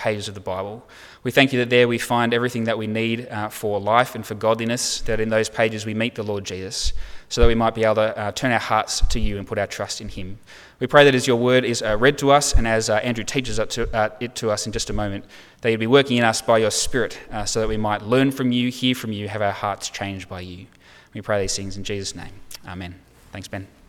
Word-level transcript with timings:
pages 0.00 0.28
of 0.28 0.34
the 0.34 0.40
Bible. 0.40 0.82
We 1.22 1.30
thank 1.30 1.52
you 1.52 1.58
that 1.58 1.68
there 1.68 1.86
we 1.86 1.98
find 1.98 2.32
everything 2.32 2.64
that 2.64 2.78
we 2.78 2.86
need 2.86 3.28
uh, 3.28 3.50
for 3.50 3.78
life 3.78 4.14
and 4.14 4.24
for 4.24 4.34
godliness, 4.34 5.02
that 5.02 5.20
in 5.20 5.28
those 5.28 5.50
pages 5.50 5.84
we 5.84 5.92
meet 5.92 6.14
the 6.14 6.22
Lord 6.22 6.44
Jesus, 6.44 6.94
so 7.28 7.42
that 7.42 7.46
we 7.46 7.54
might 7.54 7.74
be 7.74 7.84
able 7.84 7.96
to 7.96 8.18
uh, 8.18 8.32
turn 8.32 8.50
our 8.50 8.58
hearts 8.58 9.02
to 9.02 9.20
you 9.20 9.36
and 9.36 9.46
put 9.46 9.58
our 9.58 9.66
trust 9.66 10.00
in 10.00 10.08
him. 10.08 10.38
We 10.80 10.86
pray 10.86 11.04
that 11.04 11.14
as 11.14 11.26
your 11.26 11.36
word 11.36 11.64
is 11.66 11.82
uh, 11.82 11.98
read 11.98 12.16
to 12.18 12.30
us 12.30 12.54
and 12.54 12.66
as 12.66 12.88
uh, 12.88 12.94
Andrew 12.96 13.24
teaches 13.24 13.58
it 13.58 13.68
to, 13.70 13.94
uh, 13.94 14.08
it 14.18 14.34
to, 14.36 14.50
us 14.50 14.64
in 14.66 14.72
just 14.72 14.88
a 14.88 14.94
moment, 14.94 15.26
that 15.60 15.70
you'd 15.70 15.78
be 15.78 15.86
working 15.86 16.16
in 16.16 16.24
us 16.24 16.40
by 16.40 16.56
your 16.56 16.70
Spirit 16.70 17.20
uh, 17.30 17.44
so 17.44 17.60
that 17.60 17.68
we 17.68 17.76
might 17.76 18.00
learn 18.00 18.32
from 18.32 18.50
you, 18.50 18.70
hear 18.70 18.94
from 18.94 19.12
you, 19.12 19.28
have 19.28 19.42
our 19.42 19.52
hearts 19.52 19.90
changed 19.90 20.28
by 20.28 20.40
you. 20.40 20.66
We 21.12 21.20
pray 21.20 21.42
these 21.42 21.54
things 21.54 21.76
in 21.76 21.84
Jesus' 21.84 22.14
name. 22.14 22.32
Amen. 22.66 22.94
Thanks, 23.32 23.48
Ben. 23.48 23.79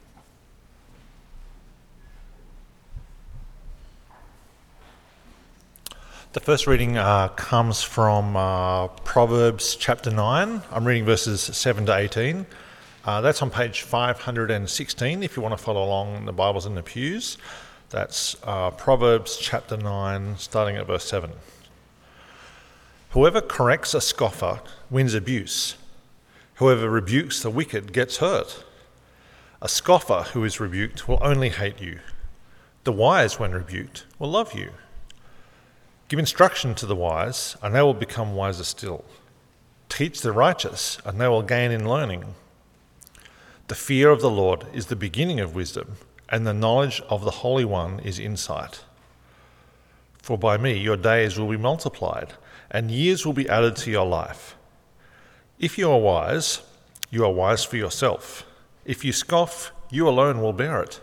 The 6.34 6.39
first 6.39 6.66
reading 6.66 6.98
uh, 6.98 7.27
comes 7.36 7.84
from 7.84 8.37
uh, 8.37 8.87
Proverbs 8.87 9.75
chapter 9.75 10.10
9. 10.10 10.61
I'm 10.71 10.87
reading 10.87 11.04
verses 11.04 11.42
7 11.42 11.86
to 11.87 11.93
18. 11.93 12.46
Uh, 13.04 13.19
that's 13.19 13.42
on 13.42 13.50
page 13.50 13.82
516 13.82 15.23
if 15.23 15.36
you 15.36 15.43
want 15.43 15.57
to 15.57 15.61
follow 15.61 15.83
along 15.83 16.23
the 16.23 16.32
Bibles 16.32 16.65
in 16.65 16.73
the 16.73 16.83
pews. 16.83 17.37
That's 17.89 18.37
uh, 18.43 18.71
Proverbs 18.71 19.39
chapter 19.42 19.75
9, 19.75 20.37
starting 20.37 20.78
at 20.78 20.87
verse 20.87 21.04
7. 21.04 21.32
Whoever 23.09 23.42
corrects 23.42 23.93
a 23.93 24.00
scoffer 24.00 24.61
wins 24.89 25.14
abuse. 25.14 25.75
Whoever 26.56 26.89
rebukes 26.89 27.42
the 27.42 27.50
wicked 27.50 27.92
gets 27.92 28.18
hurt. 28.18 28.64
A 29.61 29.68
scoffer 29.68 30.28
who 30.32 30.45
is 30.45 30.61
rebuked 30.61 31.09
will 31.09 31.20
only 31.21 31.50
hate 31.50 31.82
you. 31.82 32.00
The 32.86 32.94
wise, 32.94 33.38
when 33.38 33.52
rebuked, 33.52 34.06
will 34.17 34.31
love 34.31 34.53
you. 34.53 34.72
Give 36.11 36.20
instruction 36.20 36.75
to 36.75 36.86
the 36.86 36.94
wise, 36.94 37.56
and 37.64 37.73
they 37.73 37.81
will 37.81 37.94
become 37.94 38.36
wiser 38.36 38.66
still. 38.66 39.06
Teach 39.88 40.20
the 40.20 40.34
righteous, 40.34 40.98
and 41.06 41.22
they 41.22 41.28
will 41.30 41.42
gain 41.42 41.72
in 41.72 41.88
learning. 41.88 42.36
The 43.70 43.76
fear 43.76 44.09
of 44.09 44.20
the 44.20 44.30
Lord 44.30 44.66
is 44.73 44.88
the 44.88 44.98
beginning 44.98 45.39
of 45.39 45.56
wisdom, 45.56 45.95
and 46.28 46.45
the 46.45 46.54
knowledge 46.54 47.02
of 47.08 47.23
the 47.23 47.39
Holy 47.39 47.64
One 47.64 48.02
is 48.02 48.20
insight. 48.20 48.84
For 50.22 50.38
by 50.38 50.58
me 50.58 50.78
your 50.78 50.98
days 50.98 51.39
will 51.39 51.48
be 51.48 51.56
multiplied, 51.56 52.34
and 52.70 52.92
years 52.92 53.26
will 53.26 53.32
be 53.32 53.48
added 53.48 53.78
to 53.78 53.89
your 53.89 54.06
life. 54.06 54.58
If 55.59 55.78
you 55.78 55.89
are 55.89 55.98
wise, 55.98 56.62
you 57.09 57.23
are 57.23 57.32
wise 57.32 57.64
for 57.64 57.78
yourself. 57.78 58.45
If 58.84 59.06
you 59.06 59.14
scoff, 59.14 59.72
you 59.89 60.09
alone 60.09 60.42
will 60.42 60.52
bear 60.52 60.84
it. 60.84 61.00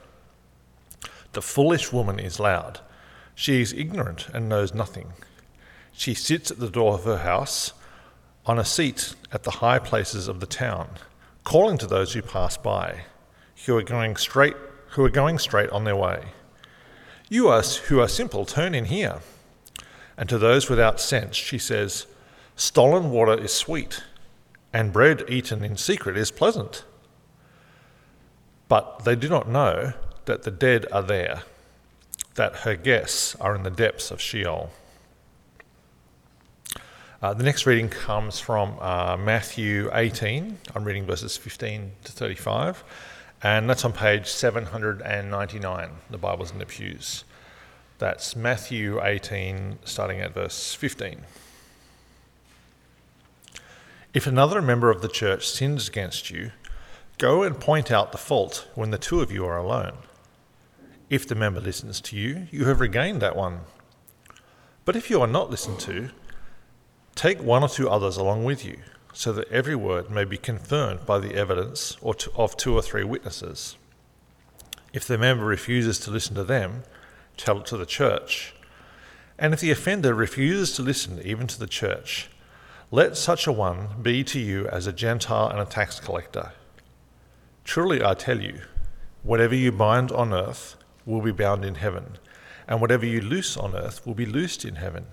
The 1.33 1.41
foolish 1.41 1.95
woman 1.95 2.19
is 2.19 2.39
loud 2.39 2.81
she 3.39 3.63
is 3.63 3.73
ignorant 3.73 4.27
and 4.35 4.49
knows 4.49 4.75
nothing. 4.75 5.13
She 5.93 6.13
sits 6.13 6.51
at 6.51 6.59
the 6.59 6.69
door 6.69 6.95
of 6.95 7.05
her 7.05 7.19
house, 7.19 7.73
on 8.45 8.59
a 8.59 8.65
seat 8.65 9.15
at 9.31 9.45
the 9.45 9.63
high 9.63 9.79
places 9.79 10.27
of 10.27 10.41
the 10.41 10.47
town, 10.47 10.89
calling 11.45 11.79
to 11.79 11.87
those 11.87 12.15
who 12.15 12.21
pass 12.21 12.57
by, 12.57 13.03
who 13.65 13.77
are 13.77 13.85
going 13.85 14.17
straight, 14.17 14.57
who 14.89 15.05
are 15.05 15.09
going 15.09 15.39
straight 15.39 15.71
on 15.71 15.85
their 15.85 15.95
way. 15.95 16.25
You 17.29 17.47
are, 17.47 17.63
who 17.63 18.01
are 18.01 18.09
simple, 18.09 18.45
turn 18.45 18.75
in 18.75 18.87
here. 18.87 19.21
And 20.17 20.29
to 20.29 20.37
those 20.37 20.69
without 20.69 21.01
sense, 21.01 21.37
she 21.37 21.59
says, 21.59 22.09
Stolen 22.57 23.09
water 23.09 23.39
is 23.39 23.55
sweet, 23.55 24.03
and 24.73 24.93
bread 24.93 25.23
eaten 25.29 25.63
in 25.63 25.77
secret 25.77 26.17
is 26.17 26.33
pleasant. 26.33 26.83
But 28.67 29.05
they 29.05 29.15
do 29.15 29.29
not 29.29 29.49
know 29.49 29.93
that 30.25 30.43
the 30.43 30.51
dead 30.51 30.87
are 30.91 31.05
there 31.05 31.45
that 32.39 32.57
her 32.59 32.77
guests 32.77 33.35
are 33.37 33.55
in 33.55 33.65
the 33.65 33.71
depths 33.71 34.11
of 34.11 34.21
Sheol. 34.21 34.71
Uh, 37.21 37.35
the 37.35 37.43
next 37.43 37.67
reading 37.67 37.89
comes 37.89 38.39
from 38.39 38.79
uh, 38.81 39.17
Matthew 39.17 39.91
18. 39.93 40.57
I'm 40.75 40.85
reading 40.85 41.05
verses 41.05 41.37
15 41.37 41.91
to 42.05 42.13
35, 42.13 42.85
and 43.43 43.69
that's 43.69 43.85
on 43.85 43.93
page 43.93 44.29
799. 44.29 45.91
The 46.11 46.17
Bible's 46.17 46.53
in 46.53 46.61
the 46.61 46.67
pews. 46.67 47.25
That's 47.99 48.37
Matthew 48.37 49.05
18, 49.05 49.81
starting 49.85 50.21
at 50.21 50.33
verse 50.33 50.75
15. 50.75 51.23
If 54.15 54.29
another 54.29 54.63
member 54.63 54.91
of 54.91 55.03
the 55.03 55.09
church 55.09 55.49
sins 55.49 55.89
against 55.89 56.31
you, 56.31 56.53
go 57.19 57.43
and 57.43 57.59
point 57.59 57.91
out 57.91 58.13
the 58.13 58.19
fault 58.19 58.69
when 58.77 58.93
the 58.93 58.99
two 58.99 59.21
of 59.21 59.33
you 59.33 59.45
are 59.45 59.59
alone. 59.59 59.99
If 61.11 61.27
the 61.27 61.35
member 61.35 61.61
listens 61.61 62.03
to 62.03 62.17
you, 62.17 62.49
you 62.51 62.67
have 62.67 62.81
regained 62.81 63.23
that 63.23 63.37
one. 63.37 63.61
But 64.85 64.95
if 64.95 65.09
you 65.09 65.21
are 65.23 65.27
not 65.27 65.51
listened 65.51 65.81
to, 65.81 66.11
take 67.15 67.43
one 67.43 67.63
or 67.63 67.69
two 67.69 67.89
others 67.89 68.19
along 68.19 68.45
with 68.45 68.63
you, 68.65 68.79
so 69.15 69.33
that 69.33 69.49
every 69.49 69.75
word 69.75 70.11
may 70.11 70.25
be 70.25 70.37
confirmed 70.37 71.07
by 71.07 71.19
the 71.19 71.35
evidence 71.35 71.97
of 72.03 72.57
two 72.57 72.75
or 72.75 72.83
three 72.83 73.05
witnesses. 73.05 73.77
If 74.93 75.07
the 75.07 75.17
member 75.17 75.45
refuses 75.45 75.99
to 76.01 76.11
listen 76.11 76.35
to 76.35 76.45
them, 76.45 76.83
tell 77.39 77.61
it 77.61 77.67
to 77.67 77.79
the 77.79 77.87
church. 77.87 78.55
And 79.39 79.55
if 79.55 79.61
the 79.61 79.71
offender 79.71 80.15
refuses 80.15 80.77
to 80.77 80.83
listen 80.83 81.21
even 81.25 81.47
to 81.47 81.59
the 81.59 81.67
church, 81.67 82.29
let 82.91 83.17
such 83.17 83.47
a 83.47 83.53
one 83.53 83.89
be 84.03 84.25
to 84.25 84.39
you 84.39 84.67
as 84.69 84.87
a 84.87 84.93
Gentile 84.93 85.49
and 85.49 85.61
a 85.61 85.65
tax 85.65 86.01
collector. 86.01 86.53
Truly 87.65 88.03
I 88.05 88.15
tell 88.15 88.41
you, 88.41 88.61
whatever 89.23 89.55
you 89.55 89.73
bind 89.73 90.11
on 90.13 90.33
earth 90.33 90.77
will 91.09 91.23
be 91.23 91.33
bound 91.33 91.65
in 91.65 91.77
heaven, 91.77 92.19
and 92.69 92.81
whatever 92.81 93.07
you 93.07 93.21
loose 93.21 93.57
on 93.57 93.75
earth 93.75 94.07
will 94.07 94.15
be 94.15 94.27
loosed 94.27 94.65
in 94.65 94.77
heaven. 94.77 95.07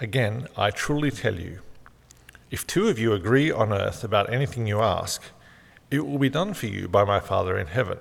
Again, 0.00 0.48
I 0.56 0.70
truly 0.70 1.10
tell 1.10 1.38
you, 1.38 1.60
if 2.50 2.66
two 2.66 2.88
of 2.88 2.98
you 2.98 3.12
agree 3.12 3.50
on 3.50 3.72
earth 3.72 4.02
about 4.02 4.32
anything 4.32 4.66
you 4.66 4.80
ask, 4.80 5.22
it 5.90 6.06
will 6.06 6.18
be 6.18 6.30
done 6.30 6.54
for 6.54 6.66
you 6.66 6.88
by 6.88 7.04
my 7.04 7.20
Father 7.20 7.58
in 7.58 7.66
heaven. 7.66 7.98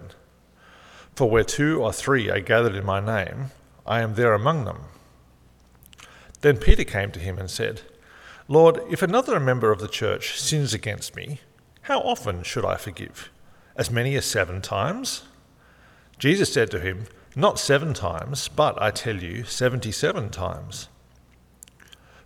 For 1.16 1.30
where 1.30 1.44
two 1.44 1.84
or 1.84 1.94
three 1.94 2.30
are 2.30 2.40
gathered 2.40 2.75
in 2.75 2.86
my 2.86 3.00
name, 3.00 3.52
I 3.85 4.02
am 4.02 4.16
there 4.16 4.34
among 4.34 4.66
them. 4.66 4.85
Then 6.41 6.58
Peter 6.58 6.84
came 6.84 7.12
to 7.12 7.20
him 7.20 7.38
and 7.38 7.52
said, 7.52 7.81
Lord, 8.47 8.80
if 8.90 9.02
another 9.02 9.40
member 9.40 9.72
of 9.72 9.80
the 9.80 9.88
church 9.88 10.40
sins 10.40 10.74
against 10.74 11.16
me, 11.16 11.40
how 11.84 12.00
often 12.00 12.44
should 12.44 12.66
I 12.66 12.78
forgive? 12.78 13.30
As 13.75 13.91
many 13.91 14.16
as 14.16 14.25
seven 14.25 14.62
times? 14.62 15.24
Jesus 16.23 16.53
said 16.53 16.72
to 16.72 16.79
him, 16.79 17.03
Not 17.35 17.59
seven 17.59 17.94
times, 17.94 18.47
but 18.47 18.81
I 18.81 18.91
tell 18.91 19.17
you, 19.17 19.44
seventy 19.44 19.91
seven 19.91 20.29
times. 20.29 20.88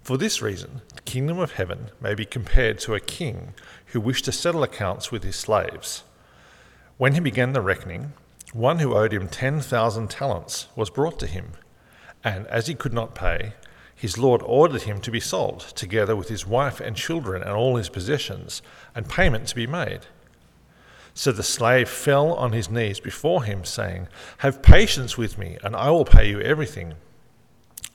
For 0.03 0.19
this 0.19 0.39
reason, 0.39 0.83
the 0.93 1.01
kingdom 1.01 1.39
of 1.39 1.53
heaven 1.53 1.89
may 1.99 2.13
be 2.13 2.23
compared 2.23 2.77
to 2.81 2.93
a 2.93 2.99
king 2.99 3.55
who 3.87 3.99
wished 3.99 4.25
to 4.25 4.31
settle 4.31 4.61
accounts 4.61 5.11
with 5.11 5.23
his 5.23 5.35
slaves. 5.35 6.03
When 6.97 7.15
he 7.15 7.19
began 7.19 7.53
the 7.53 7.61
reckoning, 7.61 8.13
one 8.53 8.77
who 8.77 8.93
owed 8.93 9.13
him 9.13 9.29
10,000 9.29 10.11
talents 10.11 10.67
was 10.75 10.91
brought 10.91 11.17
to 11.21 11.25
him, 11.25 11.53
and 12.23 12.45
as 12.49 12.67
he 12.67 12.75
could 12.75 12.93
not 12.93 13.15
pay, 13.15 13.53
his 13.95 14.19
lord 14.19 14.43
ordered 14.45 14.83
him 14.83 15.01
to 15.01 15.09
be 15.09 15.19
sold, 15.19 15.61
together 15.73 16.15
with 16.15 16.29
his 16.29 16.45
wife 16.45 16.79
and 16.79 16.95
children 16.95 17.41
and 17.41 17.53
all 17.53 17.77
his 17.77 17.89
possessions, 17.89 18.61
and 18.93 19.09
payment 19.09 19.47
to 19.47 19.55
be 19.55 19.65
made. 19.65 20.01
So 21.17 21.31
the 21.31 21.41
slave 21.41 21.89
fell 21.89 22.33
on 22.33 22.51
his 22.51 22.69
knees 22.69 22.99
before 22.99 23.43
him, 23.43 23.65
saying, 23.65 24.07
Have 24.37 24.61
patience 24.61 25.17
with 25.17 25.35
me, 25.35 25.57
and 25.63 25.75
I 25.75 25.89
will 25.89 26.05
pay 26.05 26.29
you 26.29 26.39
everything. 26.41 26.93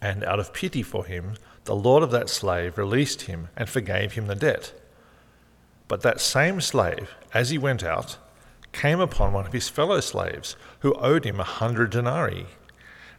And 0.01 0.25
out 0.25 0.41
of 0.41 0.53
pity 0.53 0.83
for 0.83 1.05
him, 1.05 1.35
the 1.63 1.77
lord 1.77 2.03
of 2.03 2.11
that 2.11 2.29
slave 2.29 2.77
released 2.77 3.23
him 3.23 3.49
and 3.57 3.69
forgave 3.69 4.15
him 4.15 4.27
the 4.27 4.35
debt. 4.35 4.73
But 5.87 6.01
that 6.03 6.21
same 6.21 6.61
slave, 6.61 7.15
as 7.33 7.51
he 7.51 7.59
went 7.59 7.85
out, 7.85 8.19
came 8.73 8.99
upon 8.99 9.33
one 9.33 9.47
of 9.47 9.53
his 9.53 9.69
fellow 9.69 10.01
slaves 10.01 10.57
who 10.81 10.93
owed 10.95 11.25
him 11.25 11.39
a 11.39 11.45
hundred 11.45 11.91
denarii. 11.91 12.47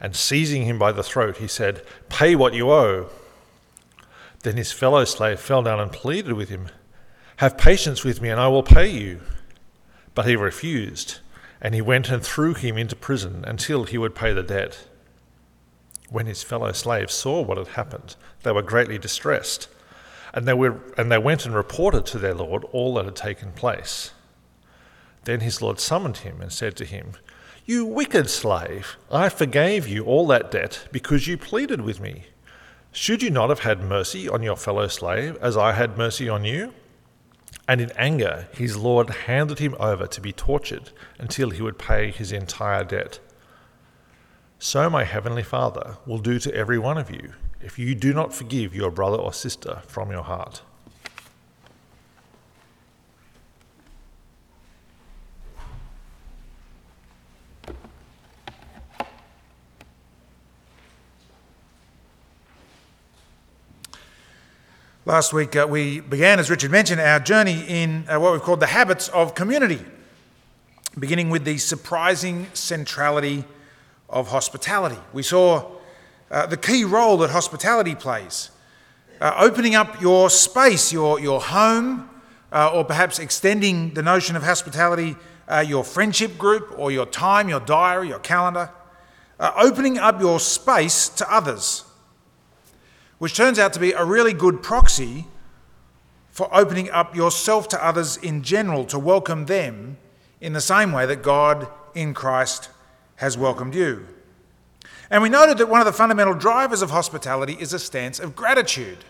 And 0.01 0.17
seizing 0.17 0.65
him 0.65 0.77
by 0.77 0.91
the 0.91 1.01
throat, 1.01 1.37
he 1.37 1.47
said, 1.47 1.81
Pay 2.09 2.35
what 2.35 2.53
you 2.53 2.69
owe. 2.69 3.07
Then 4.41 4.57
his 4.57 4.73
fellow 4.73 5.05
slave 5.05 5.39
fell 5.39 5.63
down 5.63 5.79
and 5.79 5.93
pleaded 5.93 6.33
with 6.33 6.49
him, 6.49 6.67
Have 7.37 7.57
patience 7.57 8.03
with 8.03 8.21
me, 8.21 8.27
and 8.27 8.41
I 8.41 8.49
will 8.49 8.63
pay 8.63 8.89
you. 8.89 9.21
But 10.15 10.25
he 10.25 10.35
refused, 10.35 11.19
and 11.61 11.73
he 11.73 11.81
went 11.81 12.09
and 12.09 12.21
threw 12.23 12.53
him 12.53 12.77
into 12.77 12.95
prison 12.95 13.43
until 13.47 13.85
he 13.85 13.97
would 13.97 14.15
pay 14.15 14.33
the 14.33 14.43
debt. 14.43 14.87
When 16.09 16.25
his 16.25 16.43
fellow 16.43 16.71
slaves 16.71 17.13
saw 17.13 17.41
what 17.41 17.57
had 17.57 17.69
happened, 17.69 18.15
they 18.43 18.51
were 18.51 18.61
greatly 18.61 18.97
distressed, 18.97 19.67
and 20.33 20.47
they, 20.47 20.53
were, 20.53 20.81
and 20.97 21.11
they 21.11 21.17
went 21.17 21.45
and 21.45 21.55
reported 21.55 22.05
to 22.07 22.19
their 22.19 22.33
lord 22.33 22.63
all 22.65 22.95
that 22.95 23.05
had 23.05 23.15
taken 23.15 23.51
place. 23.53 24.11
Then 25.23 25.39
his 25.39 25.61
lord 25.61 25.79
summoned 25.79 26.17
him 26.17 26.41
and 26.41 26.51
said 26.51 26.75
to 26.77 26.85
him, 26.85 27.13
You 27.65 27.85
wicked 27.85 28.29
slave, 28.29 28.97
I 29.11 29.29
forgave 29.29 29.87
you 29.87 30.03
all 30.03 30.27
that 30.27 30.51
debt 30.51 30.87
because 30.91 31.27
you 31.27 31.37
pleaded 31.37 31.81
with 31.81 31.99
me. 31.99 32.25
Should 32.91 33.23
you 33.23 33.31
not 33.31 33.49
have 33.49 33.59
had 33.59 33.81
mercy 33.81 34.29
on 34.29 34.43
your 34.43 34.57
fellow 34.57 34.87
slave 34.87 35.37
as 35.41 35.57
I 35.57 35.71
had 35.71 35.97
mercy 35.97 36.29
on 36.29 36.45
you? 36.45 36.73
And 37.67 37.79
in 37.79 37.91
anger, 37.91 38.47
his 38.53 38.75
Lord 38.75 39.09
handed 39.09 39.59
him 39.59 39.75
over 39.79 40.07
to 40.07 40.21
be 40.21 40.33
tortured 40.33 40.91
until 41.17 41.49
he 41.49 41.61
would 41.61 41.77
pay 41.77 42.11
his 42.11 42.31
entire 42.31 42.83
debt. 42.83 43.19
So 44.59 44.89
my 44.89 45.03
heavenly 45.03 45.43
Father 45.43 45.97
will 46.05 46.19
do 46.19 46.39
to 46.39 46.53
every 46.53 46.79
one 46.79 46.97
of 46.97 47.09
you 47.11 47.33
if 47.61 47.79
you 47.79 47.95
do 47.95 48.13
not 48.13 48.33
forgive 48.33 48.75
your 48.75 48.91
brother 48.91 49.17
or 49.17 49.33
sister 49.33 49.81
from 49.87 50.11
your 50.11 50.23
heart. 50.23 50.61
Last 65.05 65.33
week, 65.33 65.53
uh, 65.57 65.67
we 65.69 65.99
began, 65.99 66.39
as 66.39 66.49
Richard 66.49 66.71
mentioned, 66.71 67.01
our 67.01 67.19
journey 67.19 67.65
in 67.67 68.05
uh, 68.07 68.21
what 68.21 68.31
we've 68.31 68.41
called 68.41 68.61
the 68.61 68.67
habits 68.67 69.09
of 69.09 69.35
community, 69.35 69.81
beginning 70.97 71.29
with 71.29 71.43
the 71.43 71.57
surprising 71.57 72.47
centrality 72.53 73.43
of 74.07 74.29
hospitality. 74.29 74.95
We 75.11 75.21
saw 75.21 75.71
uh, 76.31 76.45
the 76.45 76.55
key 76.55 76.85
role 76.85 77.17
that 77.17 77.31
hospitality 77.31 77.95
plays, 77.95 78.51
uh, 79.19 79.33
opening 79.37 79.75
up 79.75 79.99
your 80.01 80.29
space, 80.29 80.93
your, 80.93 81.19
your 81.19 81.41
home, 81.41 82.09
uh, 82.53 82.71
or 82.73 82.85
perhaps 82.85 83.19
extending 83.19 83.95
the 83.95 84.03
notion 84.03 84.37
of 84.37 84.43
hospitality, 84.43 85.17
uh, 85.49 85.65
your 85.67 85.83
friendship 85.83 86.37
group, 86.37 86.73
or 86.77 86.93
your 86.93 87.07
time, 87.07 87.49
your 87.49 87.59
diary, 87.59 88.07
your 88.07 88.19
calendar, 88.19 88.69
opening 89.37 89.97
up 89.97 90.21
your 90.21 90.39
space 90.39 91.09
to 91.09 91.29
others 91.29 91.83
which 93.23 93.35
turns 93.35 93.57
out 93.57 93.71
to 93.71 93.79
be 93.79 93.93
a 93.93 94.03
really 94.03 94.33
good 94.33 94.61
proxy 94.61 95.25
for 96.29 96.53
opening 96.53 96.91
up 96.91 97.15
yourself 97.15 97.69
to 97.69 97.81
others 97.81 98.17
in 98.17 98.43
general, 98.43 98.83
to 98.83 98.99
welcome 98.99 99.45
them 99.45 99.95
in 100.41 100.51
the 100.51 100.59
same 100.59 100.91
way 100.91 101.05
that 101.05 101.23
God 101.23 101.69
in 101.95 102.13
Christ 102.13 102.69
has 103.15 103.37
welcomed 103.37 103.75
you. 103.75 104.05
And 105.09 105.23
we 105.23 105.29
noted 105.29 105.57
that 105.59 105.69
one 105.69 105.79
of 105.79 105.85
the 105.85 105.93
fundamental 105.93 106.33
drivers 106.33 106.81
of 106.81 106.89
hospitality 106.89 107.53
is 107.53 107.71
a 107.71 107.79
stance 107.79 108.19
of 108.19 108.35
gratitude. 108.35 109.05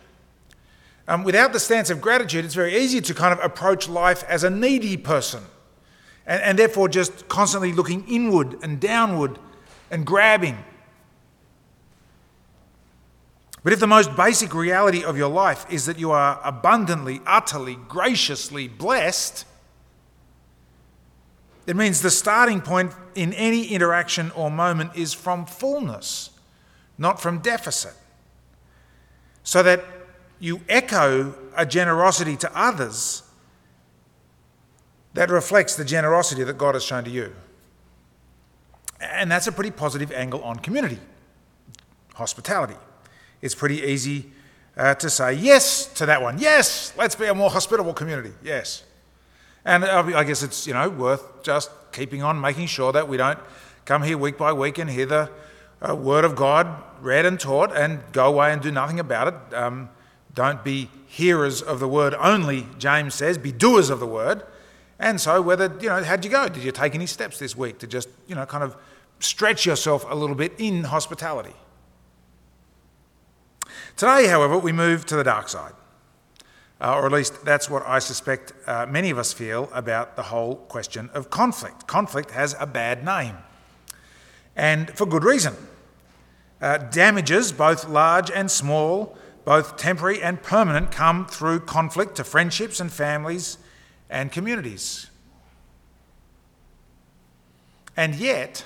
Um, 1.08 1.24
without 1.24 1.52
the 1.52 1.60
stance 1.60 1.90
of 1.90 2.00
gratitude, 2.00 2.46
it's 2.46 2.54
very 2.54 2.78
easy 2.78 3.02
to 3.02 3.16
kind 3.16 3.34
of 3.34 3.44
approach 3.44 3.90
life 3.90 4.24
as 4.26 4.44
a 4.44 4.50
needy 4.52 4.96
person 4.96 5.42
and, 6.28 6.40
and 6.44 6.60
therefore 6.60 6.88
just 6.88 7.28
constantly 7.30 7.74
looking 7.74 8.08
inward 8.08 8.60
and 8.62 8.80
downward 8.80 9.40
and 9.90 10.06
grabbing 10.06 10.64
but 13.64 13.72
if 13.72 13.80
the 13.80 13.88
most 13.88 14.16
basic 14.16 14.54
reality 14.54 15.06
of 15.06 15.18
your 15.18 15.30
life 15.30 15.66
is 15.70 15.86
that 15.86 15.98
you 15.98 16.12
are 16.12 16.40
abundantly, 16.44 17.22
utterly, 17.26 17.76
graciously 17.88 18.68
blessed, 18.68 19.46
it 21.66 21.78
means 21.78 22.02
the 22.02 22.12
starting 22.12 22.60
point 22.60 22.92
in 23.16 23.32
any 23.34 23.68
interaction 23.68 24.32
or 24.32 24.52
moment 24.52 24.92
is 24.96 25.14
from 25.14 25.46
fullness, 25.46 26.32
not 26.98 27.22
from 27.22 27.40
deficit. 27.40 27.94
So 29.44 29.64
that 29.64 29.82
you 30.40 30.60
echo 30.68 31.34
a 31.56 31.66
generosity 31.66 32.36
to 32.38 32.52
others 32.54 33.24
that 35.14 35.30
reflects 35.30 35.76
the 35.76 35.86
generosity 35.86 36.44
that 36.44 36.58
God 36.58 36.76
has 36.76 36.84
shown 36.84 37.06
to 37.06 37.10
you. 37.10 37.34
And 39.00 39.32
that's 39.32 39.48
a 39.48 39.54
pretty 39.54 39.72
positive 39.72 40.12
angle 40.12 40.44
on 40.44 40.58
community, 40.58 41.00
hospitality 42.16 42.76
it's 43.44 43.56
pretty 43.56 43.82
easy 43.82 44.32
uh, 44.78 44.96
to 44.96 45.10
say 45.10 45.34
yes 45.34 45.86
to 45.96 46.06
that 46.06 46.22
one. 46.22 46.40
Yes, 46.40 46.94
let's 46.98 47.14
be 47.14 47.26
a 47.26 47.36
more 47.36 47.50
hospitable 47.50 47.94
community. 47.94 48.32
Yes. 48.42 48.84
And 49.66 49.84
I 49.84 50.24
guess 50.24 50.44
it's, 50.44 50.66
you 50.66 50.74
know, 50.74 50.90
worth 50.90 51.44
just 51.44 51.70
keeping 51.92 52.24
on 52.24 52.40
making 52.40 52.68
sure 52.68 52.94
that 52.94 53.10
we 53.10 53.18
don't 53.18 53.38
come 53.84 54.02
here 54.02 54.18
week 54.18 54.38
by 54.38 54.54
week 54.54 54.78
and 54.78 54.90
hear 54.90 55.06
the 55.06 55.30
uh, 55.82 55.94
word 55.94 56.24
of 56.24 56.38
God 56.38 56.68
read 57.02 57.26
and 57.26 57.38
taught 57.38 57.76
and 57.76 58.00
go 58.14 58.28
away 58.28 58.54
and 58.54 58.62
do 58.62 58.72
nothing 58.72 59.00
about 59.00 59.28
it. 59.28 59.54
Um, 59.54 59.90
don't 60.34 60.64
be 60.64 60.90
hearers 61.06 61.62
of 61.62 61.82
the 61.82 61.88
word 61.88 62.14
only, 62.16 62.66
James 62.80 63.14
says, 63.14 63.38
be 63.38 63.52
doers 63.52 63.90
of 63.90 64.00
the 64.00 64.08
word. 64.08 64.44
And 65.00 65.20
so, 65.20 65.42
whether, 65.42 65.66
you 65.82 65.90
know, 65.90 66.02
how'd 66.02 66.24
you 66.24 66.32
go? 66.32 66.48
Did 66.48 66.64
you 66.64 66.72
take 66.72 66.96
any 66.96 67.08
steps 67.08 67.40
this 67.40 67.58
week 67.58 67.80
to 67.80 67.88
just, 67.88 68.08
you 68.26 68.36
know, 68.36 68.46
kind 68.46 68.64
of 68.64 68.78
stretch 69.20 69.66
yourself 69.66 70.06
a 70.10 70.16
little 70.16 70.36
bit 70.36 70.54
in 70.58 70.86
hospitality? 70.86 71.54
Today, 73.96 74.28
however, 74.28 74.58
we 74.58 74.72
move 74.72 75.06
to 75.06 75.16
the 75.16 75.24
dark 75.24 75.50
side. 75.50 75.74
Uh, 76.82 76.96
or 76.96 77.06
at 77.06 77.12
least 77.14 77.46
that's 77.46 77.70
what 77.70 77.86
I 77.88 78.00
suspect 78.00 78.52
uh, 78.68 78.86
many 78.88 79.10
of 79.10 79.18
us 79.18 79.32
feel 79.32 79.70
about 79.72 80.18
the 80.18 80.24
whole 80.24 80.56
question 80.56 81.10
of 81.14 81.30
conflict. 81.30 81.88
Conflict 81.88 82.32
has 82.32 82.56
a 82.60 82.66
bad 82.68 83.06
name, 83.06 83.38
and 84.56 84.90
for 84.92 85.06
good 85.06 85.24
reason. 85.24 85.56
Uh, 86.60 86.78
damages, 86.78 87.54
both 87.54 87.88
large 87.88 88.30
and 88.30 88.52
small, 88.52 89.18
both 89.46 89.78
temporary 89.78 90.22
and 90.22 90.42
permanent, 90.44 90.92
come 90.92 91.26
through 91.26 91.62
conflict 91.62 92.16
to 92.16 92.24
friendships 92.24 92.82
and 92.82 92.92
families 92.92 93.58
and 94.10 94.32
communities. 94.32 95.08
And 97.96 98.16
yet, 98.16 98.66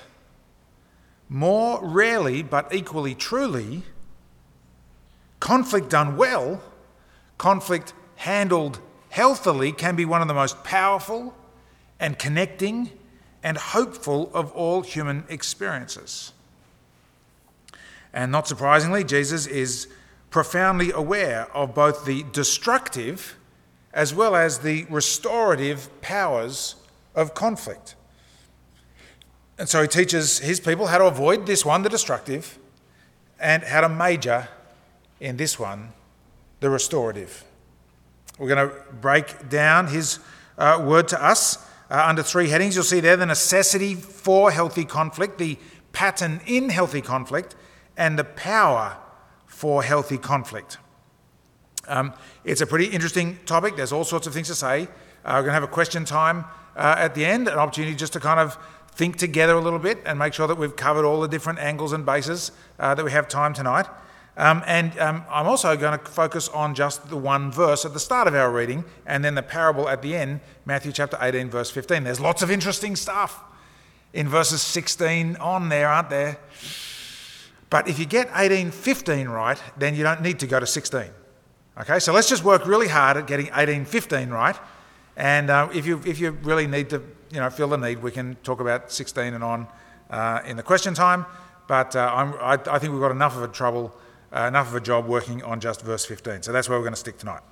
more 1.28 1.78
rarely 1.84 2.42
but 2.42 2.74
equally 2.74 3.14
truly, 3.14 3.82
Conflict 5.40 5.88
done 5.88 6.16
well, 6.16 6.60
conflict 7.36 7.92
handled 8.16 8.80
healthily, 9.10 9.72
can 9.72 9.96
be 9.96 10.04
one 10.04 10.20
of 10.20 10.28
the 10.28 10.34
most 10.34 10.62
powerful 10.64 11.34
and 12.00 12.18
connecting 12.18 12.90
and 13.42 13.56
hopeful 13.56 14.30
of 14.34 14.52
all 14.52 14.82
human 14.82 15.24
experiences. 15.28 16.32
And 18.12 18.32
not 18.32 18.48
surprisingly, 18.48 19.04
Jesus 19.04 19.46
is 19.46 19.86
profoundly 20.30 20.90
aware 20.90 21.48
of 21.54 21.74
both 21.74 22.04
the 22.04 22.24
destructive 22.32 23.36
as 23.92 24.14
well 24.14 24.36
as 24.36 24.58
the 24.58 24.84
restorative 24.90 25.88
powers 26.00 26.76
of 27.14 27.34
conflict. 27.34 27.94
And 29.58 29.68
so 29.68 29.82
he 29.82 29.88
teaches 29.88 30.38
his 30.38 30.60
people 30.60 30.86
how 30.86 30.98
to 30.98 31.06
avoid 31.06 31.46
this 31.46 31.64
one, 31.64 31.82
the 31.82 31.88
destructive, 31.88 32.58
and 33.40 33.62
how 33.62 33.80
to 33.80 33.88
major 33.88 34.48
in 35.20 35.36
this 35.36 35.58
one, 35.58 35.92
the 36.60 36.70
restorative. 36.70 37.44
We're 38.38 38.48
going 38.48 38.68
to 38.68 38.74
break 39.00 39.48
down 39.48 39.88
his 39.88 40.20
uh, 40.56 40.82
word 40.84 41.08
to 41.08 41.24
us 41.24 41.58
uh, 41.90 42.04
under 42.06 42.22
three 42.22 42.48
headings. 42.48 42.74
You'll 42.74 42.84
see 42.84 43.00
there 43.00 43.16
the 43.16 43.26
necessity 43.26 43.94
for 43.94 44.50
healthy 44.50 44.84
conflict, 44.84 45.38
the 45.38 45.58
pattern 45.92 46.40
in 46.46 46.68
healthy 46.68 47.00
conflict, 47.00 47.56
and 47.96 48.18
the 48.18 48.24
power 48.24 48.96
for 49.46 49.82
healthy 49.82 50.18
conflict. 50.18 50.78
Um, 51.88 52.12
it's 52.44 52.60
a 52.60 52.66
pretty 52.66 52.86
interesting 52.86 53.38
topic. 53.46 53.76
There's 53.76 53.92
all 53.92 54.04
sorts 54.04 54.26
of 54.26 54.34
things 54.34 54.48
to 54.48 54.54
say. 54.54 54.82
Uh, 55.24 55.32
we're 55.34 55.42
going 55.42 55.46
to 55.46 55.52
have 55.52 55.62
a 55.62 55.68
question 55.68 56.04
time 56.04 56.44
uh, 56.76 56.94
at 56.98 57.14
the 57.14 57.24
end, 57.24 57.48
an 57.48 57.58
opportunity 57.58 57.96
just 57.96 58.12
to 58.12 58.20
kind 58.20 58.38
of 58.38 58.56
think 58.92 59.16
together 59.16 59.54
a 59.54 59.60
little 59.60 59.78
bit 59.78 59.98
and 60.06 60.18
make 60.18 60.34
sure 60.34 60.46
that 60.46 60.56
we've 60.56 60.76
covered 60.76 61.04
all 61.04 61.20
the 61.20 61.28
different 61.28 61.58
angles 61.58 61.92
and 61.92 62.04
bases 62.04 62.52
uh, 62.78 62.94
that 62.94 63.04
we 63.04 63.10
have 63.10 63.26
time 63.28 63.54
tonight. 63.54 63.86
Um, 64.38 64.62
and 64.68 64.96
um, 65.00 65.24
I'm 65.28 65.48
also 65.48 65.76
going 65.76 65.98
to 65.98 66.04
focus 66.04 66.48
on 66.50 66.76
just 66.76 67.10
the 67.10 67.16
one 67.16 67.50
verse 67.50 67.84
at 67.84 67.92
the 67.92 67.98
start 67.98 68.28
of 68.28 68.36
our 68.36 68.52
reading 68.52 68.84
and 69.04 69.24
then 69.24 69.34
the 69.34 69.42
parable 69.42 69.88
at 69.88 70.00
the 70.00 70.14
end, 70.14 70.38
Matthew 70.64 70.92
chapter 70.92 71.18
18, 71.20 71.50
verse 71.50 71.72
15. 71.72 72.04
There's 72.04 72.20
lots 72.20 72.40
of 72.40 72.48
interesting 72.48 72.94
stuff 72.94 73.42
in 74.12 74.28
verses 74.28 74.62
16 74.62 75.36
on 75.36 75.68
there, 75.68 75.88
aren't 75.88 76.08
there? 76.08 76.38
But 77.68 77.88
if 77.88 77.98
you 77.98 78.06
get 78.06 78.30
18, 78.32 78.70
15 78.70 79.28
right, 79.28 79.60
then 79.76 79.96
you 79.96 80.04
don't 80.04 80.22
need 80.22 80.38
to 80.38 80.46
go 80.46 80.60
to 80.60 80.66
16. 80.66 81.10
Okay, 81.80 81.98
so 81.98 82.12
let's 82.12 82.28
just 82.28 82.44
work 82.44 82.64
really 82.64 82.88
hard 82.88 83.16
at 83.16 83.26
getting 83.26 83.50
18, 83.52 83.86
15 83.86 84.30
right. 84.30 84.56
And 85.16 85.50
uh, 85.50 85.68
if, 85.74 85.84
you, 85.84 86.00
if 86.06 86.20
you 86.20 86.30
really 86.30 86.68
need 86.68 86.90
to 86.90 87.02
you 87.32 87.40
know, 87.40 87.50
feel 87.50 87.66
the 87.66 87.76
need, 87.76 88.00
we 88.00 88.12
can 88.12 88.36
talk 88.44 88.60
about 88.60 88.92
16 88.92 89.34
and 89.34 89.42
on 89.42 89.66
uh, 90.10 90.42
in 90.46 90.56
the 90.56 90.62
question 90.62 90.94
time. 90.94 91.26
But 91.66 91.96
uh, 91.96 92.34
I, 92.40 92.52
I 92.54 92.78
think 92.78 92.92
we've 92.92 93.02
got 93.02 93.10
enough 93.10 93.36
of 93.36 93.42
a 93.42 93.48
trouble 93.48 93.92
uh, 94.32 94.40
enough 94.42 94.68
of 94.68 94.74
a 94.74 94.80
job 94.80 95.06
working 95.06 95.42
on 95.42 95.60
just 95.60 95.82
verse 95.82 96.04
15. 96.04 96.42
So 96.42 96.52
that's 96.52 96.68
where 96.68 96.78
we're 96.78 96.84
going 96.84 96.94
to 96.94 97.00
stick 97.00 97.18
tonight. 97.18 97.42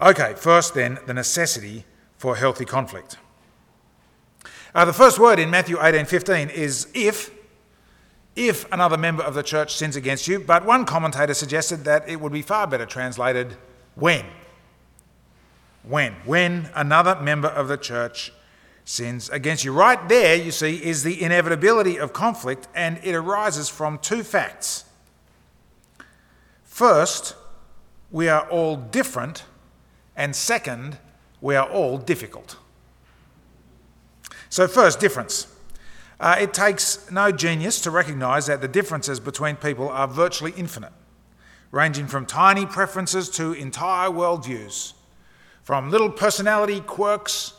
Okay, 0.00 0.34
first 0.36 0.74
then, 0.74 0.98
the 1.06 1.14
necessity 1.14 1.84
for 2.16 2.36
healthy 2.36 2.64
conflict. 2.64 3.18
Uh, 4.74 4.84
the 4.84 4.92
first 4.92 5.18
word 5.18 5.38
in 5.38 5.50
Matthew 5.50 5.76
18:15 5.76 6.50
is 6.50 6.88
if 6.94 7.30
if 8.34 8.70
another 8.72 8.96
member 8.96 9.22
of 9.22 9.34
the 9.34 9.42
church 9.42 9.74
sins 9.74 9.94
against 9.94 10.26
you, 10.26 10.40
but 10.40 10.64
one 10.64 10.86
commentator 10.86 11.34
suggested 11.34 11.84
that 11.84 12.08
it 12.08 12.18
would 12.18 12.32
be 12.32 12.40
far 12.40 12.66
better 12.66 12.86
translated 12.86 13.56
when. 13.94 14.24
When 15.82 16.14
when 16.24 16.70
another 16.74 17.20
member 17.20 17.48
of 17.48 17.68
the 17.68 17.76
church 17.76 18.32
sins 18.84 19.28
against 19.30 19.64
you. 19.64 19.72
Right 19.72 20.08
there, 20.08 20.34
you 20.34 20.50
see, 20.50 20.76
is 20.82 21.02
the 21.02 21.22
inevitability 21.22 21.98
of 21.98 22.12
conflict, 22.12 22.68
and 22.74 22.98
it 23.02 23.14
arises 23.14 23.68
from 23.68 23.98
two 23.98 24.22
facts. 24.22 24.84
First, 26.72 27.34
we 28.10 28.30
are 28.30 28.48
all 28.48 28.76
different, 28.76 29.44
and 30.16 30.34
second, 30.34 30.96
we 31.42 31.54
are 31.54 31.68
all 31.68 31.98
difficult. 31.98 32.56
So, 34.48 34.66
first, 34.66 34.98
difference. 34.98 35.48
Uh, 36.18 36.36
it 36.40 36.54
takes 36.54 37.10
no 37.10 37.30
genius 37.30 37.78
to 37.82 37.90
recognise 37.90 38.46
that 38.46 38.62
the 38.62 38.68
differences 38.68 39.20
between 39.20 39.56
people 39.56 39.90
are 39.90 40.08
virtually 40.08 40.54
infinite, 40.56 40.94
ranging 41.72 42.06
from 42.06 42.24
tiny 42.24 42.64
preferences 42.64 43.28
to 43.28 43.52
entire 43.52 44.08
worldviews, 44.08 44.94
from 45.64 45.90
little 45.90 46.08
personality 46.08 46.80
quirks 46.80 47.52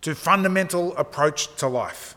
to 0.00 0.12
fundamental 0.12 0.92
approach 0.96 1.54
to 1.58 1.68
life. 1.68 2.16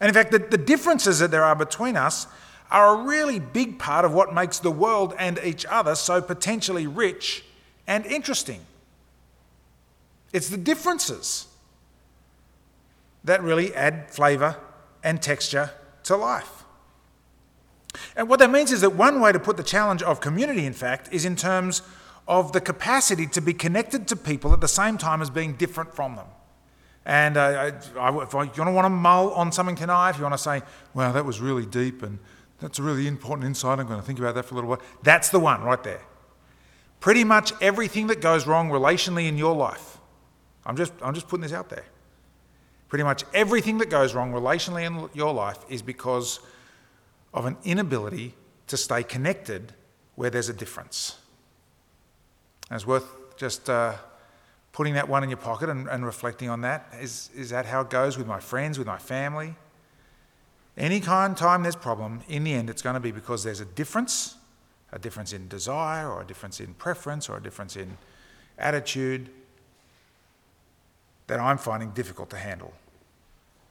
And 0.00 0.08
in 0.08 0.14
fact, 0.14 0.32
the, 0.32 0.40
the 0.40 0.58
differences 0.58 1.20
that 1.20 1.30
there 1.30 1.44
are 1.44 1.54
between 1.54 1.96
us 1.96 2.26
are 2.72 3.00
a 3.00 3.04
really 3.04 3.38
big 3.38 3.78
part 3.78 4.04
of 4.04 4.12
what 4.12 4.34
makes 4.34 4.58
the 4.58 4.70
world 4.70 5.14
and 5.18 5.38
each 5.44 5.64
other 5.66 5.94
so 5.94 6.20
potentially 6.20 6.86
rich 6.86 7.44
and 7.86 8.06
interesting. 8.06 8.60
It's 10.32 10.48
the 10.48 10.56
differences 10.56 11.46
that 13.24 13.42
really 13.42 13.74
add 13.74 14.10
flavour 14.10 14.56
and 15.04 15.20
texture 15.20 15.70
to 16.04 16.16
life. 16.16 16.64
And 18.16 18.28
what 18.28 18.38
that 18.40 18.50
means 18.50 18.72
is 18.72 18.80
that 18.80 18.94
one 18.94 19.20
way 19.20 19.32
to 19.32 19.38
put 19.38 19.56
the 19.56 19.62
challenge 19.62 20.02
of 20.02 20.20
community, 20.20 20.64
in 20.64 20.72
fact, 20.72 21.12
is 21.12 21.24
in 21.24 21.36
terms 21.36 21.82
of 22.26 22.52
the 22.52 22.60
capacity 22.60 23.26
to 23.26 23.40
be 23.40 23.52
connected 23.52 24.08
to 24.08 24.16
people 24.16 24.52
at 24.52 24.60
the 24.60 24.68
same 24.68 24.96
time 24.96 25.20
as 25.20 25.28
being 25.28 25.54
different 25.54 25.94
from 25.94 26.16
them. 26.16 26.26
And 27.04 27.36
uh, 27.36 27.72
I, 27.98 28.22
if 28.22 28.32
you 28.32 28.64
want 28.64 28.86
to 28.86 28.90
mull 28.90 29.32
on 29.34 29.52
something 29.52 29.74
tonight, 29.74 30.10
if 30.10 30.16
you 30.18 30.22
want 30.22 30.34
to 30.34 30.38
say, 30.38 30.62
wow, 30.94 31.12
that 31.12 31.24
was 31.24 31.40
really 31.40 31.66
deep 31.66 32.02
and 32.02 32.18
that's 32.62 32.78
a 32.78 32.82
really 32.82 33.06
important 33.06 33.46
insight, 33.46 33.78
I'm 33.78 33.86
going 33.86 34.00
to 34.00 34.06
think 34.06 34.18
about 34.18 34.36
that 34.36 34.44
for 34.44 34.54
a 34.54 34.56
little 34.56 34.70
while, 34.70 34.80
that's 35.02 35.28
the 35.30 35.40
one 35.40 35.62
right 35.62 35.82
there. 35.82 36.00
Pretty 37.00 37.24
much 37.24 37.52
everything 37.60 38.06
that 38.06 38.20
goes 38.20 38.46
wrong 38.46 38.70
relationally 38.70 39.26
in 39.26 39.36
your 39.36 39.54
life, 39.54 39.98
I'm 40.64 40.76
just, 40.76 40.92
I'm 41.02 41.12
just 41.12 41.28
putting 41.28 41.42
this 41.42 41.52
out 41.52 41.68
there. 41.68 41.84
Pretty 42.88 43.02
much 43.02 43.24
everything 43.34 43.78
that 43.78 43.90
goes 43.90 44.14
wrong 44.14 44.32
relationally 44.32 44.86
in 44.86 45.10
your 45.12 45.34
life 45.34 45.58
is 45.68 45.82
because 45.82 46.40
of 47.34 47.46
an 47.46 47.56
inability 47.64 48.34
to 48.68 48.76
stay 48.76 49.02
connected 49.02 49.72
where 50.14 50.30
there's 50.30 50.48
a 50.48 50.52
difference. 50.52 51.18
And 52.70 52.76
it's 52.76 52.86
worth 52.86 53.36
just 53.36 53.68
uh, 53.68 53.94
putting 54.72 54.94
that 54.94 55.08
one 55.08 55.24
in 55.24 55.30
your 55.30 55.38
pocket 55.38 55.68
and, 55.68 55.88
and 55.88 56.04
reflecting 56.04 56.48
on 56.48 56.60
that. 56.60 56.86
Is, 57.00 57.30
is 57.34 57.50
that 57.50 57.66
how 57.66 57.80
it 57.80 57.90
goes 57.90 58.16
with 58.16 58.26
my 58.26 58.38
friends, 58.38 58.78
with 58.78 58.86
my 58.86 58.98
family? 58.98 59.56
Any 60.76 61.00
kind 61.00 61.32
of 61.32 61.38
time 61.38 61.62
there's 61.62 61.76
problem, 61.76 62.22
in 62.28 62.44
the 62.44 62.54
end, 62.54 62.70
it's 62.70 62.82
going 62.82 62.94
to 62.94 63.00
be 63.00 63.12
because 63.12 63.44
there's 63.44 63.60
a 63.60 63.64
difference, 63.64 64.36
a 64.90 64.98
difference 64.98 65.32
in 65.32 65.48
desire, 65.48 66.10
or 66.10 66.22
a 66.22 66.24
difference 66.24 66.60
in 66.60 66.74
preference, 66.74 67.28
or 67.28 67.36
a 67.36 67.42
difference 67.42 67.76
in 67.76 67.98
attitude 68.58 69.28
that 71.26 71.40
I'm 71.40 71.58
finding 71.58 71.90
difficult 71.90 72.30
to 72.30 72.36
handle. 72.36 72.72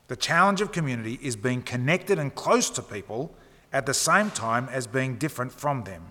The 0.07 0.15
challenge 0.15 0.61
of 0.61 0.71
community 0.71 1.17
is 1.21 1.35
being 1.35 1.61
connected 1.61 2.19
and 2.19 2.33
close 2.35 2.69
to 2.71 2.81
people 2.81 3.33
at 3.73 3.85
the 3.85 3.93
same 3.93 4.29
time 4.29 4.67
as 4.69 4.85
being 4.85 5.15
different 5.15 5.51
from 5.51 5.83
them. 5.83 6.03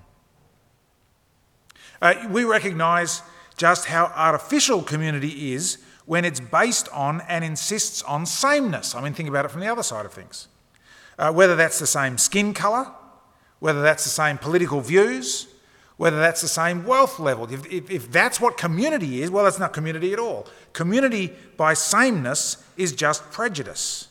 Uh, 2.01 2.15
we 2.31 2.45
recognise 2.45 3.23
just 3.57 3.87
how 3.87 4.07
artificial 4.17 4.83
community 4.83 5.53
is 5.53 5.79
when 6.07 6.25
it's 6.25 6.41
based 6.41 6.89
on 6.89 7.21
and 7.29 7.45
insists 7.45 8.03
on 8.03 8.25
sameness. 8.25 8.95
I 8.95 9.03
mean, 9.03 9.13
think 9.13 9.29
about 9.29 9.45
it 9.45 9.51
from 9.51 9.61
the 9.61 9.69
other 9.69 9.83
side 9.83 10.07
of 10.07 10.13
things. 10.13 10.49
Uh, 11.21 11.31
whether 11.31 11.55
that's 11.55 11.79
the 11.79 11.87
same 11.87 12.17
skin 12.17 12.55
colour, 12.55 12.91
whether 13.59 13.83
that's 13.83 14.05
the 14.05 14.11
same 14.11 14.39
political 14.39 14.81
views, 14.81 15.49
whether 15.99 16.19
that's 16.19 16.41
the 16.41 16.49
same 16.49 16.87
wealth 16.87 17.21
level. 17.21 17.45
If, 17.53 17.71
if, 17.71 17.91
if, 17.91 18.11
that's 18.11 18.41
what 18.41 18.57
community 18.57 19.21
is, 19.21 19.31
well, 19.31 19.47
it's 19.47 19.59
not 19.59 19.75
community 19.75 20.15
at 20.15 20.19
all. 20.19 20.47
Community 20.73 21.35
by 21.59 21.75
sameness 21.75 22.65
is 22.79 22.95
just 22.95 23.31
prejudice. 23.31 24.09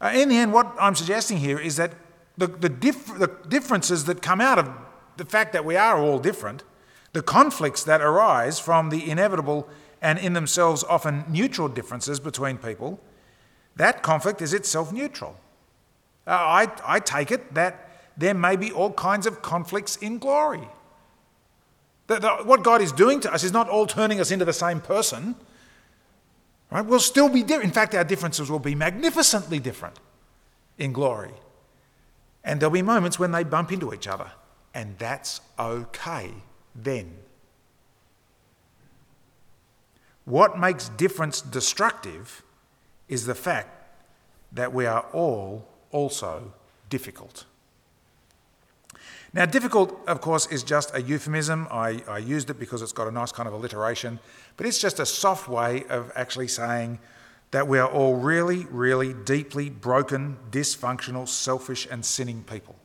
Uh, 0.00 0.12
in 0.14 0.28
the 0.28 0.36
end, 0.36 0.52
what 0.52 0.72
I'm 0.78 0.94
suggesting 0.94 1.38
here 1.38 1.58
is 1.58 1.74
that 1.74 1.94
the, 2.38 2.46
the, 2.46 2.68
dif- 2.68 3.18
the 3.18 3.26
differences 3.48 4.04
that 4.04 4.22
come 4.22 4.40
out 4.40 4.60
of 4.60 4.70
the 5.16 5.24
fact 5.24 5.52
that 5.52 5.64
we 5.64 5.74
are 5.74 5.98
all 5.98 6.20
different, 6.20 6.62
the 7.12 7.22
conflicts 7.22 7.82
that 7.82 8.00
arise 8.00 8.60
from 8.60 8.90
the 8.90 9.10
inevitable 9.10 9.68
and 10.04 10.18
in 10.18 10.34
themselves 10.34 10.84
often 10.84 11.24
neutral 11.28 11.66
differences 11.66 12.20
between 12.20 12.58
people, 12.58 13.00
that 13.74 14.02
conflict 14.02 14.42
is 14.42 14.52
itself 14.52 14.92
neutral. 14.92 15.34
Uh, 16.26 16.32
I, 16.32 16.72
I 16.86 17.00
take 17.00 17.30
it 17.30 17.54
that 17.54 17.90
there 18.16 18.34
may 18.34 18.54
be 18.54 18.70
all 18.70 18.92
kinds 18.92 19.26
of 19.26 19.40
conflicts 19.40 19.96
in 19.96 20.18
glory. 20.18 20.68
The, 22.06 22.18
the, 22.20 22.28
what 22.44 22.62
God 22.62 22.82
is 22.82 22.92
doing 22.92 23.18
to 23.20 23.32
us 23.32 23.42
is 23.44 23.52
not 23.52 23.68
all 23.70 23.86
turning 23.86 24.20
us 24.20 24.30
into 24.30 24.44
the 24.44 24.52
same 24.52 24.80
person. 24.80 25.36
Right? 26.70 26.84
We'll 26.84 27.00
still 27.00 27.30
be 27.30 27.42
different. 27.42 27.64
In 27.64 27.72
fact, 27.72 27.94
our 27.94 28.04
differences 28.04 28.50
will 28.50 28.58
be 28.58 28.74
magnificently 28.74 29.58
different 29.58 29.98
in 30.76 30.92
glory. 30.92 31.32
And 32.44 32.60
there'll 32.60 32.72
be 32.72 32.82
moments 32.82 33.18
when 33.18 33.32
they 33.32 33.42
bump 33.42 33.72
into 33.72 33.94
each 33.94 34.06
other. 34.06 34.30
And 34.74 34.98
that's 34.98 35.40
okay 35.58 36.30
then. 36.74 37.23
What 40.24 40.58
makes 40.58 40.88
difference 40.90 41.40
destructive 41.40 42.42
is 43.08 43.26
the 43.26 43.34
fact 43.34 43.68
that 44.52 44.72
we 44.72 44.86
are 44.86 45.06
all 45.12 45.68
also 45.90 46.52
difficult. 46.88 47.44
Now, 49.32 49.46
difficult, 49.46 49.98
of 50.06 50.20
course, 50.20 50.46
is 50.46 50.62
just 50.62 50.94
a 50.94 51.02
euphemism. 51.02 51.66
I, 51.70 52.02
I, 52.08 52.18
used 52.18 52.50
it 52.50 52.58
because 52.58 52.82
it's 52.82 52.92
got 52.92 53.08
a 53.08 53.10
nice 53.10 53.32
kind 53.32 53.48
of 53.48 53.52
alliteration, 53.52 54.20
but 54.56 54.64
it's 54.64 54.78
just 54.78 55.00
a 55.00 55.06
soft 55.06 55.48
way 55.48 55.84
of 55.88 56.12
actually 56.14 56.46
saying 56.46 57.00
that 57.50 57.66
we 57.66 57.80
are 57.80 57.88
all 57.88 58.14
really, 58.14 58.66
really 58.70 59.12
deeply 59.12 59.70
broken, 59.70 60.36
dysfunctional, 60.52 61.28
selfish, 61.28 61.86
and 61.90 62.04
sinning 62.04 62.44
people. 62.44 62.76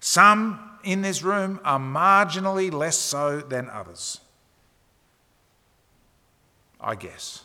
Some 0.00 0.58
in 0.82 1.02
this 1.02 1.22
room 1.22 1.60
are 1.64 1.78
marginally 1.78 2.72
less 2.72 2.98
so 2.98 3.40
than 3.40 3.70
others. 3.70 4.20
I 6.84 6.94
guess. 6.94 7.44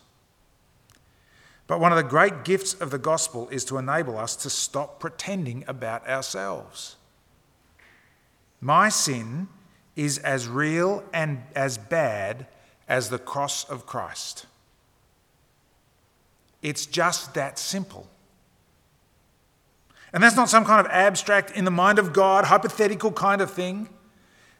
But 1.65 1.79
one 1.79 1.91
of 1.91 1.97
the 1.97 2.03
great 2.03 2.43
gifts 2.43 2.73
of 2.73 2.89
the 2.91 2.97
gospel 2.97 3.47
is 3.49 3.63
to 3.65 3.77
enable 3.77 4.17
us 4.17 4.35
to 4.37 4.49
stop 4.49 4.99
pretending 4.99 5.63
about 5.67 6.07
ourselves. 6.07 6.95
My 8.59 8.89
sin 8.89 9.47
is 9.95 10.17
as 10.17 10.47
real 10.47 11.03
and 11.13 11.43
as 11.55 11.77
bad 11.77 12.47
as 12.87 13.09
the 13.09 13.19
cross 13.19 13.69
of 13.69 13.85
Christ. 13.85 14.47
It's 16.61 16.85
just 16.85 17.33
that 17.35 17.59
simple. 17.59 18.07
And 20.11 20.23
that's 20.23 20.35
not 20.35 20.49
some 20.49 20.65
kind 20.65 20.85
of 20.85 20.91
abstract, 20.91 21.51
in 21.51 21.65
the 21.65 21.71
mind 21.71 21.99
of 21.99 22.13
God, 22.13 22.45
hypothetical 22.45 23.11
kind 23.11 23.41
of 23.41 23.51
thing. 23.51 23.89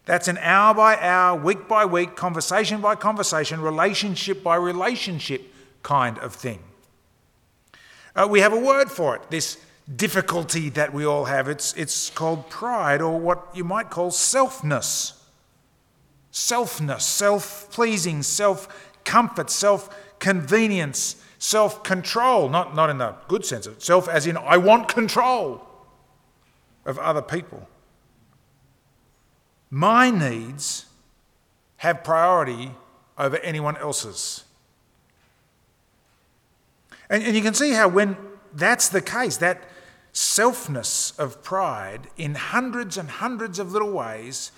That's 0.09 0.27
an 0.27 0.39
hour 0.39 0.73
by 0.73 0.97
hour, 0.97 1.39
week 1.39 1.67
by 1.67 1.85
week, 1.85 2.15
conversation 2.15 2.81
by 2.81 2.95
conversation, 2.95 3.61
relationship 3.61 4.41
by 4.41 4.55
relationship 4.55 5.53
kind 5.83 6.17
of 6.17 6.33
thing. 6.33 6.63
Uh, 8.15 8.27
we 8.27 8.39
have 8.39 8.51
a 8.51 8.59
word 8.59 8.89
for 8.89 9.15
it, 9.15 9.29
this 9.29 9.59
difficulty 9.95 10.69
that 10.69 10.93
we 10.93 11.05
all 11.05 11.25
have. 11.25 11.47
It's, 11.47 11.75
it's 11.75 12.09
called 12.09 12.49
pride, 12.49 13.03
or 13.03 13.19
what 13.19 13.49
you 13.53 13.63
might 13.63 13.91
call 13.91 14.09
selfness. 14.09 15.13
Selfness, 16.33 17.01
self 17.01 17.69
pleasing, 17.69 18.23
self 18.23 18.67
comfort, 19.03 19.51
self 19.51 19.95
convenience, 20.17 21.17
self 21.37 21.83
control, 21.83 22.49
not, 22.49 22.73
not 22.73 22.89
in 22.89 22.97
the 22.97 23.13
good 23.27 23.45
sense 23.45 23.67
of 23.67 23.83
self, 23.83 24.09
as 24.09 24.25
in 24.25 24.37
I 24.37 24.57
want 24.57 24.87
control 24.87 25.63
of 26.83 26.97
other 26.97 27.21
people. 27.21 27.68
My 29.69 30.09
needs 30.09 30.85
have 31.77 32.03
priority 32.03 32.71
over 33.17 33.38
anyone 33.38 33.77
else's. 33.77 34.43
And, 37.09 37.23
and 37.23 37.35
you 37.35 37.41
can 37.41 37.53
see 37.53 37.71
how, 37.71 37.88
when 37.88 38.17
that's 38.53 38.89
the 38.89 39.01
case, 39.01 39.38
that 39.38 39.63
selfness 40.13 41.17
of 41.19 41.43
pride 41.43 42.07
in 42.17 42.35
hundreds 42.35 42.97
and 42.97 43.09
hundreds 43.09 43.59
of 43.59 43.71
little 43.71 43.91
ways, 43.91 44.51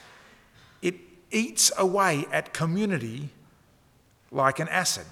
it 0.82 0.96
eats 1.30 1.72
away 1.78 2.26
at 2.32 2.54
community 2.54 3.30
like 4.32 4.60
an 4.60 4.70
acid. 4.70 5.06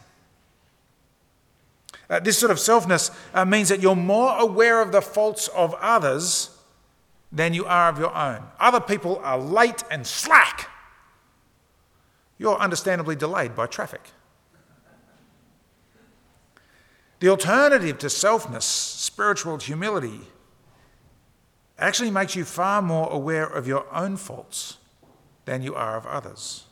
Uh, 2.09 2.19
this 2.19 2.37
sort 2.37 2.51
of 2.51 2.57
selfness 2.57 3.15
uh, 3.33 3.45
means 3.45 3.69
that 3.69 3.81
you're 3.81 3.95
more 3.95 4.37
aware 4.39 4.81
of 4.81 4.91
the 4.91 5.01
faults 5.01 5.47
of 5.49 5.75
others 5.75 6.57
than 7.31 7.53
you 7.53 7.65
are 7.65 7.89
of 7.89 7.99
your 7.99 8.15
own. 8.15 8.43
Other 8.59 8.79
people 8.79 9.19
are 9.23 9.37
late 9.37 9.83
and 9.91 10.05
slack. 10.05 10.69
You're 12.37 12.57
understandably 12.57 13.15
delayed 13.15 13.55
by 13.55 13.67
traffic. 13.67 14.01
The 17.19 17.27
alternative 17.27 17.97
to 17.99 18.07
selfness, 18.07 18.63
spiritual 18.63 19.57
humility, 19.57 20.21
actually 21.77 22.11
makes 22.11 22.35
you 22.35 22.45
far 22.45 22.81
more 22.81 23.09
aware 23.11 23.45
of 23.45 23.67
your 23.67 23.85
own 23.93 24.15
faults 24.17 24.77
than 25.45 25.61
you 25.61 25.75
are 25.75 25.97
of 25.97 26.05
others. 26.05 26.65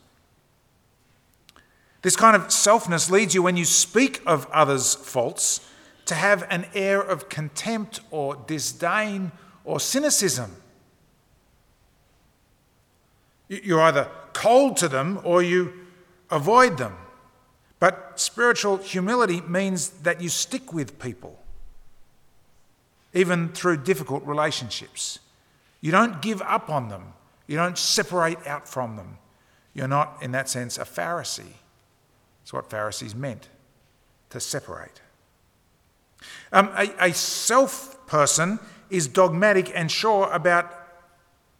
This 2.02 2.16
kind 2.16 2.36
of 2.36 2.48
selfness 2.48 3.10
leads 3.10 3.34
you, 3.34 3.42
when 3.42 3.56
you 3.56 3.64
speak 3.64 4.22
of 4.24 4.46
others' 4.50 4.94
faults, 4.94 5.68
to 6.06 6.14
have 6.14 6.46
an 6.48 6.66
air 6.74 7.00
of 7.00 7.28
contempt 7.28 8.00
or 8.10 8.36
disdain 8.46 9.32
or 9.68 9.78
cynicism. 9.78 10.50
You're 13.48 13.82
either 13.82 14.10
cold 14.32 14.78
to 14.78 14.88
them 14.88 15.20
or 15.24 15.42
you 15.42 15.74
avoid 16.30 16.78
them. 16.78 16.96
But 17.78 18.18
spiritual 18.18 18.78
humility 18.78 19.42
means 19.42 19.90
that 19.90 20.22
you 20.22 20.30
stick 20.30 20.72
with 20.72 20.98
people, 20.98 21.38
even 23.12 23.50
through 23.50 23.84
difficult 23.84 24.26
relationships. 24.26 25.18
You 25.82 25.92
don't 25.92 26.22
give 26.22 26.40
up 26.42 26.70
on 26.70 26.88
them, 26.88 27.12
you 27.46 27.56
don't 27.56 27.76
separate 27.76 28.44
out 28.46 28.66
from 28.66 28.96
them. 28.96 29.18
You're 29.74 29.86
not, 29.86 30.22
in 30.22 30.32
that 30.32 30.48
sense, 30.48 30.78
a 30.78 30.84
Pharisee. 30.84 31.54
It's 32.42 32.54
what 32.54 32.70
Pharisees 32.70 33.14
meant 33.14 33.48
to 34.30 34.40
separate. 34.40 35.02
Um, 36.52 36.70
a, 36.74 36.90
a 36.98 37.12
self 37.12 38.06
person 38.06 38.58
is 38.90 39.06
dogmatic 39.06 39.70
and 39.74 39.90
sure 39.90 40.30
about 40.32 40.72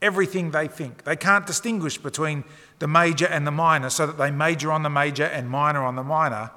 everything 0.00 0.50
they 0.50 0.68
think. 0.68 1.04
They 1.04 1.16
can't 1.16 1.46
distinguish 1.46 1.98
between 1.98 2.44
the 2.78 2.86
major 2.86 3.26
and 3.26 3.46
the 3.46 3.50
minor 3.50 3.90
so 3.90 4.06
that 4.06 4.18
they 4.18 4.30
major 4.30 4.72
on 4.72 4.82
the 4.82 4.90
major 4.90 5.24
and 5.24 5.48
minor 5.50 5.82
on 5.82 5.96
the 5.96 6.04
minor. 6.04 6.50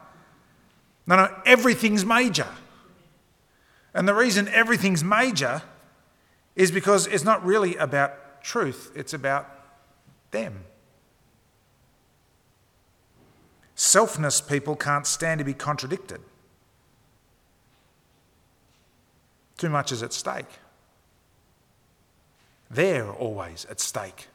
No, 1.08 1.16
no, 1.16 1.36
everything's 1.46 2.06
major. 2.06 2.48
And 3.94 4.08
the 4.08 4.14
reason 4.14 4.48
everything's 4.50 5.04
major 5.04 5.64
is 6.56 6.72
because 6.72 7.08
it's 7.08 7.24
not 7.24 7.44
really 7.44 7.76
about 7.78 8.44
truth, 8.44 8.92
it's 8.96 9.14
about 9.14 9.50
them. 10.32 10.66
Selfness 13.76 14.48
people 14.48 14.76
can't 14.76 15.08
stand 15.08 15.40
to 15.40 15.44
be 15.44 15.54
contradicted. 15.54 16.22
Too 19.62 19.70
much 19.70 19.92
is 19.92 20.02
at 20.02 20.12
stake. 20.12 20.58
They're 22.72 23.12
always 23.12 23.68
at 23.70 23.80
stake. 23.80 24.28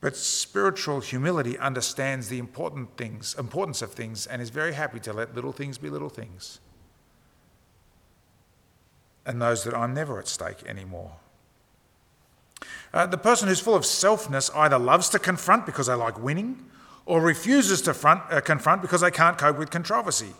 But 0.00 0.16
spiritual 0.16 1.00
humility 1.00 1.58
understands 1.58 2.30
the 2.30 2.38
important 2.38 2.96
things, 2.96 3.36
importance 3.38 3.82
of 3.82 3.92
things 3.92 4.26
and 4.26 4.40
is 4.40 4.48
very 4.48 4.72
happy 4.72 5.00
to 5.00 5.12
let 5.12 5.34
little 5.34 5.52
things 5.52 5.76
be 5.76 5.90
little 5.90 6.08
things. 6.08 6.60
And 9.26 9.38
knows 9.38 9.64
that 9.64 9.74
I'm 9.74 9.92
never 9.92 10.18
at 10.18 10.26
stake 10.26 10.62
anymore. 10.66 11.16
Uh, 12.94 13.04
the 13.04 13.18
person 13.18 13.48
who's 13.48 13.60
full 13.60 13.74
of 13.74 13.82
selfness 13.82 14.50
either 14.56 14.78
loves 14.78 15.10
to 15.10 15.18
confront 15.18 15.66
because 15.66 15.88
they 15.88 15.94
like 15.94 16.18
winning 16.18 16.64
or 17.04 17.20
refuses 17.20 17.82
to 17.82 17.92
front, 17.92 18.22
uh, 18.30 18.40
confront 18.40 18.80
because 18.80 19.02
they 19.02 19.10
can't 19.10 19.36
cope 19.36 19.58
with 19.58 19.70
controversy. 19.70 20.32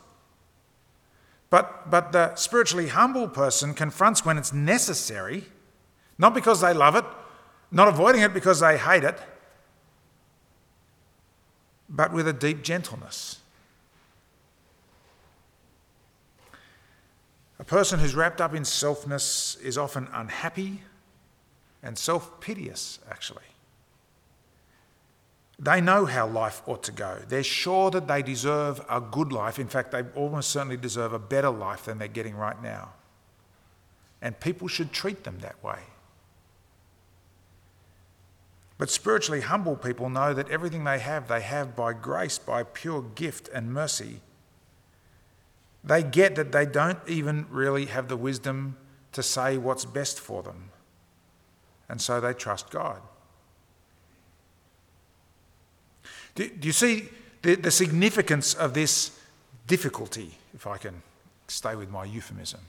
But, 1.53 1.91
but 1.91 2.13
the 2.13 2.35
spiritually 2.35 2.89
humble 2.89 3.29
person 3.29 3.75
confronts 3.75 4.25
when 4.25 4.39
it's 4.39 4.55
necessary, 4.55 5.45
not 6.17 6.33
because 6.33 6.63
they 6.63 6.73
love 6.73 6.97
it, 6.97 7.05
not 7.71 7.89
avoiding 7.89 8.23
it 8.23 8.33
because 8.33 8.61
they 8.61 8.79
hate 8.79 9.05
it, 9.05 9.19
but 11.91 12.11
with 12.11 12.27
a 12.27 12.33
deep 12.33 12.63
gentleness. 12.63 13.41
A 17.59 17.65
person 17.65 18.01
who's 18.01 18.15
wrapped 18.15 18.41
up 18.41 18.55
in 18.55 18.63
selfness 18.63 19.63
is 19.63 19.77
often 19.77 20.09
unhappy 20.11 20.81
and 21.83 21.99
self 21.99 22.41
piteous, 22.41 22.99
actually. 23.11 23.52
They 25.59 25.81
know 25.81 26.07
how 26.07 26.27
life 26.27 26.63
ought 26.67 26.83
to 26.85 26.93
go. 26.93 27.19
They're 27.29 27.43
sure 27.43 27.91
that 27.91 28.09
they 28.09 28.23
deserve 28.23 28.81
a 28.89 29.01
good 29.01 29.33
life. 29.33 29.59
In 29.59 29.69
fact, 29.69 29.93
they 29.93 30.03
almost 30.15 30.51
certainly 30.51 30.77
deserve 30.77 31.13
a 31.13 31.19
better 31.19 31.51
life 31.51 31.85
than 31.85 31.99
they're 31.99 32.09
getting 32.09 32.35
right 32.35 32.61
now. 32.63 32.95
And 34.21 34.39
people 34.41 34.69
should 34.69 34.93
treat 34.93 35.25
them 35.25 35.39
that 35.41 35.63
way. 35.63 35.79
But 38.79 38.91
spiritually 38.91 39.43
humble 39.43 39.77
people 39.77 40.11
know 40.11 40.35
that 40.35 40.51
everything 40.51 40.83
they 40.83 40.99
have, 40.99 41.29
they 41.29 41.41
have 41.41 41.77
by 41.77 41.93
grace, 41.93 42.39
by 42.39 42.65
pure 42.65 43.03
gift 43.03 43.49
and 43.49 43.73
mercy. 43.73 44.21
They 45.85 46.03
get 46.03 46.35
that 46.37 46.51
they 46.51 46.67
don't 46.67 46.99
even 47.07 47.47
really 47.51 47.87
have 47.87 48.09
the 48.09 48.17
wisdom 48.17 48.77
to 49.13 49.23
say 49.23 49.59
what's 49.59 49.85
best 49.85 50.19
for 50.19 50.43
them. 50.43 50.71
And 51.89 52.01
so 52.01 52.21
they 52.21 52.33
trust 52.33 52.71
God. 52.71 53.03
Do, 56.35 56.49
do 56.49 56.67
you 56.67 56.73
see 56.73 57.09
the, 57.43 57.57
the 57.57 57.71
significance 57.71 58.55
of 58.55 58.75
this 58.75 59.19
difficulty, 59.67 60.39
if 60.55 60.67
I 60.67 60.79
can 60.79 61.03
stay 61.49 61.75
with 61.77 61.91
my 61.91 62.05
euphemism? 62.05 62.61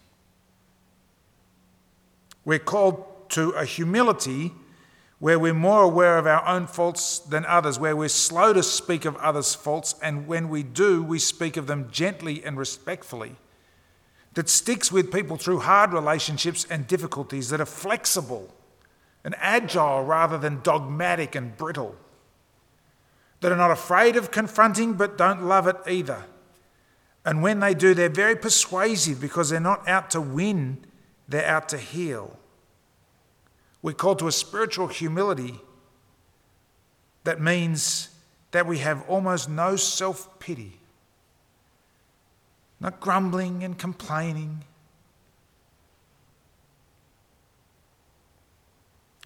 We're 2.46 2.60
called 2.60 3.30
to 3.30 3.52
a 3.52 3.66
humility 3.66 4.52
where 5.20 5.40
we're 5.40 5.54
more 5.54 5.84
aware 5.84 6.18
of 6.18 6.28
our 6.28 6.46
own 6.46 6.68
faults 6.68 7.20
than 7.20 7.46
others, 7.46 7.80
where 7.80 7.96
we're 7.96 8.10
slow 8.10 8.52
to 8.52 8.62
speak 8.62 9.06
of 9.06 9.16
others' 9.18 9.56
faults, 9.56 9.96
and 10.02 10.28
when 10.28 10.50
we 10.50 10.64
do, 10.64 11.02
we 11.02 11.18
speak 11.18 11.56
of 11.56 11.66
them 11.66 11.88
gently 11.90 12.44
and 12.44 12.58
respectfully. 12.58 13.38
That 14.34 14.50
sticks 14.50 14.92
with 14.92 15.14
people 15.14 15.38
through 15.38 15.60
hard 15.60 15.94
relationships 15.94 16.68
and 16.70 16.86
difficulties, 16.88 17.50
that 17.50 17.62
are 17.62 17.66
flexible 17.66 18.54
and 19.24 19.34
agile 19.38 20.04
rather 20.04 20.38
than 20.38 20.60
dogmatic 20.62 21.36
and 21.36 21.56
brittle 21.56 21.96
that 23.44 23.52
are 23.52 23.58
not 23.58 23.72
afraid 23.72 24.16
of 24.16 24.32
confronting 24.32 24.94
but 24.94 25.18
don't 25.18 25.44
love 25.44 25.68
it 25.68 25.76
either. 25.86 26.24
And 27.26 27.44
when 27.44 27.60
they 27.60 27.74
do, 27.74 27.94
they're 27.94 28.08
very 28.08 28.38
persuasive 28.38 29.20
because 29.20 29.50
they're 29.50 29.60
not 29.60 29.86
out 29.86 30.10
to 30.12 30.22
win, 30.22 30.78
they're 31.28 31.46
out 31.46 31.68
to 31.70 31.78
heal. 31.78 32.40
We're 33.82 33.96
called 33.96 34.20
to 34.20 34.30
a 34.30 34.32
spiritual 34.32 34.88
humility 34.88 35.60
that 37.26 37.42
means 37.42 38.10
that 38.52 38.66
we 38.66 38.78
have 38.78 39.04
almost 39.10 39.50
no 39.50 39.76
self 39.76 40.40
pity, 40.40 40.80
not 42.80 43.02
grumbling 43.02 43.62
and 43.62 43.78
complaining, 43.78 44.64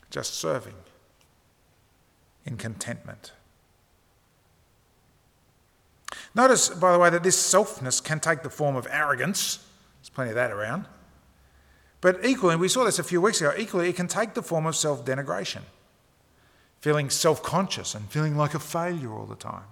just 0.10 0.34
serving 0.34 0.75
in 2.47 2.58
contentment. 2.58 3.32
Notice, 6.35 6.69
by 6.69 6.91
the 6.91 6.99
way, 6.99 7.09
that 7.09 7.23
this 7.23 7.37
selfness 7.37 8.03
can 8.03 8.19
take 8.19 8.43
the 8.43 8.49
form 8.49 8.75
of 8.75 8.87
arrogance. 8.89 9.65
There's 9.99 10.09
plenty 10.09 10.29
of 10.29 10.35
that 10.35 10.51
around. 10.51 10.85
But 12.01 12.23
equally, 12.23 12.55
we 12.55 12.67
saw 12.67 12.83
this 12.83 12.99
a 12.99 13.03
few 13.03 13.21
weeks 13.21 13.41
ago, 13.41 13.53
equally, 13.57 13.89
it 13.89 13.95
can 13.95 14.07
take 14.07 14.33
the 14.33 14.43
form 14.43 14.65
of 14.65 14.75
self 14.75 15.03
denigration, 15.03 15.61
feeling 16.79 17.09
self 17.09 17.41
conscious 17.41 17.95
and 17.95 18.07
feeling 18.09 18.37
like 18.37 18.53
a 18.53 18.59
failure 18.59 19.11
all 19.11 19.25
the 19.25 19.35
time. 19.35 19.63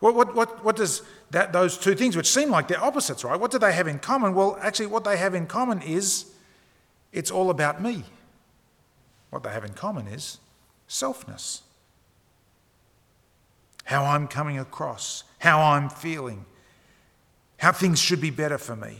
What, 0.00 0.14
what, 0.14 0.34
what, 0.34 0.64
what 0.64 0.76
does 0.76 1.02
that, 1.30 1.52
those 1.52 1.76
two 1.76 1.94
things, 1.94 2.16
which 2.16 2.30
seem 2.30 2.50
like 2.50 2.68
they're 2.68 2.82
opposites, 2.82 3.24
right? 3.24 3.38
What 3.38 3.50
do 3.50 3.58
they 3.58 3.72
have 3.72 3.88
in 3.88 3.98
common? 3.98 4.34
Well, 4.34 4.56
actually, 4.62 4.86
what 4.86 5.04
they 5.04 5.16
have 5.16 5.34
in 5.34 5.46
common 5.46 5.82
is 5.82 6.26
it's 7.12 7.30
all 7.30 7.50
about 7.50 7.82
me. 7.82 8.04
What 9.30 9.42
they 9.42 9.50
have 9.50 9.64
in 9.64 9.74
common 9.74 10.06
is 10.06 10.38
selfness 10.88 11.62
how 13.88 14.04
I'm 14.04 14.28
coming 14.28 14.58
across, 14.58 15.24
how 15.38 15.62
I'm 15.62 15.88
feeling, 15.88 16.44
how 17.56 17.72
things 17.72 17.98
should 17.98 18.20
be 18.20 18.28
better 18.28 18.58
for 18.58 18.76
me. 18.76 18.98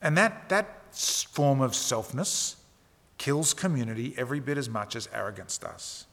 And 0.00 0.16
that, 0.16 0.48
that 0.48 0.94
form 0.94 1.60
of 1.60 1.72
selfness 1.72 2.54
kills 3.18 3.52
community 3.52 4.14
every 4.16 4.38
bit 4.38 4.56
as 4.56 4.68
much 4.68 4.94
as 4.94 5.08
arrogance 5.12 5.58
does. 5.58 6.06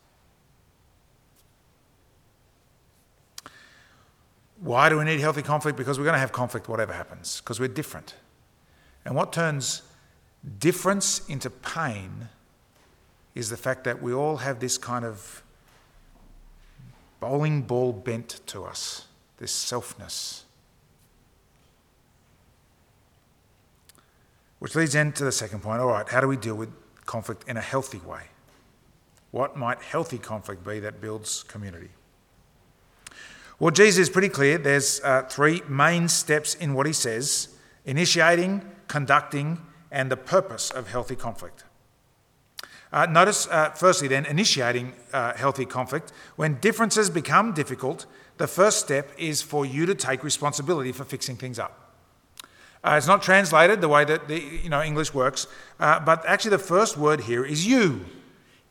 Why 4.60 4.90
do 4.90 4.98
we 4.98 5.06
need 5.06 5.20
healthy 5.20 5.44
conflict? 5.44 5.78
Because 5.78 6.00
we're 6.00 6.06
going 6.06 6.16
to 6.16 6.20
have 6.20 6.32
conflict 6.32 6.68
whatever 6.68 6.94
happens, 6.94 7.42
because 7.42 7.60
we're 7.60 7.68
different. 7.68 8.16
And 9.06 9.14
what 9.14 9.32
turns 9.32 9.84
difference 10.58 11.30
into 11.30 11.52
pain 11.52 12.30
is 13.36 13.52
the 13.52 13.58
fact 13.58 13.84
that 13.84 14.02
we 14.02 14.12
all 14.12 14.38
have 14.38 14.60
this 14.60 14.80
kind 14.80 15.06
of 15.06 15.43
bowling 17.24 17.62
ball 17.62 17.94
bent 17.94 18.42
to 18.48 18.66
us, 18.66 19.06
this 19.38 19.54
selfness. 19.54 20.42
Which 24.60 24.76
leads 24.76 24.94
into 24.94 25.24
the 25.24 25.32
second 25.32 25.62
point. 25.62 25.80
All 25.80 25.88
right, 25.88 26.08
how 26.10 26.20
do 26.20 26.28
we 26.28 26.36
deal 26.36 26.56
with 26.56 26.70
conflict 27.06 27.48
in 27.48 27.56
a 27.56 27.62
healthy 27.62 28.00
way? 28.00 28.24
What 29.32 29.56
might 29.56 29.82
healthy 29.82 30.18
conflict 30.18 30.66
be 30.66 30.82
that 30.82 31.00
builds 31.00 31.44
community? 31.44 31.92
Well, 33.58 33.72
Jesus 33.72 34.00
is 34.00 34.10
pretty 34.10 34.28
clear. 34.28 34.58
There's 34.58 35.00
uh, 35.02 35.22
three 35.22 35.62
main 35.70 36.10
steps 36.10 36.56
in 36.56 36.74
what 36.74 36.86
he 36.86 36.94
says 36.94 37.56
initiating, 37.86 38.70
conducting, 38.90 39.62
and 39.92 40.12
the 40.12 40.18
purpose 40.18 40.72
of 40.72 40.90
healthy 40.90 41.16
conflict. 41.16 41.64
Uh, 42.94 43.08
notice, 43.08 43.48
uh, 43.48 43.72
firstly, 43.72 44.08
then, 44.08 44.24
initiating 44.28 44.94
uh, 45.14 45.34
healthy 45.34 45.66
conflict. 45.66 46.14
When 46.36 46.60
differences 46.60 47.10
become 47.10 47.52
difficult, 47.52 48.06
the 48.38 48.46
first 48.46 48.80
step 48.80 49.10
is 49.18 49.42
for 49.42 49.66
you 49.66 49.88
to 49.88 49.96
take 49.96 50.24
responsibility 50.24 50.92
for 50.92 51.04
fixing 51.04 51.36
things 51.36 51.58
up. 51.58 51.92
Uh, 52.84 52.94
it's 52.96 53.08
not 53.08 53.24
translated 53.24 53.82
the 53.82 53.90
way 53.90 54.06
that 54.06 54.28
the, 54.28 54.40
you 54.40 54.70
know 54.70 54.84
English 54.84 55.12
works, 55.12 55.48
uh, 55.80 56.00
but 56.02 56.24
actually 56.28 56.52
the 56.52 56.60
first 56.60 56.96
word 56.96 57.22
here 57.22 57.44
is 57.44 57.66
you. 57.66 58.06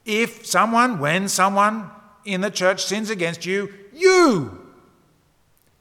If 0.05 0.47
someone, 0.47 1.01
when 1.01 1.29
someone 1.29 1.91
in 2.25 2.43
the 2.43 2.51
church 2.51 2.85
sins 2.85 3.11
against 3.11 3.45
you, 3.45 3.73
you, 3.93 4.73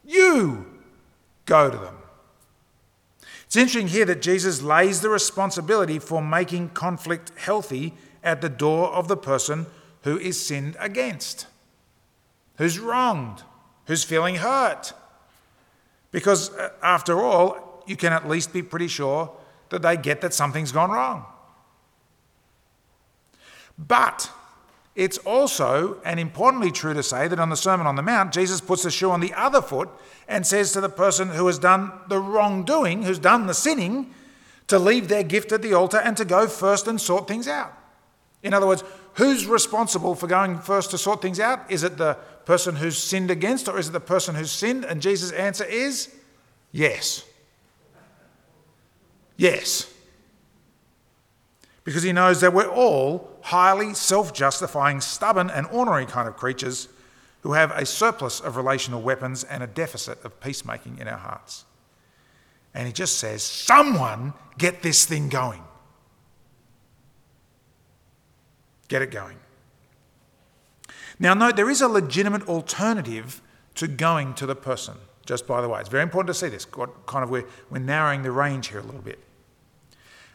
you 0.04 0.65
go 1.45 1.69
to 1.69 1.77
them. 1.77 1.95
It's 3.45 3.56
interesting 3.56 3.89
here 3.89 4.06
that 4.06 4.21
Jesus 4.21 4.63
lays 4.63 5.01
the 5.01 5.10
responsibility 5.10 5.99
for 5.99 6.23
making 6.23 6.69
conflict 6.69 7.34
healthy 7.38 7.93
at 8.23 8.41
the 8.41 8.49
door 8.49 8.89
of 8.89 9.07
the 9.07 9.17
person 9.17 9.65
who 10.03 10.17
is 10.17 10.43
sinned 10.43 10.75
against, 10.79 11.47
who's 12.57 12.79
wronged, 12.79 13.43
who's 13.86 14.03
feeling 14.03 14.36
hurt. 14.36 14.93
Because 16.12 16.53
uh, 16.55 16.69
after 16.81 17.21
all, 17.21 17.84
you 17.88 17.95
can 17.95 18.13
at 18.13 18.27
least 18.27 18.53
be 18.53 18.62
pretty 18.62 18.88
sure 18.88 19.31
that 19.69 19.81
they 19.81 19.97
get 19.97 20.21
that 20.21 20.34
something's 20.34 20.71
gone 20.71 20.91
wrong. 20.91 21.25
But 23.77 24.29
it's 24.95 25.17
also, 25.19 26.01
and 26.03 26.19
importantly 26.19 26.71
true 26.71 26.93
to 26.93 27.03
say, 27.03 27.27
that 27.27 27.39
on 27.39 27.49
the 27.49 27.55
Sermon 27.55 27.88
on 27.88 27.95
the 27.95 28.01
Mount, 28.01 28.34
Jesus 28.34 28.60
puts 28.60 28.84
the 28.84 28.91
shoe 28.91 29.12
on 29.12 29.21
the 29.21 29.34
other 29.34 29.62
foot 29.62 29.89
and 30.27 30.45
says 30.45 30.73
to 30.73 30.81
the 30.81 30.89
person 30.89 31.29
who 31.29 31.47
has 31.47 31.57
done 31.57 31.91
the 32.10 32.19
wrongdoing, 32.19 33.03
who's 33.03 33.19
done 33.19 33.47
the 33.47 33.53
sinning, 33.53 34.13
to 34.67 34.77
leave 34.77 35.07
their 35.07 35.23
gift 35.23 35.51
at 35.51 35.62
the 35.62 35.73
altar 35.73 35.97
and 35.97 36.15
to 36.17 36.25
go 36.25 36.47
first 36.47 36.88
and 36.88 36.99
sort 36.99 37.27
things 37.27 37.47
out. 37.47 37.73
In 38.43 38.54
other 38.54 38.67
words, 38.67 38.84
who's 39.13 39.45
responsible 39.45 40.15
for 40.15 40.27
going 40.27 40.60
first 40.60 40.91
to 40.91 40.97
sort 40.97 41.21
things 41.21 41.39
out? 41.39 41.69
Is 41.69 41.84
it 41.84 41.97
the 41.97 42.15
person 42.45 42.75
who's 42.75 42.97
sinned 42.97 43.30
against 43.30 43.67
or 43.67 43.77
is 43.77 43.89
it 43.89 43.91
the 43.91 43.99
person 43.99 44.36
who's 44.36 44.51
sinned? 44.51 44.84
And 44.84 45.01
Jesus' 45.01 45.32
answer 45.32 45.63
is 45.63 46.13
yes. 46.71 47.23
Yes. 49.38 49.91
Because 51.84 52.04
he 52.04 52.12
knows 52.12 52.41
that 52.41 52.54
we're 52.54 52.69
all 52.69 53.30
highly 53.41 53.93
self 53.93 54.34
justifying, 54.34 55.01
stubborn, 55.01 55.49
and 55.49 55.67
ornery 55.67 56.06
kind 56.06 56.27
of 56.27 56.38
creatures 56.38 56.88
who 57.41 57.54
have 57.54 57.71
a 57.71 57.86
surplus 57.86 58.39
of 58.39 58.56
relational 58.56 59.01
weapons 59.01 59.43
and 59.43 59.63
a 59.63 59.67
deficit 59.67 60.23
of 60.23 60.39
peacemaking 60.39 60.99
in 60.99 61.08
our 61.08 61.17
hearts. 61.17 61.65
And 62.73 62.88
he 62.88 62.93
just 62.93 63.17
says, 63.17 63.43
Someone 63.43 64.34
get 64.58 64.82
this 64.82 65.06
thing 65.06 65.30
going. 65.30 65.63
Get 68.91 69.01
it 69.01 69.10
going. 69.10 69.38
Now, 71.17 71.34
note 71.34 71.56
there 71.56 71.69
is 71.69 71.80
a 71.80 71.88
legitimate 71.88 72.45
alternative 72.49 73.41
to 73.75 73.88
going 73.88 74.34
to 74.34 74.45
the 74.45 74.54
person, 74.54 74.95
just 75.25 75.47
by 75.47 75.62
the 75.62 75.69
way. 75.69 75.80
It's 75.80 75.88
very 75.88 76.04
important 76.04 76.27
to 76.27 76.34
see 76.34 76.49
this. 76.49 76.65
Kind 76.65 77.23
of 77.23 77.30
we're, 77.30 77.45
we're 77.69 77.80
narrowing 77.80 78.21
the 78.21 78.32
range 78.32 78.67
here 78.67 78.80
a 78.80 78.84
little 78.84 78.99
bit. 78.99 79.19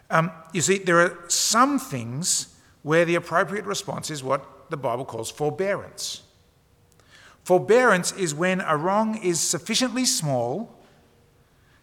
Um, 0.09 0.31
you 0.55 0.62
see, 0.62 0.79
there 0.79 1.01
are 1.01 1.19
some 1.29 1.79
things 1.79 2.57
where 2.81 3.05
the 3.05 3.16
appropriate 3.16 3.66
response 3.66 4.11
is 4.11 4.25
what 4.25 4.71
the 4.71 4.79
Bible 4.79 5.05
calls 5.05 5.31
forbearance. 5.31 6.23
Forbearance 7.45 8.12
is 8.12 8.35
when 8.35 8.62
a 8.62 8.75
wrong 8.75 9.19
is 9.23 9.38
sufficiently 9.38 10.07
small 10.07 10.83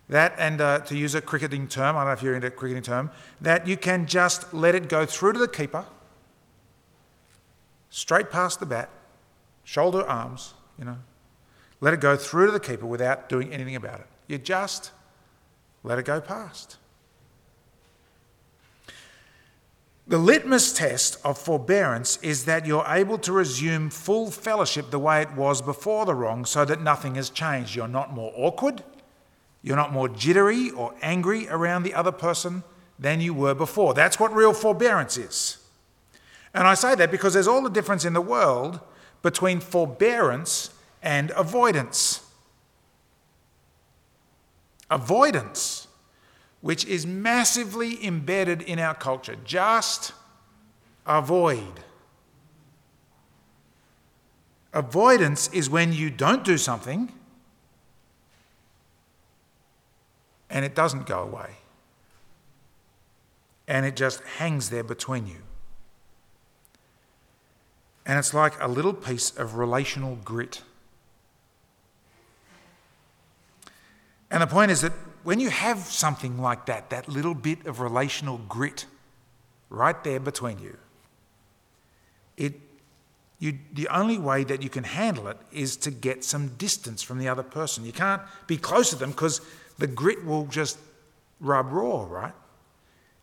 that, 0.09 0.33
and 0.39 0.59
uh, 0.59 0.79
to 0.79 0.97
use 0.97 1.13
a 1.13 1.21
cricketing 1.21 1.67
term, 1.67 1.95
I 1.95 1.99
don't 1.99 2.07
know 2.07 2.13
if 2.13 2.23
you're 2.23 2.33
into 2.33 2.49
cricketing 2.49 2.81
term, 2.81 3.11
that 3.41 3.67
you 3.67 3.77
can 3.77 4.07
just 4.07 4.55
let 4.55 4.73
it 4.73 4.89
go 4.89 5.05
through 5.05 5.33
to 5.33 5.39
the 5.39 5.47
keeper, 5.47 5.85
straight 7.93 8.31
past 8.31 8.59
the 8.59 8.65
bat, 8.65 8.89
shoulder, 9.63 10.01
arms, 10.09 10.55
you 10.79 10.83
know, 10.83 10.97
let 11.79 11.93
it 11.93 11.99
go 11.99 12.17
through 12.17 12.47
to 12.47 12.51
the 12.51 12.59
keeper 12.59 12.87
without 12.87 13.29
doing 13.29 13.53
anything 13.53 13.75
about 13.75 13.99
it. 13.99 14.07
You 14.27 14.39
just 14.39 14.91
let 15.83 15.99
it 15.99 16.05
go 16.05 16.19
past. 16.19 16.77
The 20.07 20.17
litmus 20.17 20.73
test 20.73 21.19
of 21.23 21.37
forbearance 21.37 22.17
is 22.23 22.45
that 22.45 22.65
you're 22.65 22.85
able 22.87 23.19
to 23.19 23.31
resume 23.31 23.91
full 23.91 24.31
fellowship 24.31 24.89
the 24.89 24.97
way 24.97 25.21
it 25.21 25.31
was 25.33 25.61
before 25.61 26.07
the 26.07 26.15
wrong 26.15 26.45
so 26.45 26.65
that 26.65 26.81
nothing 26.81 27.13
has 27.15 27.29
changed. 27.29 27.75
You're 27.75 27.87
not 27.87 28.11
more 28.11 28.33
awkward, 28.35 28.83
you're 29.61 29.77
not 29.77 29.93
more 29.93 30.09
jittery 30.09 30.71
or 30.71 30.95
angry 31.03 31.47
around 31.47 31.83
the 31.83 31.93
other 31.93 32.11
person 32.11 32.63
than 32.97 33.21
you 33.21 33.35
were 33.35 33.53
before. 33.53 33.93
That's 33.93 34.19
what 34.19 34.33
real 34.33 34.53
forbearance 34.53 35.15
is. 35.15 35.62
And 36.53 36.67
I 36.67 36.75
say 36.75 36.95
that 36.95 37.11
because 37.11 37.33
there's 37.33 37.47
all 37.47 37.61
the 37.61 37.69
difference 37.69 38.05
in 38.05 38.13
the 38.13 38.21
world 38.21 38.79
between 39.21 39.59
forbearance 39.59 40.69
and 41.01 41.31
avoidance. 41.31 42.21
Avoidance 44.89 45.87
which 46.63 46.85
is 46.85 47.05
massively 47.05 48.03
embedded 48.05 48.61
in 48.61 48.79
our 48.79 48.95
culture. 48.95 49.35
Just 49.43 50.13
avoid. 51.05 51.81
Avoidance 54.71 55.49
is 55.49 55.69
when 55.69 55.91
you 55.91 56.09
don't 56.09 56.45
do 56.45 56.57
something 56.57 57.11
and 60.49 60.63
it 60.63 60.73
doesn't 60.73 61.05
go 61.05 61.19
away. 61.19 61.57
And 63.67 63.85
it 63.85 63.97
just 63.97 64.23
hangs 64.23 64.69
there 64.69 64.85
between 64.85 65.27
you. 65.27 65.41
And 68.05 68.19
it's 68.19 68.33
like 68.33 68.53
a 68.61 68.67
little 68.67 68.93
piece 68.93 69.31
of 69.31 69.55
relational 69.55 70.17
grit. 70.17 70.61
And 74.29 74.41
the 74.41 74.47
point 74.47 74.71
is 74.71 74.81
that 74.81 74.93
when 75.23 75.39
you 75.39 75.49
have 75.49 75.77
something 75.79 76.41
like 76.41 76.65
that, 76.65 76.89
that 76.89 77.07
little 77.07 77.35
bit 77.35 77.65
of 77.65 77.79
relational 77.79 78.39
grit 78.49 78.85
right 79.69 80.03
there 80.03 80.19
between 80.19 80.59
you, 80.59 80.77
it, 82.35 82.53
you, 83.39 83.59
the 83.71 83.87
only 83.89 84.17
way 84.17 84.43
that 84.43 84.61
you 84.61 84.69
can 84.69 84.83
handle 84.83 85.27
it 85.27 85.37
is 85.51 85.77
to 85.77 85.91
get 85.91 86.23
some 86.23 86.49
distance 86.55 87.03
from 87.03 87.19
the 87.19 87.27
other 87.27 87.43
person. 87.43 87.85
You 87.85 87.93
can't 87.93 88.23
be 88.47 88.57
close 88.57 88.89
to 88.89 88.95
them 88.95 89.11
because 89.11 89.39
the 89.77 89.87
grit 89.87 90.25
will 90.25 90.47
just 90.47 90.79
rub 91.39 91.71
raw, 91.71 92.05
right? 92.09 92.33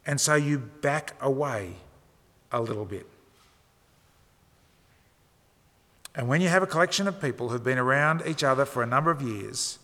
And 0.07 0.21
so 0.21 0.37
you 0.37 0.59
back 0.59 1.15
away 1.21 1.75
a 2.53 2.61
little 2.61 2.85
bit. 2.85 3.10
And 6.21 6.29
when 6.29 6.43
you 6.43 6.49
have 6.49 6.63
a 6.63 6.67
collection 6.67 7.09
of 7.09 7.19
people 7.19 7.49
who've 7.49 7.65
been 7.65 7.79
around 7.79 8.25
each 8.27 8.45
other 8.45 8.67
for 8.67 8.83
a 8.83 8.87
number 8.87 9.11
of 9.11 9.23
years, 9.23 9.79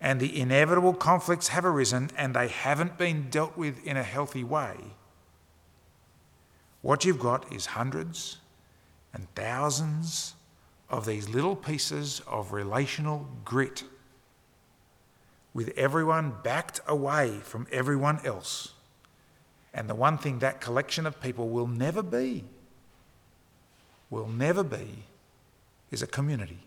and 0.00 0.18
the 0.18 0.40
inevitable 0.40 0.94
conflicts 0.94 1.48
have 1.48 1.66
arisen 1.66 2.08
and 2.16 2.34
they 2.34 2.48
haven't 2.48 2.96
been 2.96 3.28
dealt 3.28 3.54
with 3.54 3.86
in 3.86 3.98
a 3.98 4.02
healthy 4.02 4.42
way, 4.42 4.76
what 6.80 7.04
you've 7.04 7.18
got 7.18 7.52
is 7.52 7.66
hundreds 7.66 8.38
and 9.12 9.26
thousands 9.34 10.32
of 10.88 11.04
these 11.04 11.28
little 11.28 11.54
pieces 11.54 12.22
of 12.26 12.54
relational 12.54 13.28
grit 13.44 13.84
with 15.52 15.68
everyone 15.76 16.32
backed 16.42 16.80
away 16.86 17.40
from 17.42 17.66
everyone 17.70 18.24
else. 18.24 18.72
And 19.74 19.86
the 19.86 19.94
one 19.94 20.16
thing 20.16 20.38
that 20.38 20.62
collection 20.62 21.06
of 21.06 21.20
people 21.20 21.50
will 21.50 21.66
never 21.66 22.02
be, 22.02 22.44
will 24.08 24.28
never 24.28 24.64
be, 24.64 25.04
is 25.92 26.02
a 26.02 26.06
community. 26.06 26.58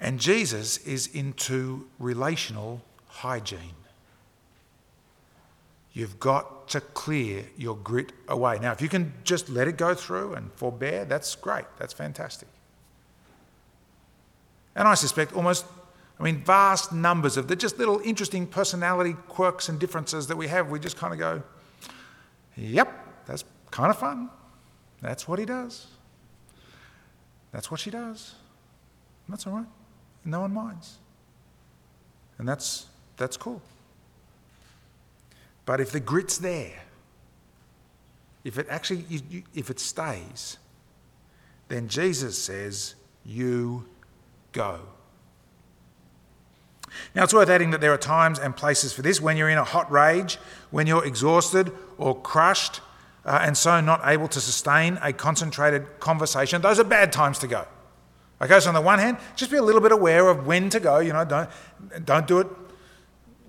And 0.00 0.20
Jesus 0.20 0.78
is 0.86 1.08
into 1.08 1.88
relational 1.98 2.82
hygiene. 3.08 3.74
You've 5.94 6.20
got 6.20 6.68
to 6.68 6.80
clear 6.82 7.44
your 7.56 7.76
grit 7.76 8.12
away. 8.28 8.58
Now, 8.58 8.72
if 8.72 8.82
you 8.82 8.88
can 8.90 9.14
just 9.24 9.48
let 9.48 9.66
it 9.66 9.78
go 9.78 9.94
through 9.94 10.34
and 10.34 10.52
forbear, 10.52 11.06
that's 11.06 11.34
great. 11.34 11.64
That's 11.78 11.94
fantastic. 11.94 12.48
And 14.74 14.86
I 14.86 14.92
suspect 14.92 15.32
almost, 15.32 15.64
I 16.20 16.22
mean, 16.22 16.44
vast 16.44 16.92
numbers 16.92 17.38
of 17.38 17.48
the 17.48 17.56
just 17.56 17.78
little 17.78 17.98
interesting 18.04 18.46
personality 18.46 19.14
quirks 19.28 19.70
and 19.70 19.78
differences 19.78 20.26
that 20.26 20.36
we 20.36 20.48
have, 20.48 20.68
we 20.68 20.78
just 20.78 20.98
kind 20.98 21.14
of 21.14 21.18
go, 21.18 21.42
yep, 22.56 22.92
that's 23.24 23.44
kind 23.70 23.88
of 23.88 23.98
fun. 23.98 24.28
That's 25.00 25.28
what 25.28 25.38
he 25.38 25.44
does. 25.44 25.86
That's 27.52 27.70
what 27.70 27.80
she 27.80 27.90
does. 27.90 28.34
That's 29.28 29.46
all 29.46 29.54
right 29.54 29.66
no 30.26 30.40
one 30.40 30.52
minds. 30.52 30.98
And 32.38 32.46
that's, 32.46 32.86
that's 33.16 33.36
cool. 33.36 33.62
But 35.64 35.80
if 35.80 35.92
the 35.92 36.00
grit's 36.00 36.38
there, 36.38 36.82
if 38.44 38.58
it 38.58 38.66
actually, 38.68 39.04
if 39.54 39.70
it 39.70 39.80
stays, 39.80 40.58
then 41.68 41.88
Jesus 41.88 42.40
says, 42.40 42.94
you 43.24 43.86
go. 44.52 44.80
Now, 47.14 47.24
it's 47.24 47.34
worth 47.34 47.48
adding 47.48 47.70
that 47.70 47.80
there 47.80 47.92
are 47.92 47.98
times 47.98 48.38
and 48.38 48.54
places 48.54 48.92
for 48.92 49.02
this 49.02 49.20
when 49.20 49.36
you're 49.36 49.50
in 49.50 49.58
a 49.58 49.64
hot 49.64 49.90
rage, 49.90 50.38
when 50.70 50.86
you're 50.86 51.04
exhausted 51.04 51.72
or 51.98 52.18
crushed, 52.20 52.80
uh, 53.26 53.40
and 53.42 53.56
so 53.56 53.80
not 53.80 54.00
able 54.04 54.28
to 54.28 54.40
sustain 54.40 54.98
a 55.02 55.12
concentrated 55.12 55.98
conversation. 55.98 56.62
Those 56.62 56.78
are 56.78 56.84
bad 56.84 57.12
times 57.12 57.38
to 57.40 57.48
go. 57.48 57.66
Okay, 58.40 58.60
so 58.60 58.68
on 58.68 58.74
the 58.74 58.80
one 58.80 58.98
hand, 58.98 59.18
just 59.34 59.50
be 59.50 59.56
a 59.56 59.62
little 59.62 59.80
bit 59.80 59.92
aware 59.92 60.28
of 60.28 60.46
when 60.46 60.70
to 60.70 60.78
go. 60.78 61.00
You 61.00 61.12
know, 61.12 61.24
don't, 61.24 61.50
don't 62.04 62.26
do 62.26 62.38
it 62.38 62.46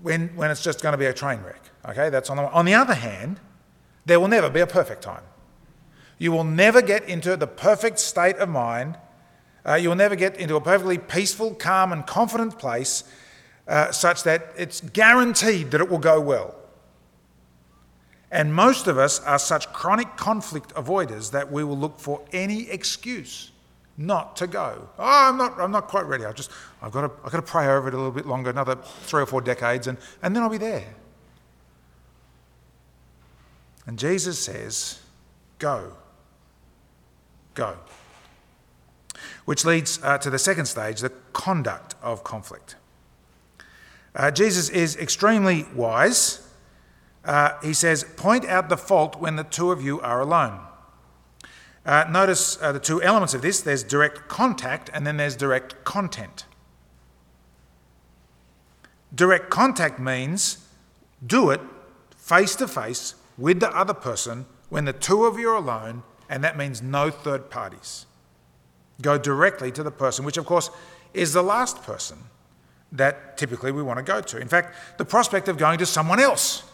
when, 0.02 0.28
when 0.34 0.50
it's 0.50 0.62
just 0.62 0.82
going 0.82 0.92
to 0.92 0.98
be 0.98 1.06
a 1.06 1.12
train 1.12 1.40
wreck. 1.42 1.62
Okay, 1.88 2.10
that's 2.10 2.28
on 2.28 2.36
the. 2.36 2.50
On 2.50 2.64
the 2.64 2.74
other 2.74 2.94
hand, 2.94 3.38
there 4.04 4.18
will 4.18 4.28
never 4.28 4.50
be 4.50 4.60
a 4.60 4.66
perfect 4.66 5.02
time. 5.02 5.22
You 6.18 6.32
will 6.32 6.44
never 6.44 6.82
get 6.82 7.04
into 7.04 7.36
the 7.36 7.46
perfect 7.46 8.00
state 8.00 8.36
of 8.36 8.48
mind. 8.48 8.98
Uh, 9.64 9.74
you 9.74 9.90
will 9.90 9.96
never 9.96 10.16
get 10.16 10.36
into 10.36 10.56
a 10.56 10.60
perfectly 10.60 10.98
peaceful, 10.98 11.54
calm, 11.54 11.92
and 11.92 12.06
confident 12.06 12.58
place 12.58 13.04
uh, 13.68 13.92
such 13.92 14.24
that 14.24 14.52
it's 14.56 14.80
guaranteed 14.80 15.70
that 15.70 15.80
it 15.80 15.88
will 15.88 15.98
go 15.98 16.20
well. 16.20 16.56
And 18.30 18.54
most 18.54 18.86
of 18.86 18.98
us 18.98 19.20
are 19.20 19.38
such 19.38 19.72
chronic 19.72 20.16
conflict 20.16 20.74
avoiders 20.74 21.30
that 21.30 21.50
we 21.50 21.64
will 21.64 21.78
look 21.78 21.98
for 21.98 22.22
any 22.32 22.68
excuse 22.70 23.50
not 23.98 24.36
to 24.36 24.46
go. 24.46 24.88
Oh, 24.98 25.28
I'm 25.28 25.36
not, 25.36 25.58
I'm 25.58 25.72
not 25.72 25.88
quite 25.88 26.06
ready. 26.06 26.24
I 26.24 26.32
just, 26.32 26.50
I've 26.80 26.92
got 26.92 27.00
to, 27.02 27.10
I've 27.24 27.32
got 27.32 27.44
to 27.44 27.50
pray 27.50 27.66
over 27.66 27.88
it 27.88 27.94
a 27.94 27.96
little 27.96 28.12
bit 28.12 28.26
longer, 28.26 28.48
another 28.48 28.76
three 28.76 29.22
or 29.22 29.26
four 29.26 29.40
decades, 29.40 29.88
and, 29.88 29.98
and 30.22 30.34
then 30.34 30.42
I'll 30.42 30.48
be 30.48 30.56
there. 30.56 30.94
And 33.86 33.98
Jesus 33.98 34.38
says, 34.38 35.00
Go. 35.58 35.94
Go. 37.54 37.76
Which 39.46 39.64
leads 39.64 40.00
uh, 40.04 40.18
to 40.18 40.30
the 40.30 40.38
second 40.38 40.66
stage, 40.66 41.00
the 41.00 41.10
conduct 41.32 41.96
of 42.00 42.22
conflict. 42.22 42.76
Uh, 44.14 44.30
Jesus 44.30 44.68
is 44.68 44.96
extremely 44.96 45.64
wise. 45.74 46.47
Uh, 47.28 47.60
he 47.62 47.74
says, 47.74 48.04
Point 48.16 48.46
out 48.46 48.70
the 48.70 48.76
fault 48.78 49.20
when 49.20 49.36
the 49.36 49.44
two 49.44 49.70
of 49.70 49.82
you 49.82 50.00
are 50.00 50.22
alone. 50.22 50.60
Uh, 51.84 52.04
notice 52.10 52.60
uh, 52.62 52.72
the 52.72 52.80
two 52.80 53.02
elements 53.02 53.34
of 53.34 53.42
this 53.42 53.60
there's 53.60 53.84
direct 53.84 54.28
contact 54.28 54.90
and 54.94 55.06
then 55.06 55.18
there's 55.18 55.36
direct 55.36 55.84
content. 55.84 56.46
Direct 59.14 59.50
contact 59.50 60.00
means 60.00 60.66
do 61.24 61.50
it 61.50 61.60
face 62.16 62.56
to 62.56 62.66
face 62.66 63.14
with 63.36 63.60
the 63.60 63.70
other 63.76 63.94
person 63.94 64.46
when 64.70 64.86
the 64.86 64.92
two 64.94 65.26
of 65.26 65.38
you 65.38 65.50
are 65.50 65.56
alone, 65.56 66.02
and 66.28 66.42
that 66.42 66.56
means 66.56 66.82
no 66.82 67.10
third 67.10 67.50
parties. 67.50 68.06
Go 69.02 69.18
directly 69.18 69.70
to 69.72 69.82
the 69.82 69.90
person, 69.90 70.24
which 70.24 70.36
of 70.36 70.46
course 70.46 70.70
is 71.14 71.32
the 71.34 71.42
last 71.42 71.82
person 71.82 72.18
that 72.90 73.36
typically 73.36 73.70
we 73.70 73.82
want 73.82 73.98
to 73.98 74.02
go 74.02 74.20
to. 74.20 74.38
In 74.38 74.48
fact, 74.48 74.74
the 74.98 75.04
prospect 75.04 75.48
of 75.48 75.58
going 75.58 75.78
to 75.78 75.86
someone 75.86 76.20
else, 76.20 76.67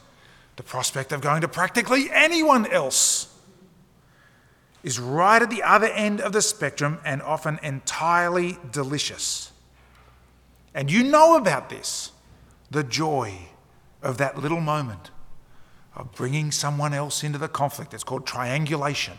the 0.56 0.62
prospect 0.62 1.12
of 1.12 1.20
going 1.20 1.40
to 1.40 1.48
practically 1.48 2.10
anyone 2.12 2.66
else, 2.70 3.34
is 4.84 5.00
right 5.00 5.40
at 5.40 5.50
the 5.50 5.62
other 5.62 5.86
end 5.86 6.20
of 6.20 6.32
the 6.32 6.42
spectrum 6.42 7.00
and 7.04 7.22
often 7.22 7.58
entirely 7.62 8.58
delicious. 8.70 9.50
And 10.74 10.90
you 10.90 11.02
know 11.02 11.36
about 11.36 11.70
this 11.70 12.12
the 12.70 12.84
joy 12.84 13.32
of 14.02 14.18
that 14.18 14.38
little 14.38 14.60
moment 14.60 15.10
of 15.96 16.12
bringing 16.12 16.50
someone 16.50 16.92
else 16.92 17.22
into 17.22 17.38
the 17.38 17.48
conflict. 17.48 17.94
It's 17.94 18.04
called 18.04 18.26
triangulation. 18.26 19.14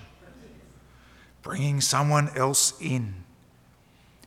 Bringing 1.42 1.80
someone 1.80 2.30
else 2.36 2.74
in, 2.82 3.14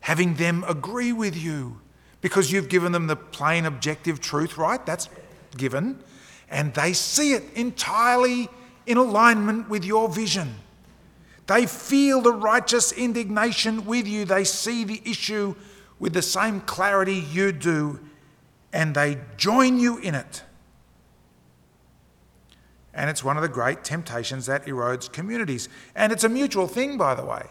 having 0.01 0.35
them 0.35 0.65
agree 0.69 1.13
with 1.13 1.37
you 1.37 1.81
because 2.21 2.51
you've 2.51 2.69
given 2.69 2.93
them 2.93 3.07
the 3.07 3.17
plain 3.17 3.65
objective 3.65 4.21
truth, 4.21 4.57
right? 4.57 4.85
That's 4.87 5.09
given. 5.57 6.03
And 6.51 6.73
they 6.75 6.93
see 6.93 7.33
it 7.33 7.45
entirely 7.55 8.49
in 8.87 8.97
alignment 8.97 9.69
with 9.69 9.85
your 9.85 10.09
vision. 10.09 10.55
They 11.47 11.67
feel 11.67 12.21
the 12.21 12.33
righteous 12.33 12.93
indignation 12.93 13.87
with 13.87 14.07
you. 14.07 14.25
They 14.25 14.45
see 14.45 14.85
the 14.85 15.03
issue 15.05 15.55
with 15.99 16.13
the 16.13 16.23
same 16.23 16.61
clarity 16.61 17.15
you 17.33 17.53
do, 17.53 18.01
and 18.73 18.95
they 18.95 19.19
join 19.37 19.79
you 19.79 19.99
in 19.99 20.15
it. 20.15 20.43
And 22.95 23.09
it's 23.09 23.23
one 23.23 23.37
of 23.37 23.43
the 23.43 23.49
great 23.49 23.85
temptations 23.85 24.47
that 24.47 24.67
erodes 24.67 25.11
communities. 25.11 25.69
And 25.95 26.13
it's 26.13 26.25
a 26.25 26.29
mutual 26.29 26.67
thing, 26.67 26.99
by 26.99 27.15
the 27.15 27.25
way. 27.25 27.47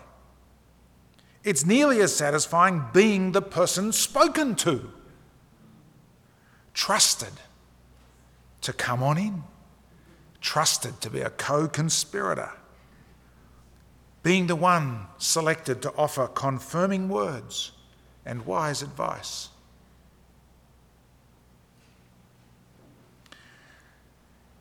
It's 1.44 1.66
nearly 1.66 2.02
as 2.02 2.14
satisfying 2.16 2.84
being 2.94 3.32
the 3.32 3.42
person 3.42 3.94
spoken 3.94 4.56
to, 4.56 4.92
trusted 6.74 7.32
to 8.68 8.74
come 8.74 9.02
on 9.02 9.18
in, 9.18 9.44
trusted 10.42 11.00
to 11.00 11.10
be 11.10 11.22
a 11.22 11.30
co 11.30 11.70
conspirator, 11.70 12.52
being 14.24 14.48
the 14.48 14.58
one 14.58 15.08
selected 15.18 15.82
to 15.82 15.94
offer 15.96 16.28
confirming 16.28 17.08
words 17.08 17.72
and 18.26 18.46
wise 18.46 18.82
advice. 18.82 19.48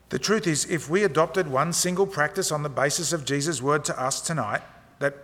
The 0.07 0.19
truth 0.19 0.47
is, 0.47 0.63
if 0.71 0.89
we 0.89 1.03
adopted 1.03 1.49
one 1.49 1.73
single 1.73 2.07
practice 2.07 2.49
on 2.49 2.63
the 2.63 2.69
basis 2.69 3.11
of 3.11 3.25
Jesus' 3.25 3.61
word 3.61 3.83
to 3.83 4.01
us 4.01 4.21
tonight, 4.21 4.61
that 4.99 5.15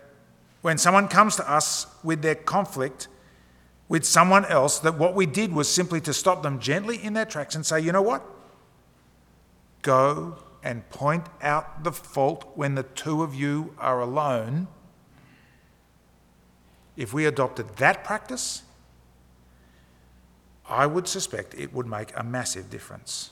when 0.60 0.76
someone 0.76 1.08
comes 1.08 1.36
to 1.36 1.50
us 1.50 1.86
with 2.02 2.20
their 2.20 2.34
conflict 2.34 3.08
with 3.88 4.04
someone 4.04 4.44
else, 4.44 4.78
that 4.80 4.98
what 4.98 5.14
we 5.14 5.24
did 5.24 5.54
was 5.54 5.72
simply 5.72 6.02
to 6.02 6.12
stop 6.12 6.42
them 6.42 6.60
gently 6.60 7.02
in 7.02 7.14
their 7.14 7.24
tracks 7.24 7.54
and 7.54 7.64
say, 7.64 7.80
you 7.80 7.90
know 7.90 8.02
what? 8.02 8.33
Go 9.84 10.38
and 10.62 10.88
point 10.88 11.26
out 11.42 11.84
the 11.84 11.92
fault 11.92 12.50
when 12.54 12.74
the 12.74 12.82
two 12.82 13.22
of 13.22 13.34
you 13.34 13.74
are 13.78 14.00
alone. 14.00 14.66
If 16.96 17.12
we 17.12 17.26
adopted 17.26 17.76
that 17.76 18.02
practice, 18.02 18.62
I 20.66 20.86
would 20.86 21.06
suspect 21.06 21.54
it 21.54 21.74
would 21.74 21.86
make 21.86 22.12
a 22.16 22.24
massive 22.24 22.70
difference. 22.70 23.30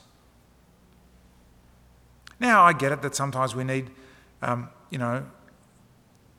Now, 2.38 2.64
I 2.64 2.74
get 2.74 2.92
it 2.92 3.00
that 3.00 3.14
sometimes 3.14 3.54
we 3.54 3.64
need, 3.64 3.90
um, 4.42 4.68
you 4.90 4.98
know, 4.98 5.24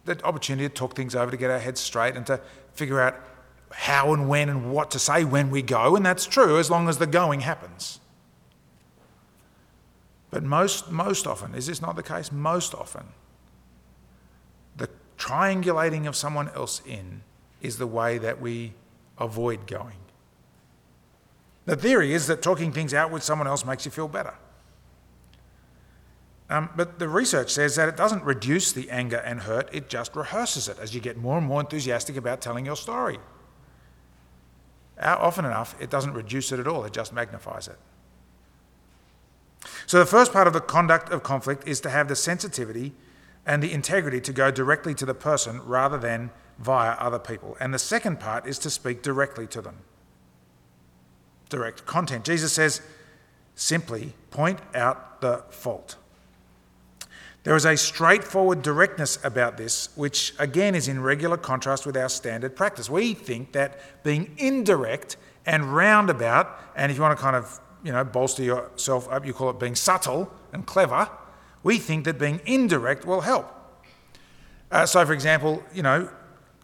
the 0.06 0.24
opportunity 0.24 0.70
to 0.70 0.74
talk 0.74 0.96
things 0.96 1.16
over, 1.16 1.32
to 1.32 1.38
get 1.38 1.50
our 1.50 1.58
heads 1.58 1.80
straight, 1.80 2.16
and 2.16 2.28
to 2.28 2.40
figure 2.74 3.02
out 3.02 3.16
how 3.72 4.14
and 4.14 4.30
when 4.30 4.48
and 4.48 4.72
what 4.72 4.92
to 4.92 5.00
say 5.00 5.24
when 5.24 5.50
we 5.50 5.64
go, 5.64 5.96
and 5.96 6.06
that's 6.06 6.28
true 6.28 6.60
as 6.60 6.70
long 6.70 6.88
as 6.88 7.00
the 7.00 7.08
going 7.08 7.40
happens. 7.40 8.00
But 10.34 10.42
most, 10.42 10.90
most 10.90 11.28
often, 11.28 11.54
is 11.54 11.68
this 11.68 11.80
not 11.80 11.96
the 11.96 12.02
case? 12.02 12.32
Most 12.32 12.74
often, 12.74 13.04
the 14.76 14.90
triangulating 15.16 16.08
of 16.08 16.16
someone 16.16 16.50
else 16.56 16.82
in 16.88 17.22
is 17.62 17.78
the 17.78 17.86
way 17.86 18.18
that 18.18 18.42
we 18.42 18.74
avoid 19.20 19.68
going. 19.68 20.00
The 21.66 21.76
theory 21.76 22.16
is 22.16 22.26
that 22.26 22.42
talking 22.42 22.72
things 22.72 22.96
out 22.96 23.12
with 23.12 23.22
someone 23.22 23.48
else 23.48 23.64
makes 23.64 23.86
you 23.86 23.92
feel 23.92 24.08
better. 24.08 24.34
Um, 26.50 26.72
but 26.76 26.98
the 26.98 27.08
research 27.08 27.52
says 27.52 27.76
that 27.76 27.88
it 27.88 27.96
doesn't 27.96 28.24
reduce 28.24 28.72
the 28.72 28.90
anger 28.90 29.18
and 29.18 29.42
hurt, 29.42 29.70
it 29.72 29.88
just 29.88 30.16
rehearses 30.16 30.68
it 30.68 30.80
as 30.80 30.96
you 30.96 31.00
get 31.00 31.16
more 31.16 31.38
and 31.38 31.46
more 31.46 31.62
enthusiastic 31.62 32.18
about 32.18 32.42
telling 32.42 32.66
your 32.66 32.76
story. 32.76 33.20
Often 35.00 35.46
enough, 35.46 35.76
it 35.80 35.92
doesn't 35.92 36.14
reduce 36.14 36.52
it 36.52 36.60
at 36.60 36.68
all, 36.68 36.86
it 36.86 36.92
just 36.92 37.14
magnifies 37.14 37.68
it. 37.68 37.78
So, 39.86 40.00
the 40.00 40.06
first 40.06 40.32
part 40.32 40.48
of 40.48 40.54
the 40.54 40.62
conduct 40.62 41.12
of 41.12 41.24
conflict 41.24 41.68
is 41.68 41.82
to 41.82 41.90
have 41.90 42.08
the 42.08 42.16
sensitivity 42.16 42.94
and 43.46 43.62
the 43.62 43.72
integrity 43.72 44.22
to 44.22 44.34
go 44.34 44.52
directly 44.52 44.94
to 44.96 45.06
the 45.06 45.14
person 45.14 45.62
rather 45.66 45.98
than 45.98 46.32
via 46.60 46.92
other 46.92 47.20
people. 47.20 47.58
And 47.60 47.74
the 47.74 47.80
second 47.80 48.20
part 48.20 48.48
is 48.48 48.58
to 48.60 48.70
speak 48.70 49.02
directly 49.02 49.48
to 49.48 49.62
them. 49.62 49.80
Direct 51.50 51.86
content. 51.86 52.26
Jesus 52.26 52.54
says, 52.54 52.82
simply 53.56 54.14
point 54.32 54.60
out 54.74 55.22
the 55.22 55.44
fault. 55.50 55.98
There 57.44 57.56
is 57.56 57.66
a 57.66 57.76
straightforward 57.76 58.62
directness 58.62 59.20
about 59.24 59.58
this, 59.58 59.90
which 59.96 60.34
again 60.40 60.76
is 60.76 60.88
in 60.88 61.02
regular 61.02 61.36
contrast 61.36 61.86
with 61.86 61.98
our 61.98 62.08
standard 62.08 62.56
practice. 62.56 62.90
We 62.90 63.14
think 63.14 63.52
that 63.52 64.04
being 64.04 64.34
indirect 64.38 65.18
and 65.46 65.76
roundabout, 65.76 66.58
and 66.76 66.90
if 66.90 66.98
you 66.98 67.02
want 67.02 67.18
to 67.18 67.22
kind 67.22 67.36
of 67.36 67.60
you 67.84 67.92
know 67.92 68.04
bolster 68.04 68.44
yourself 68.44 69.10
up, 69.12 69.26
you 69.26 69.34
call 69.34 69.50
it 69.50 69.60
being 69.60 69.76
subtle 69.76 70.32
and 70.52 70.66
clever. 70.66 71.10
We 71.64 71.78
think 71.78 72.06
that 72.06 72.20
being 72.20 72.42
indirect 72.46 73.06
will 73.06 73.22
help. 73.22 73.50
Uh, 74.72 74.86
so, 74.86 75.06
for 75.06 75.14
example, 75.14 75.64
you 75.74 75.84
know, 75.84 76.10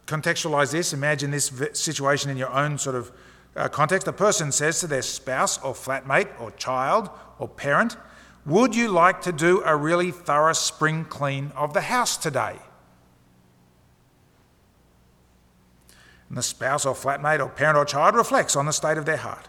contextualize 0.08 0.72
this. 0.72 0.94
Imagine 0.94 1.32
this 1.32 1.52
situation 1.74 2.32
in 2.32 2.38
your 2.38 2.52
own 2.52 2.78
sort 2.78 2.96
of 2.96 3.12
uh, 3.56 3.68
context. 3.70 4.08
A 4.08 4.14
person 4.14 4.52
says 4.52 4.80
to 4.80 4.88
their 4.88 5.02
spouse 5.02 5.62
or 5.64 5.74
flatmate 5.74 6.28
or 6.42 6.52
child 6.52 7.10
or 7.38 7.48
parent, 7.48 7.96
would 8.46 8.76
you 8.76 8.88
like 8.90 9.22
to 9.22 9.32
do 9.32 9.62
a 9.64 9.76
really 9.76 10.12
thorough 10.12 10.54
spring 10.54 11.06
clean 11.06 11.52
of 11.56 11.74
the 11.74 11.82
house 11.82 12.18
today? 12.18 12.58
And 16.30 16.38
the 16.38 16.44
spouse 16.44 16.86
or 16.86 16.96
flatmate 16.96 17.40
or 17.40 17.50
parent 17.50 17.78
or 17.78 17.86
child 17.86 18.16
reflects 18.16 18.56
on 18.56 18.66
the 18.66 18.72
state 18.72 18.98
of 18.98 19.06
their 19.06 19.18
heart. 19.18 19.48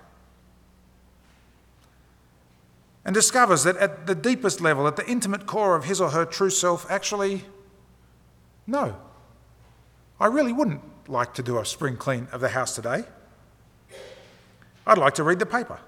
And 3.05 3.15
discovers 3.15 3.65
that 3.65 3.77
at 3.77 4.07
the 4.07 4.15
deepest 4.15 4.61
level, 4.61 4.87
at 4.87 4.97
the 4.97 5.09
intimate 5.09 5.47
core 5.47 5.75
of 5.75 5.85
his 5.85 6.01
or 6.01 6.11
her 6.11 6.25
true 6.25 6.51
self, 6.51 6.89
actually, 6.91 7.45
no, 8.67 8.97
I 10.19 10.27
really 10.27 10.53
wouldn't 10.53 10.83
like 11.09 11.35
to 11.35 11.43
do 11.43 11.59
a 11.59 11.65
spring 11.65 11.97
clean 11.97 12.29
of 12.31 12.41
the 12.41 12.51
house 12.51 12.75
today. 12.75 13.05
I'd 14.87 14.99
like 14.99 15.15
to 15.15 15.23
read 15.23 15.39
the 15.39 15.47
paper. 15.47 15.81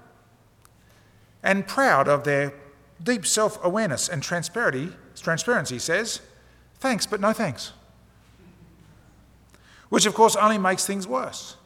And 1.43 1.67
proud 1.67 2.07
of 2.07 2.23
their 2.23 2.53
deep 3.01 3.25
self 3.25 3.63
awareness 3.63 4.09
and 4.09 4.23
transparency, 4.23 4.93
transparency 5.21 5.77
says, 5.79 6.21
thanks, 6.79 7.05
but 7.05 7.21
no 7.21 7.33
thanks. 7.33 7.73
Which, 9.89 10.05
of 10.05 10.13
course, 10.13 10.35
only 10.35 10.57
makes 10.57 10.85
things 10.85 11.07
worse. 11.07 11.57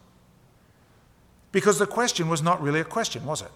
Because 1.51 1.79
the 1.79 1.87
question 1.87 2.27
was 2.27 2.41
not 2.41 2.61
really 2.61 2.81
a 2.81 2.85
question, 2.85 3.25
was 3.25 3.41
it? 3.41 3.51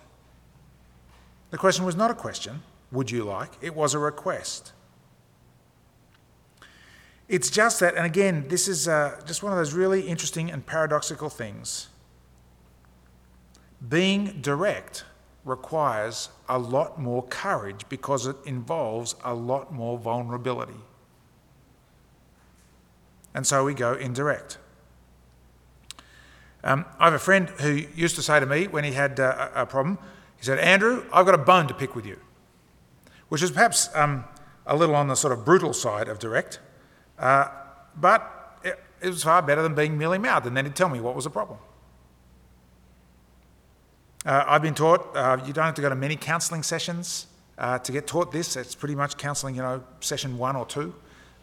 The 1.51 1.57
question 1.57 1.85
was 1.85 1.95
not 1.95 2.09
a 2.09 2.15
question, 2.15 2.63
would 2.91 3.11
you 3.11 3.23
like? 3.23 3.51
It 3.61 3.75
was 3.75 3.93
a 3.93 3.99
request. 3.99 4.71
It's 7.27 7.49
just 7.49 7.79
that, 7.81 7.95
and 7.95 8.05
again, 8.05 8.47
this 8.47 8.67
is 8.67 8.87
uh, 8.87 9.21
just 9.25 9.43
one 9.43 9.51
of 9.51 9.57
those 9.57 9.73
really 9.73 10.07
interesting 10.07 10.51
and 10.51 10.65
paradoxical 10.65 11.29
things. 11.29 11.87
Being 13.87 14.41
direct 14.41 15.05
requires 15.45 16.29
a 16.47 16.57
lot 16.57 16.99
more 16.99 17.23
courage 17.23 17.85
because 17.89 18.27
it 18.27 18.35
involves 18.45 19.15
a 19.23 19.33
lot 19.33 19.73
more 19.73 19.97
vulnerability. 19.97 20.79
And 23.33 23.47
so 23.47 23.63
we 23.63 23.73
go 23.73 23.93
indirect. 23.93 24.57
Um, 26.63 26.85
I 26.99 27.05
have 27.05 27.13
a 27.13 27.19
friend 27.19 27.49
who 27.49 27.85
used 27.95 28.15
to 28.17 28.21
say 28.21 28.39
to 28.39 28.45
me 28.45 28.67
when 28.67 28.83
he 28.83 28.91
had 28.91 29.19
uh, 29.19 29.49
a 29.55 29.65
problem, 29.65 29.97
he 30.41 30.45
said, 30.45 30.57
Andrew, 30.57 31.05
I've 31.13 31.27
got 31.27 31.35
a 31.35 31.37
bone 31.37 31.67
to 31.67 31.73
pick 31.75 31.95
with 31.95 32.03
you, 32.03 32.19
which 33.29 33.43
is 33.43 33.51
perhaps 33.51 33.95
um, 33.95 34.23
a 34.65 34.75
little 34.75 34.95
on 34.95 35.07
the 35.07 35.13
sort 35.13 35.33
of 35.33 35.45
brutal 35.45 35.71
side 35.71 36.07
of 36.07 36.17
direct, 36.17 36.59
uh, 37.19 37.49
but 37.95 38.57
it, 38.63 38.79
it 39.01 39.09
was 39.09 39.21
far 39.21 39.43
better 39.43 39.61
than 39.61 39.75
being 39.75 39.99
mealy 39.99 40.17
mouthed, 40.17 40.47
and 40.47 40.57
then 40.57 40.65
he'd 40.65 40.75
tell 40.75 40.89
me 40.89 40.99
what 40.99 41.13
was 41.13 41.25
the 41.25 41.29
problem. 41.29 41.59
Uh, 44.25 44.43
I've 44.47 44.63
been 44.63 44.73
taught 44.73 45.15
uh, 45.15 45.37
you 45.45 45.53
don't 45.53 45.65
have 45.65 45.75
to 45.75 45.81
go 45.83 45.89
to 45.89 45.95
many 45.95 46.15
counselling 46.15 46.63
sessions 46.63 47.27
uh, 47.59 47.77
to 47.77 47.91
get 47.91 48.07
taught 48.07 48.31
this. 48.31 48.55
It's 48.55 48.73
pretty 48.73 48.95
much 48.95 49.17
counselling, 49.17 49.53
you 49.53 49.61
know, 49.61 49.83
session 49.99 50.39
one 50.39 50.55
or 50.55 50.65
two, 50.65 50.95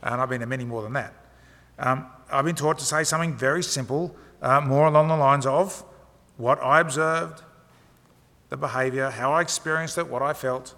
and 0.03 0.21
I've 0.21 0.29
been 0.29 0.41
to 0.41 0.47
many 0.47 0.65
more 0.65 0.83
than 0.83 0.95
that. 0.95 1.15
Um, 1.79 2.07
I've 2.33 2.45
been 2.45 2.57
taught 2.57 2.81
to 2.81 2.85
say 2.85 3.05
something 3.05 3.37
very 3.37 3.63
simple, 3.63 4.17
uh, 4.43 4.61
more 4.61 4.89
along 4.89 5.07
the 5.07 5.17
lines 5.17 5.47
of 5.47 5.85
what 6.37 6.61
I 6.61 6.81
observed, 6.81 7.43
the 8.49 8.57
behaviour, 8.57 9.11
how 9.11 9.33
I 9.33 9.41
experienced 9.41 9.99
it, 9.99 10.09
what 10.09 10.23
I 10.23 10.33
felt, 10.33 10.75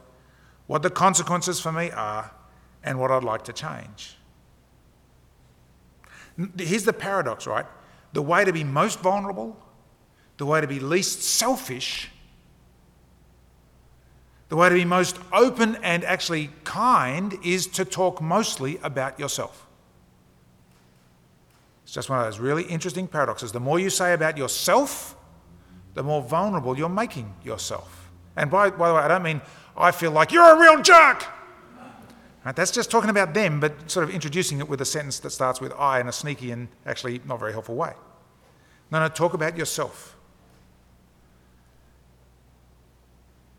what 0.67 0.83
the 0.83 0.91
consequences 0.91 1.61
for 1.61 1.73
me 1.73 1.91
are, 1.91 2.31
and 2.83 2.99
what 2.99 3.11
I'd 3.11 3.25
like 3.25 3.45
to 3.45 3.53
change. 3.53 4.17
Here's 6.57 6.85
the 6.85 6.93
paradox, 6.93 7.47
right? 7.47 7.67
The 8.13 8.23
way 8.23 8.45
to 8.45 8.53
be 8.53 8.65
most 8.65 9.01
vulnerable 9.01 9.57
the 10.41 10.47
way 10.47 10.59
to 10.59 10.67
be 10.67 10.81
least 10.81 11.21
selfish, 11.23 12.09
the 14.49 14.57
way 14.57 14.71
to 14.71 14.75
be 14.75 14.87
most 14.87 15.19
open 15.35 15.77
and 15.83 16.03
actually 16.03 16.49
kind 16.65 17.39
is 17.45 17.67
to 17.67 17.85
talk 17.85 18.23
mostly 18.23 18.81
about 18.83 19.21
yourself. 19.21 19.67
It's 21.83 21.93
just 21.93 22.09
one 22.09 22.21
of 22.21 22.25
those 22.25 22.39
really 22.39 22.63
interesting 22.63 23.07
paradoxes. 23.07 23.53
The 23.53 23.61
more 23.61 23.79
you 23.79 23.91
say 23.91 24.15
about 24.15 24.39
yourself, 24.39 25.15
the 25.95 26.03
more 26.03 26.23
vulnerable 26.23 26.77
you're 26.77 26.89
making 26.89 27.35
yourself. 27.43 28.11
And 28.37 28.51
by, 28.51 28.71
by 28.71 28.89
the 28.89 28.95
way, 28.95 29.01
I 29.01 29.09
don't 29.09 29.23
mean 29.23 29.41
I 29.77 29.91
feel 29.91 30.11
like 30.11 30.33
you're 30.33 30.57
a 30.57 30.61
real 30.61 30.83
jerk. 30.83 31.27
Right, 32.45 32.57
that's 32.57 32.71
just 32.71 32.91
talking 32.91 33.11
about 33.11 33.35
them, 33.35 33.61
but 33.61 33.91
sort 33.91 34.05
of 34.09 34.15
introducing 34.15 34.61
it 34.61 34.69
with 34.69 34.81
a 34.81 34.85
sentence 34.85 35.19
that 35.21 35.31
starts 35.31 35.61
with 35.61 35.73
I 35.73 36.01
in 36.01 36.09
a 36.09 36.13
sneaky 36.13 36.53
and 36.53 36.69
actually 36.87 37.21
not 37.27 37.39
very 37.39 37.53
helpful 37.53 37.75
way. 37.75 37.93
No, 38.91 38.99
no, 38.99 39.09
talk 39.09 39.35
about 39.35 39.57
yourself. 39.57 40.17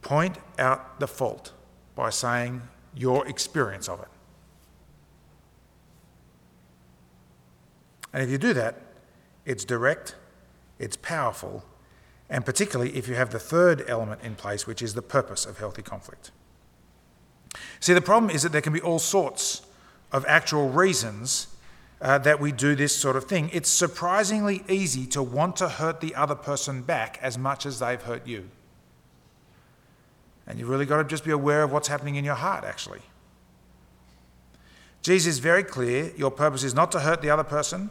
Point 0.01 0.37
out 0.57 0.99
the 0.99 1.07
fault 1.07 1.53
by 1.95 2.09
saying 2.09 2.63
your 2.95 3.27
experience 3.27 3.87
of 3.87 4.01
it. 4.01 4.07
And 8.13 8.23
if 8.23 8.29
you 8.29 8.37
do 8.37 8.53
that, 8.53 8.81
it's 9.45 9.63
direct, 9.63 10.15
it's 10.79 10.97
powerful, 10.97 11.63
and 12.31 12.45
particularly 12.45 12.95
if 12.95 13.09
you 13.09 13.15
have 13.15 13.29
the 13.29 13.39
third 13.39 13.83
element 13.89 14.21
in 14.23 14.35
place, 14.35 14.65
which 14.65 14.81
is 14.81 14.93
the 14.93 15.01
purpose 15.01 15.45
of 15.45 15.59
healthy 15.59 15.81
conflict. 15.81 16.31
See, 17.81 17.93
the 17.93 18.01
problem 18.01 18.31
is 18.31 18.41
that 18.43 18.53
there 18.53 18.61
can 18.61 18.71
be 18.71 18.79
all 18.79 18.99
sorts 18.99 19.61
of 20.13 20.25
actual 20.27 20.69
reasons 20.69 21.47
uh, 22.01 22.17
that 22.19 22.39
we 22.39 22.53
do 22.53 22.73
this 22.73 22.95
sort 22.95 23.17
of 23.17 23.25
thing. 23.25 23.49
It's 23.51 23.69
surprisingly 23.69 24.63
easy 24.69 25.05
to 25.07 25.21
want 25.21 25.57
to 25.57 25.67
hurt 25.67 25.99
the 25.99 26.15
other 26.15 26.33
person 26.33 26.81
back 26.81 27.19
as 27.21 27.37
much 27.37 27.65
as 27.65 27.79
they've 27.79 28.01
hurt 28.01 28.25
you. 28.25 28.49
And 30.47 30.57
you've 30.57 30.69
really 30.69 30.85
got 30.85 30.97
to 30.97 31.03
just 31.03 31.25
be 31.25 31.31
aware 31.31 31.63
of 31.63 31.71
what's 31.71 31.89
happening 31.89 32.15
in 32.15 32.23
your 32.23 32.35
heart, 32.35 32.63
actually. 32.63 33.01
Jesus 35.01 35.33
is 35.33 35.39
very 35.39 35.63
clear 35.63 36.13
your 36.15 36.31
purpose 36.31 36.63
is 36.63 36.73
not 36.73 36.93
to 36.93 37.01
hurt 37.01 37.21
the 37.21 37.29
other 37.29 37.43
person. 37.43 37.89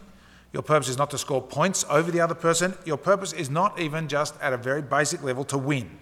Your 0.52 0.62
purpose 0.62 0.88
is 0.88 0.98
not 0.98 1.10
to 1.10 1.18
score 1.18 1.40
points 1.40 1.84
over 1.88 2.10
the 2.10 2.20
other 2.20 2.34
person. 2.34 2.74
Your 2.84 2.96
purpose 2.96 3.32
is 3.32 3.48
not 3.48 3.78
even 3.78 4.08
just 4.08 4.34
at 4.40 4.52
a 4.52 4.56
very 4.56 4.82
basic 4.82 5.22
level 5.22 5.44
to 5.44 5.58
win. 5.58 5.98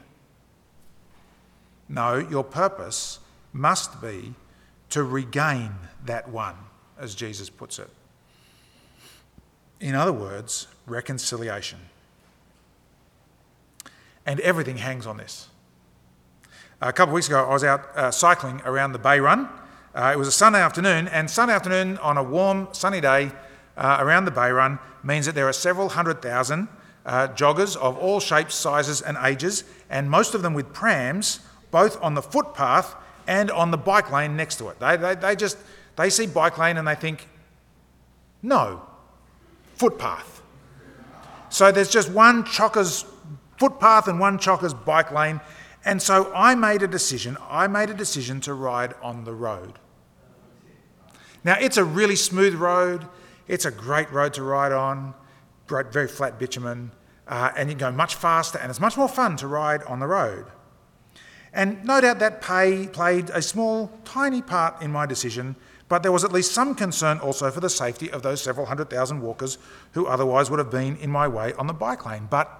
No, 1.88 2.16
your 2.16 2.44
purpose 2.44 3.18
must 3.52 4.00
be 4.00 4.34
to 4.90 5.02
regain 5.02 5.72
that 6.06 6.28
one, 6.30 6.54
as 6.98 7.14
Jesus 7.14 7.50
puts 7.50 7.78
it. 7.78 7.90
In 9.80 9.94
other 9.94 10.12
words, 10.12 10.66
reconciliation. 10.86 11.78
And 14.24 14.40
everything 14.40 14.78
hangs 14.78 15.06
on 15.06 15.18
this. 15.18 15.48
A 16.80 16.92
couple 16.92 17.12
of 17.12 17.14
weeks 17.14 17.26
ago, 17.26 17.44
I 17.44 17.52
was 17.52 17.64
out 17.64 17.96
uh, 17.96 18.10
cycling 18.10 18.62
around 18.64 18.92
the 18.92 18.98
Bay 18.98 19.20
Run. 19.20 19.48
Uh, 19.94 20.12
it 20.14 20.18
was 20.18 20.28
a 20.28 20.32
Sunday 20.32 20.60
afternoon, 20.60 21.08
and 21.08 21.30
Sunday 21.30 21.54
afternoon 21.54 21.98
on 21.98 22.16
a 22.16 22.22
warm, 22.22 22.68
sunny 22.72 23.00
day 23.00 23.32
uh, 23.78 23.96
around 24.00 24.26
the 24.26 24.30
Bay 24.30 24.50
Run 24.50 24.78
means 25.02 25.24
that 25.26 25.34
there 25.34 25.48
are 25.48 25.52
several 25.52 25.88
hundred 25.90 26.20
thousand 26.20 26.68
uh, 27.06 27.28
joggers 27.28 27.76
of 27.76 27.96
all 27.96 28.20
shapes, 28.20 28.54
sizes, 28.54 29.00
and 29.00 29.16
ages, 29.22 29.64
and 29.88 30.10
most 30.10 30.34
of 30.34 30.42
them 30.42 30.52
with 30.52 30.72
prams, 30.74 31.40
both 31.70 32.00
on 32.02 32.14
the 32.14 32.22
footpath 32.22 32.94
and 33.26 33.50
on 33.50 33.70
the 33.70 33.78
bike 33.78 34.10
lane 34.10 34.36
next 34.36 34.56
to 34.56 34.68
it. 34.68 34.78
They, 34.80 34.96
they, 34.96 35.14
they 35.14 35.36
just 35.36 35.56
they 35.96 36.10
see 36.10 36.26
bike 36.26 36.58
lane 36.58 36.76
and 36.76 36.86
they 36.86 36.94
think, 36.94 37.28
no, 38.42 38.82
footpath. 39.76 40.42
So 41.48 41.72
there's 41.72 41.90
just 41.90 42.10
one 42.10 42.44
chocker's 42.44 43.04
footpath 43.56 44.06
and 44.08 44.20
one 44.20 44.38
chocker's 44.38 44.74
bike 44.74 45.10
lane, 45.12 45.40
and 45.84 46.02
so 46.02 46.32
I 46.34 46.54
made 46.54 46.82
a 46.82 46.88
decision. 46.88 47.36
I 47.48 47.68
made 47.68 47.90
a 47.90 47.94
decision 47.94 48.40
to 48.42 48.54
ride 48.54 48.94
on 49.02 49.24
the 49.24 49.32
road. 49.32 49.78
Now, 51.44 51.56
it's 51.58 51.76
a 51.76 51.84
really 51.84 52.16
smooth 52.16 52.54
road. 52.54 53.06
It's 53.48 53.64
a 53.64 53.70
great 53.70 54.12
road 54.12 54.34
to 54.34 54.42
ride 54.42 54.72
on, 54.72 55.14
great, 55.66 55.92
very 55.92 56.06
flat 56.08 56.38
bitumen, 56.38 56.92
uh, 57.26 57.50
and 57.56 57.68
you 57.68 57.76
can 57.76 57.92
go 57.92 57.96
much 57.96 58.14
faster, 58.14 58.58
and 58.58 58.70
it's 58.70 58.80
much 58.80 58.96
more 58.96 59.08
fun 59.08 59.36
to 59.38 59.46
ride 59.46 59.82
on 59.84 59.98
the 59.98 60.06
road. 60.06 60.46
And 61.52 61.82
no 61.84 62.00
doubt 62.00 62.18
that 62.18 62.42
pay, 62.42 62.86
played 62.86 63.30
a 63.30 63.40
small, 63.40 63.90
tiny 64.04 64.42
part 64.42 64.82
in 64.82 64.92
my 64.92 65.06
decision, 65.06 65.56
but 65.88 66.02
there 66.02 66.12
was 66.12 66.22
at 66.22 66.32
least 66.32 66.52
some 66.52 66.74
concern 66.74 67.18
also 67.18 67.50
for 67.50 67.60
the 67.60 67.70
safety 67.70 68.10
of 68.10 68.22
those 68.22 68.42
several 68.42 68.66
hundred 68.66 68.90
thousand 68.90 69.22
walkers 69.22 69.56
who 69.92 70.06
otherwise 70.06 70.50
would 70.50 70.58
have 70.58 70.70
been 70.70 70.96
in 70.96 71.10
my 71.10 71.26
way 71.26 71.54
on 71.54 71.66
the 71.66 71.72
bike 71.72 72.04
lane. 72.04 72.28
But 72.30 72.50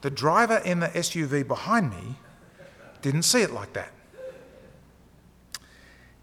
the 0.00 0.10
driver 0.10 0.56
in 0.64 0.80
the 0.80 0.88
SUV 0.88 1.46
behind 1.46 1.90
me 1.90 2.16
didn't 3.02 3.22
see 3.22 3.42
it 3.42 3.52
like 3.52 3.74
that. 3.74 3.92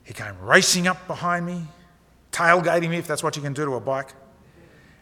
He 0.04 0.14
came 0.14 0.40
racing 0.42 0.88
up 0.88 1.08
behind 1.08 1.46
me, 1.46 1.68
tailgating 2.32 2.90
me, 2.90 2.98
if 2.98 3.08
that's 3.08 3.24
what 3.24 3.36
you 3.36 3.42
can 3.42 3.54
do 3.54 3.66
to 3.66 3.76
a 3.76 3.80
bike. 3.80 4.14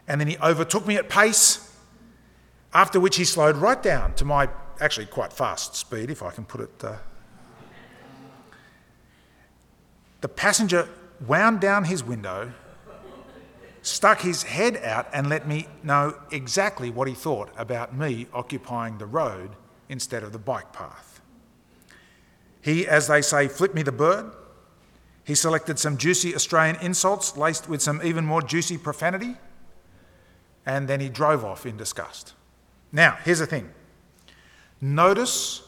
And 0.08 0.20
then 0.20 0.28
he 0.28 0.36
overtook 0.38 0.86
me 0.86 0.96
at 0.96 1.08
pace, 1.08 1.74
after 2.72 2.98
which 3.00 3.16
he 3.16 3.24
slowed 3.24 3.56
right 3.56 3.82
down 3.82 4.14
to 4.14 4.24
my 4.24 4.48
actually 4.80 5.06
quite 5.06 5.32
fast 5.32 5.76
speed, 5.76 6.10
if 6.10 6.22
I 6.22 6.30
can 6.30 6.44
put 6.44 6.60
it. 6.60 6.84
Uh... 6.84 6.96
The 10.20 10.28
passenger 10.28 10.88
wound 11.26 11.60
down 11.60 11.84
his 11.84 12.02
window 12.02 12.52
stuck 13.82 14.20
his 14.20 14.42
head 14.42 14.76
out 14.78 15.08
and 15.12 15.28
let 15.28 15.48
me 15.48 15.66
know 15.82 16.14
exactly 16.30 16.90
what 16.90 17.08
he 17.08 17.14
thought 17.14 17.50
about 17.56 17.96
me 17.96 18.26
occupying 18.32 18.98
the 18.98 19.06
road 19.06 19.50
instead 19.88 20.22
of 20.22 20.32
the 20.32 20.38
bike 20.38 20.72
path. 20.72 21.20
He, 22.62 22.86
as 22.86 23.08
they 23.08 23.22
say, 23.22 23.48
flipped 23.48 23.74
me 23.74 23.82
the 23.82 23.92
bird. 23.92 24.30
He 25.30 25.36
selected 25.36 25.78
some 25.78 25.96
juicy 25.96 26.34
Australian 26.34 26.74
insults 26.82 27.36
laced 27.36 27.68
with 27.68 27.80
some 27.80 28.00
even 28.02 28.24
more 28.24 28.42
juicy 28.42 28.76
profanity, 28.76 29.36
and 30.66 30.88
then 30.88 30.98
he 30.98 31.08
drove 31.08 31.44
off 31.44 31.64
in 31.64 31.76
disgust. 31.76 32.32
Now, 32.90 33.16
here's 33.24 33.38
the 33.38 33.46
thing 33.46 33.70
notice 34.80 35.62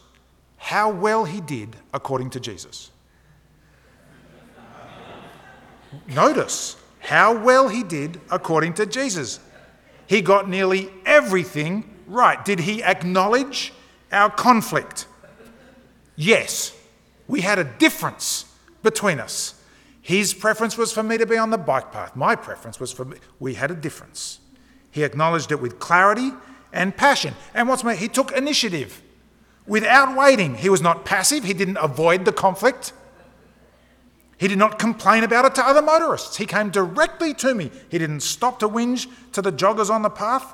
how 0.57 0.91
well 0.91 1.27
he 1.27 1.41
did 1.41 1.77
according 1.95 2.31
to 2.31 2.41
Jesus. 2.41 2.91
Notice 6.09 6.75
how 6.99 7.33
well 7.33 7.69
he 7.69 7.85
did 7.85 8.21
according 8.33 8.75
to 8.75 8.85
Jesus. 8.85 9.39
He 10.09 10.23
got 10.23 10.49
nearly 10.49 10.91
everything 11.07 11.89
right. 12.09 12.45
Did 12.45 12.59
he 12.59 12.83
acknowledge 12.83 13.73
our 14.11 14.29
conflict? 14.29 15.07
Yes. 16.17 16.77
We 17.29 17.43
had 17.43 17.61
a 17.61 17.65
difference 17.65 18.47
between 18.83 19.21
us. 19.21 19.55
His 20.01 20.35
preference 20.35 20.77
was 20.77 20.93
for 20.93 21.03
me 21.03 21.17
to 21.19 21.27
be 21.27 21.37
on 21.37 21.51
the 21.51 21.59
bike 21.59 21.93
path. 21.93 22.17
My 22.17 22.35
preference 22.35 22.81
was 22.81 22.93
for 22.93 23.05
me. 23.05 23.19
We 23.39 23.55
had 23.55 23.71
a 23.71 23.75
difference. 23.75 24.41
He 24.91 25.05
acknowledged 25.05 25.53
it 25.53 25.61
with 25.61 25.79
clarity 25.79 26.33
and 26.73 26.97
passion. 26.97 27.35
And 27.55 27.69
what's 27.69 27.85
more, 27.85 27.95
he 27.95 28.09
took 28.09 28.33
initiative 28.33 29.01
without 29.67 30.17
waiting. 30.17 30.57
He 30.57 30.69
was 30.69 30.83
not 30.83 31.05
passive, 31.05 31.45
he 31.45 31.55
didn't 31.55 31.79
avoid 31.79 32.25
the 32.25 32.33
conflict. 32.33 32.93
He 34.39 34.49
did 34.49 34.59
not 34.59 34.77
complain 34.77 35.23
about 35.23 35.45
it 35.45 35.55
to 35.55 35.65
other 35.65 35.83
motorists. 35.83 36.37
He 36.37 36.47
came 36.47 36.71
directly 36.71 37.33
to 37.35 37.55
me. 37.55 37.71
He 37.89 37.99
didn't 37.99 38.21
stop 38.21 38.59
to 38.59 38.69
whinge 38.69 39.07
to 39.33 39.41
the 39.41 39.53
joggers 39.53 39.89
on 39.89 40.03
the 40.03 40.11
path. 40.11 40.53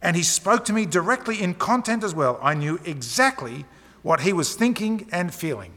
And 0.00 0.16
he 0.16 0.22
spoke 0.22 0.64
to 0.64 0.72
me 0.72 0.86
directly 0.86 1.42
in 1.42 1.52
content 1.54 2.02
as 2.02 2.14
well. 2.14 2.38
I 2.42 2.54
knew 2.54 2.80
exactly 2.86 3.66
what 4.00 4.20
he 4.20 4.32
was 4.32 4.54
thinking 4.54 5.08
and 5.12 5.34
feeling. 5.34 5.74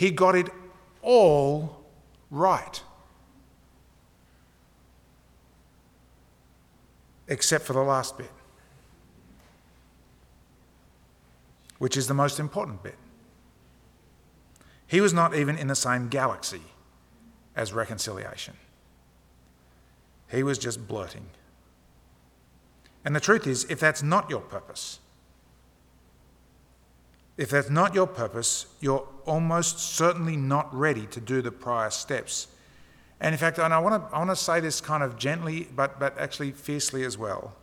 He 0.00 0.10
got 0.10 0.34
it 0.34 0.48
all 1.02 1.84
right. 2.30 2.82
Except 7.28 7.66
for 7.66 7.74
the 7.74 7.82
last 7.82 8.16
bit, 8.16 8.30
which 11.76 11.98
is 11.98 12.08
the 12.08 12.14
most 12.14 12.40
important 12.40 12.82
bit. 12.82 12.96
He 14.86 15.02
was 15.02 15.12
not 15.12 15.34
even 15.34 15.58
in 15.58 15.66
the 15.66 15.74
same 15.74 16.08
galaxy 16.08 16.62
as 17.54 17.74
reconciliation. 17.74 18.54
He 20.30 20.42
was 20.42 20.56
just 20.56 20.88
blurting. 20.88 21.26
And 23.04 23.14
the 23.14 23.20
truth 23.20 23.46
is, 23.46 23.64
if 23.64 23.78
that's 23.78 24.02
not 24.02 24.30
your 24.30 24.40
purpose, 24.40 24.99
if 27.40 27.48
that's 27.48 27.70
not 27.70 27.94
your 27.94 28.06
purpose, 28.06 28.66
you're 28.80 29.08
almost 29.24 29.78
certainly 29.78 30.36
not 30.36 30.68
ready 30.74 31.06
to 31.06 31.22
do 31.22 31.40
the 31.40 31.50
prior 31.50 31.88
steps. 31.88 32.48
And 33.18 33.34
in 33.34 33.38
fact, 33.38 33.58
and 33.58 33.72
I 33.72 33.78
want 33.78 33.94
to, 34.10 34.14
I 34.14 34.18
want 34.18 34.28
to 34.28 34.36
say 34.36 34.60
this 34.60 34.82
kind 34.82 35.02
of 35.02 35.16
gently, 35.16 35.66
but, 35.74 35.98
but 35.98 36.18
actually 36.18 36.50
fiercely 36.50 37.02
as 37.02 37.16
well. 37.16 37.54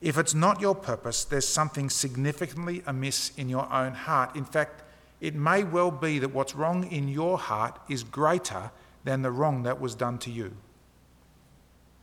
If 0.00 0.16
it's 0.18 0.34
not 0.34 0.60
your 0.60 0.76
purpose, 0.76 1.24
there's 1.24 1.48
something 1.48 1.90
significantly 1.90 2.84
amiss 2.86 3.32
in 3.36 3.48
your 3.48 3.68
own 3.72 3.92
heart. 3.92 4.36
In 4.36 4.44
fact, 4.44 4.84
it 5.20 5.34
may 5.34 5.64
well 5.64 5.90
be 5.90 6.20
that 6.20 6.32
what's 6.32 6.54
wrong 6.54 6.84
in 6.84 7.08
your 7.08 7.38
heart 7.38 7.80
is 7.88 8.04
greater 8.04 8.70
than 9.02 9.22
the 9.22 9.32
wrong 9.32 9.64
that 9.64 9.80
was 9.80 9.96
done 9.96 10.18
to 10.18 10.30
you. 10.30 10.50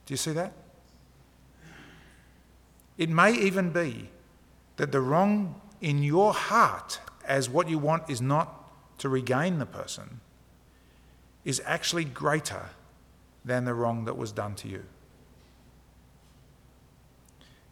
Do 0.06 0.14
you 0.14 0.18
see 0.18 0.34
that? 0.34 0.52
It 2.98 3.10
may 3.10 3.32
even 3.32 3.70
be 3.70 4.10
that 4.76 4.92
the 4.92 5.00
wrong 5.00 5.62
in 5.84 6.02
your 6.02 6.34
heart, 6.34 7.02
as 7.26 7.50
what 7.50 7.70
you 7.70 7.78
want 7.78 8.10
is 8.10 8.22
not 8.22 8.98
to 9.00 9.10
regain 9.10 9.60
the 9.60 9.66
person, 9.66 10.22
is 11.44 11.62
actually 11.66 12.06
greater 12.06 12.70
than 13.44 13.66
the 13.66 13.74
wrong 13.74 14.06
that 14.06 14.18
was 14.18 14.32
done 14.32 14.56
to 14.56 14.70
you. 14.70 14.86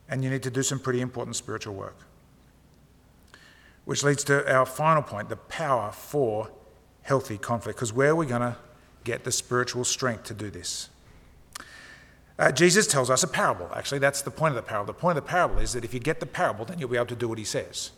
And 0.09 0.25
you 0.25 0.29
need 0.29 0.43
to 0.43 0.51
do 0.51 0.61
some 0.61 0.77
pretty 0.77 0.99
important 0.99 1.37
spiritual 1.37 1.73
work. 1.73 1.95
Which 3.85 4.03
leads 4.03 4.25
to 4.25 4.53
our 4.53 4.65
final 4.65 5.01
point 5.01 5.29
the 5.29 5.37
power 5.37 5.93
for 5.93 6.51
healthy 7.03 7.37
conflict. 7.37 7.77
Because 7.77 7.93
where 7.93 8.09
are 8.09 8.15
we 8.15 8.25
going 8.25 8.41
to 8.41 8.57
get 9.05 9.23
the 9.23 9.31
spiritual 9.31 9.85
strength 9.85 10.25
to 10.25 10.33
do 10.33 10.49
this? 10.49 10.89
Uh, 12.37 12.51
Jesus 12.51 12.87
tells 12.87 13.09
us 13.09 13.23
a 13.23 13.27
parable, 13.27 13.69
actually. 13.73 13.99
That's 13.99 14.21
the 14.21 14.31
point 14.31 14.51
of 14.51 14.55
the 14.57 14.67
parable. 14.67 14.87
The 14.87 14.99
point 14.99 15.17
of 15.17 15.23
the 15.23 15.29
parable 15.29 15.59
is 15.59 15.71
that 15.73 15.85
if 15.85 15.93
you 15.93 16.01
get 16.01 16.19
the 16.19 16.25
parable, 16.25 16.65
then 16.65 16.77
you'll 16.77 16.89
be 16.89 16.97
able 16.97 17.05
to 17.07 17.15
do 17.15 17.29
what 17.29 17.37
he 17.37 17.45
says. 17.45 17.91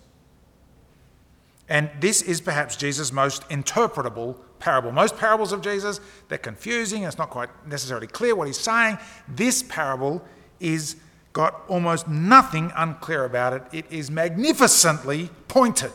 And 1.70 1.90
this 2.00 2.22
is 2.22 2.42
perhaps 2.42 2.76
Jesus' 2.76 3.12
most 3.12 3.48
interpretable 3.50 4.38
parable. 4.60 4.92
Most 4.92 5.18
parables 5.18 5.52
of 5.52 5.62
Jesus, 5.62 6.00
they're 6.28 6.38
confusing, 6.38 7.04
it's 7.04 7.18
not 7.18 7.30
quite 7.30 7.50
necessarily 7.68 8.08
clear 8.08 8.36
what 8.36 8.48
he's 8.48 8.58
saying. 8.58 8.98
This 9.28 9.64
parable 9.64 10.24
is 10.60 10.96
got 11.34 11.64
almost 11.68 12.08
nothing 12.08 12.72
unclear 12.76 13.26
about 13.26 13.54
it. 13.54 13.64
It 13.72 13.86
is 13.92 14.12
magnificently 14.12 15.30
pointed. 15.48 15.92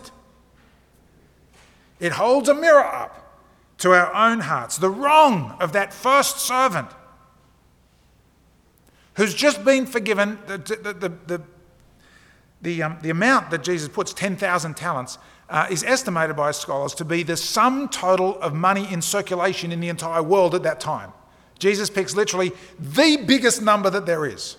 It 2.01 2.13
holds 2.13 2.49
a 2.49 2.55
mirror 2.55 2.85
up 2.85 3.43
to 3.79 3.93
our 3.93 4.13
own 4.13 4.41
hearts. 4.41 4.79
The 4.79 4.91
wrong 4.91 5.57
of 5.61 5.73
that 5.73 5.93
first 5.95 6.39
servant 6.39 6.89
who's 9.15 9.35
just 9.35 9.65
been 9.65 9.87
forgiven 9.87 10.39
the, 10.47 10.59
the, 10.59 10.93
the, 10.93 11.09
the, 11.27 11.43
the, 12.61 12.83
um, 12.83 12.99
the 13.03 13.11
amount 13.11 13.51
that 13.51 13.63
Jesus 13.63 13.89
puts, 13.89 14.13
10,000 14.13 14.77
talents, 14.77 15.19
uh, 15.51 15.67
is 15.71 15.83
estimated 15.85 16.37
by 16.37 16.51
scholars 16.51 16.95
to 16.95 17.05
be 17.05 17.23
the 17.23 17.37
sum 17.37 17.89
total 17.89 18.41
of 18.41 18.55
money 18.55 18.91
in 18.93 19.01
circulation 19.01 19.73
in 19.73 19.81
the 19.81 19.89
entire 19.89 20.23
world 20.23 20.55
at 20.55 20.63
that 20.63 20.81
time. 20.81 21.13
Jesus 21.59 21.91
picks 21.91 22.15
literally 22.15 22.53
the 22.79 23.17
biggest 23.27 23.63
number 23.63 23.91
that 23.91 24.07
there 24.07 24.27
is. 24.27 24.57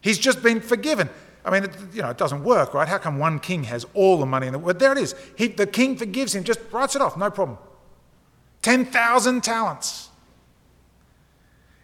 He's 0.00 0.18
just 0.18 0.42
been 0.42 0.60
forgiven. 0.60 1.10
I 1.44 1.50
mean, 1.50 1.64
it, 1.64 1.76
you 1.92 2.02
know, 2.02 2.10
it 2.10 2.18
doesn't 2.18 2.44
work, 2.44 2.72
right? 2.72 2.88
How 2.88 2.98
come 2.98 3.18
one 3.18 3.40
king 3.40 3.64
has 3.64 3.84
all 3.94 4.18
the 4.18 4.26
money 4.26 4.46
in 4.46 4.52
the 4.52 4.58
world? 4.58 4.78
There 4.78 4.92
it 4.92 4.98
is. 4.98 5.14
He, 5.36 5.48
the 5.48 5.66
king 5.66 5.96
forgives 5.96 6.34
him, 6.34 6.44
just 6.44 6.60
writes 6.70 6.94
it 6.94 7.02
off, 7.02 7.16
no 7.16 7.30
problem. 7.30 7.58
10,000 8.62 9.42
talents. 9.42 10.08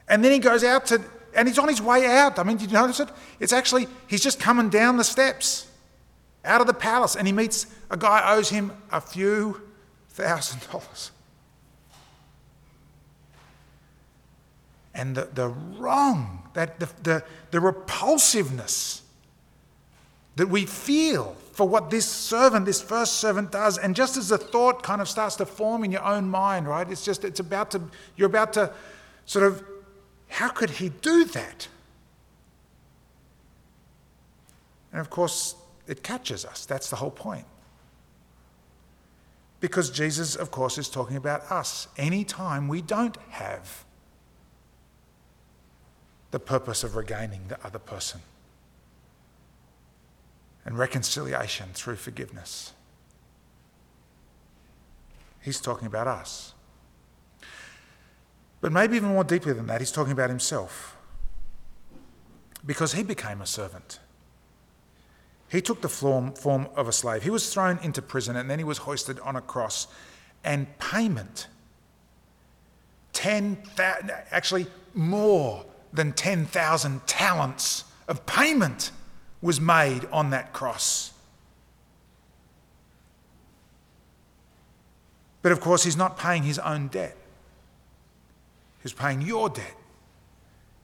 And 0.08 0.24
then 0.24 0.32
he 0.32 0.38
goes 0.38 0.62
out 0.62 0.86
to, 0.86 1.02
and 1.34 1.48
he's 1.48 1.58
on 1.58 1.68
his 1.68 1.82
way 1.82 2.06
out. 2.06 2.38
I 2.38 2.44
mean, 2.44 2.56
did 2.56 2.70
you 2.70 2.78
notice 2.78 3.00
it? 3.00 3.08
It's 3.40 3.52
actually, 3.52 3.88
he's 4.06 4.22
just 4.22 4.38
coming 4.38 4.70
down 4.70 4.96
the 4.96 5.04
steps 5.04 5.67
out 6.48 6.60
of 6.60 6.66
the 6.66 6.74
palace 6.74 7.14
and 7.14 7.26
he 7.26 7.32
meets 7.32 7.66
a 7.90 7.96
guy 7.96 8.34
owes 8.34 8.48
him 8.48 8.72
a 8.90 9.00
few 9.00 9.60
thousand 10.08 10.60
dollars. 10.72 11.12
And 14.94 15.14
the, 15.14 15.28
the 15.32 15.48
wrong, 15.48 16.48
that 16.54 16.80
the, 16.80 16.88
the, 17.02 17.24
the 17.52 17.60
repulsiveness 17.60 19.02
that 20.34 20.48
we 20.48 20.66
feel 20.66 21.36
for 21.52 21.68
what 21.68 21.90
this 21.90 22.06
servant, 22.06 22.66
this 22.66 22.80
first 22.80 23.14
servant 23.14 23.52
does. 23.52 23.78
And 23.78 23.94
just 23.94 24.16
as 24.16 24.28
the 24.28 24.38
thought 24.38 24.82
kind 24.82 25.00
of 25.00 25.08
starts 25.08 25.36
to 25.36 25.46
form 25.46 25.84
in 25.84 25.92
your 25.92 26.04
own 26.04 26.28
mind, 26.28 26.66
right? 26.66 26.88
It's 26.88 27.04
just, 27.04 27.24
it's 27.24 27.40
about 27.40 27.70
to, 27.72 27.82
you're 28.16 28.28
about 28.28 28.52
to 28.54 28.72
sort 29.26 29.44
of, 29.44 29.62
how 30.28 30.48
could 30.48 30.70
he 30.70 30.88
do 30.88 31.24
that? 31.24 31.68
And 34.92 35.00
of 35.00 35.10
course, 35.10 35.54
it 35.88 36.02
catches 36.02 36.44
us. 36.44 36.66
That's 36.66 36.90
the 36.90 36.96
whole 36.96 37.10
point. 37.10 37.46
Because 39.60 39.90
Jesus, 39.90 40.36
of 40.36 40.50
course, 40.50 40.78
is 40.78 40.88
talking 40.88 41.16
about 41.16 41.50
us. 41.50 41.88
Any 41.96 42.22
time 42.22 42.68
we 42.68 42.80
don't 42.80 43.16
have 43.30 43.84
the 46.30 46.38
purpose 46.38 46.84
of 46.84 46.94
regaining 46.94 47.48
the 47.48 47.58
other 47.64 47.78
person 47.78 48.20
and 50.64 50.78
reconciliation 50.78 51.70
through 51.72 51.96
forgiveness. 51.96 52.74
He's 55.40 55.60
talking 55.60 55.86
about 55.86 56.06
us. 56.06 56.52
But 58.60 58.72
maybe 58.72 58.96
even 58.96 59.08
more 59.10 59.24
deeply 59.24 59.54
than 59.54 59.66
that, 59.68 59.80
he's 59.80 59.92
talking 59.92 60.12
about 60.12 60.28
himself. 60.28 60.96
Because 62.66 62.92
he 62.92 63.02
became 63.02 63.40
a 63.40 63.46
servant. 63.46 64.00
He 65.48 65.62
took 65.62 65.80
the 65.80 65.88
form, 65.88 66.32
form 66.32 66.68
of 66.74 66.88
a 66.88 66.92
slave. 66.92 67.22
He 67.22 67.30
was 67.30 67.52
thrown 67.52 67.78
into 67.82 68.02
prison 68.02 68.36
and 68.36 68.50
then 68.50 68.58
he 68.58 68.64
was 68.64 68.78
hoisted 68.78 69.18
on 69.20 69.36
a 69.36 69.40
cross. 69.40 69.86
And 70.44 70.66
payment, 70.78 71.46
10, 73.14 73.58
actually 74.30 74.66
more 74.94 75.64
than 75.92 76.12
10,000 76.12 77.06
talents 77.06 77.84
of 78.06 78.26
payment 78.26 78.90
was 79.40 79.60
made 79.60 80.04
on 80.12 80.30
that 80.30 80.52
cross. 80.52 81.12
But 85.40 85.52
of 85.52 85.60
course, 85.60 85.84
he's 85.84 85.96
not 85.96 86.18
paying 86.18 86.42
his 86.42 86.58
own 86.58 86.88
debt. 86.88 87.16
He's 88.82 88.92
paying 88.92 89.22
your 89.22 89.48
debt 89.48 89.74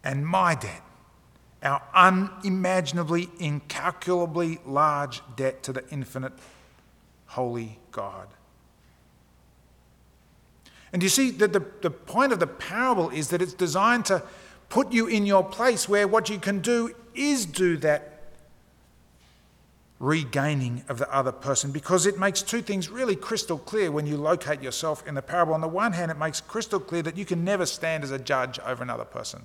and 0.03 0.27
my 0.27 0.55
debt 0.55 0.83
our 1.65 1.83
unimaginably, 1.95 3.29
incalculably 3.39 4.61
large 4.67 5.23
debt 5.35 5.63
to 5.65 5.73
the 5.73 5.89
infinite, 5.91 6.35
holy 7.27 7.79
God. 7.91 8.29
And 10.93 11.03
you 11.03 11.09
see, 11.09 11.31
that 11.33 11.53
the, 11.53 11.65
the 11.81 11.91
point 11.91 12.33
of 12.33 12.39
the 12.39 12.47
parable 12.47 13.11
is 13.11 13.31
that 13.31 13.43
it's 13.43 13.55
designed 13.55 14.05
to 14.07 14.23
put 14.69 14.93
you 14.93 15.07
in 15.07 15.27
your 15.27 15.43
place 15.43 15.89
where 15.89 16.07
what 16.07 16.31
you 16.31 16.39
can 16.39 16.61
do 16.61 16.95
is 17.15 17.47
do 17.47 17.77
that 17.79 18.11
regaining 19.99 20.85
of 20.89 20.99
the 20.99 21.13
other 21.13 21.33
person 21.33 21.73
because 21.73 22.05
it 22.07 22.19
makes 22.19 22.43
two 22.43 22.61
things 22.61 22.91
really 22.91 23.17
crystal 23.17 23.59
clear 23.59 23.91
when 23.91 24.07
you 24.07 24.17
locate 24.17 24.63
yourself 24.63 25.07
in 25.07 25.15
the 25.15 25.23
parable. 25.23 25.55
On 25.55 25.61
the 25.61 25.69
one 25.69 25.93
hand, 25.93 26.11
it 26.11 26.19
makes 26.19 26.41
crystal 26.41 26.79
clear 26.79 27.03
that 27.03 27.17
you 27.17 27.25
can 27.25 27.43
never 27.43 27.65
stand 27.65 28.05
as 28.05 28.11
a 28.11 28.19
judge 28.19 28.59
over 28.61 28.83
another 28.83 29.05
person. 29.05 29.43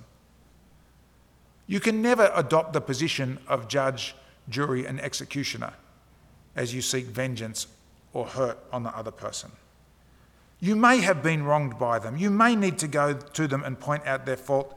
You 1.70 1.78
can 1.78 2.02
never 2.02 2.32
adopt 2.34 2.72
the 2.72 2.80
position 2.80 3.38
of 3.46 3.68
judge, 3.68 4.16
jury, 4.48 4.86
and 4.86 5.00
executioner 5.00 5.74
as 6.56 6.74
you 6.74 6.82
seek 6.82 7.04
vengeance 7.04 7.68
or 8.12 8.26
hurt 8.26 8.58
on 8.72 8.82
the 8.82 8.90
other 8.90 9.12
person. 9.12 9.52
You 10.58 10.74
may 10.74 10.98
have 10.98 11.22
been 11.22 11.44
wronged 11.44 11.78
by 11.78 12.00
them. 12.00 12.16
You 12.16 12.28
may 12.28 12.56
need 12.56 12.76
to 12.78 12.88
go 12.88 13.14
to 13.14 13.46
them 13.46 13.62
and 13.62 13.78
point 13.78 14.04
out 14.04 14.26
their 14.26 14.36
fault. 14.36 14.76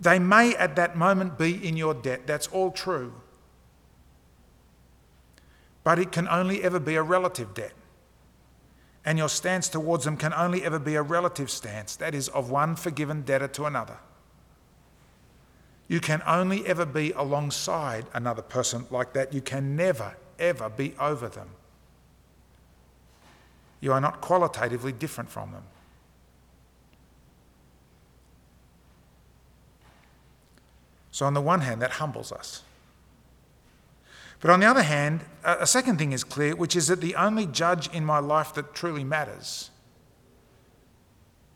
They 0.00 0.18
may 0.18 0.56
at 0.56 0.74
that 0.74 0.96
moment 0.96 1.38
be 1.38 1.64
in 1.64 1.76
your 1.76 1.94
debt. 1.94 2.26
That's 2.26 2.48
all 2.48 2.72
true. 2.72 3.12
But 5.84 6.00
it 6.00 6.10
can 6.10 6.26
only 6.26 6.64
ever 6.64 6.80
be 6.80 6.96
a 6.96 7.04
relative 7.04 7.54
debt. 7.54 7.74
And 9.04 9.16
your 9.16 9.28
stance 9.28 9.68
towards 9.68 10.06
them 10.06 10.16
can 10.16 10.34
only 10.34 10.64
ever 10.64 10.80
be 10.80 10.96
a 10.96 11.02
relative 11.02 11.52
stance, 11.52 11.94
that 11.96 12.16
is, 12.16 12.26
of 12.30 12.50
one 12.50 12.74
forgiven 12.74 13.22
debtor 13.22 13.46
to 13.46 13.66
another. 13.66 13.98
You 15.92 16.00
can 16.00 16.22
only 16.26 16.66
ever 16.66 16.86
be 16.86 17.12
alongside 17.12 18.06
another 18.14 18.40
person 18.40 18.86
like 18.90 19.12
that. 19.12 19.34
You 19.34 19.42
can 19.42 19.76
never, 19.76 20.16
ever 20.38 20.70
be 20.70 20.94
over 20.98 21.28
them. 21.28 21.50
You 23.82 23.92
are 23.92 24.00
not 24.00 24.22
qualitatively 24.22 24.92
different 24.92 25.28
from 25.28 25.52
them. 25.52 25.64
So, 31.10 31.26
on 31.26 31.34
the 31.34 31.42
one 31.42 31.60
hand, 31.60 31.82
that 31.82 31.90
humbles 31.90 32.32
us. 32.32 32.62
But 34.40 34.50
on 34.50 34.60
the 34.60 34.66
other 34.66 34.84
hand, 34.84 35.20
a 35.44 35.66
second 35.66 35.98
thing 35.98 36.12
is 36.12 36.24
clear, 36.24 36.56
which 36.56 36.74
is 36.74 36.86
that 36.86 37.02
the 37.02 37.16
only 37.16 37.44
judge 37.44 37.92
in 37.92 38.02
my 38.02 38.18
life 38.18 38.54
that 38.54 38.72
truly 38.72 39.04
matters, 39.04 39.68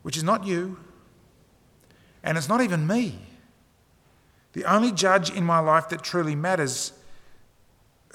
which 0.03 0.15
is 0.15 0.23
not 0.23 0.45
you, 0.45 0.77
and 2.21 2.37
it's 2.37 2.47
not 2.47 2.61
even 2.61 2.85
me, 2.85 3.26
the 4.57 4.65
only 4.65 4.91
judge 4.91 5.29
in 5.29 5.43
my 5.43 5.59
life 5.59 5.87
that 5.89 6.01
truly 6.01 6.33
matters, 6.33 6.91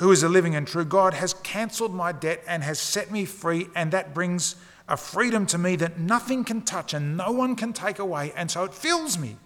who 0.01 0.11
is 0.11 0.25
a 0.25 0.29
living 0.29 0.57
and 0.57 0.67
true 0.67 0.85
God, 0.85 1.15
has 1.15 1.35
cancelled 1.35 1.95
my 1.95 2.11
debt 2.11 2.43
and 2.49 2.65
has 2.65 2.81
set 2.81 3.13
me 3.13 3.25
free, 3.25 3.69
and 3.77 3.93
that 3.93 4.13
brings 4.13 4.57
a 4.89 4.97
freedom 4.97 5.47
to 5.47 5.57
me 5.57 5.77
that 5.77 6.01
nothing 6.01 6.43
can 6.43 6.63
touch 6.63 6.95
and 6.95 7.17
no 7.17 7.31
one 7.31 7.55
can 7.55 7.73
take 7.73 8.01
away, 8.01 8.33
and 8.35 8.51
so 8.51 8.65
it 8.65 8.75
fills 8.75 9.17
me. 9.17 9.37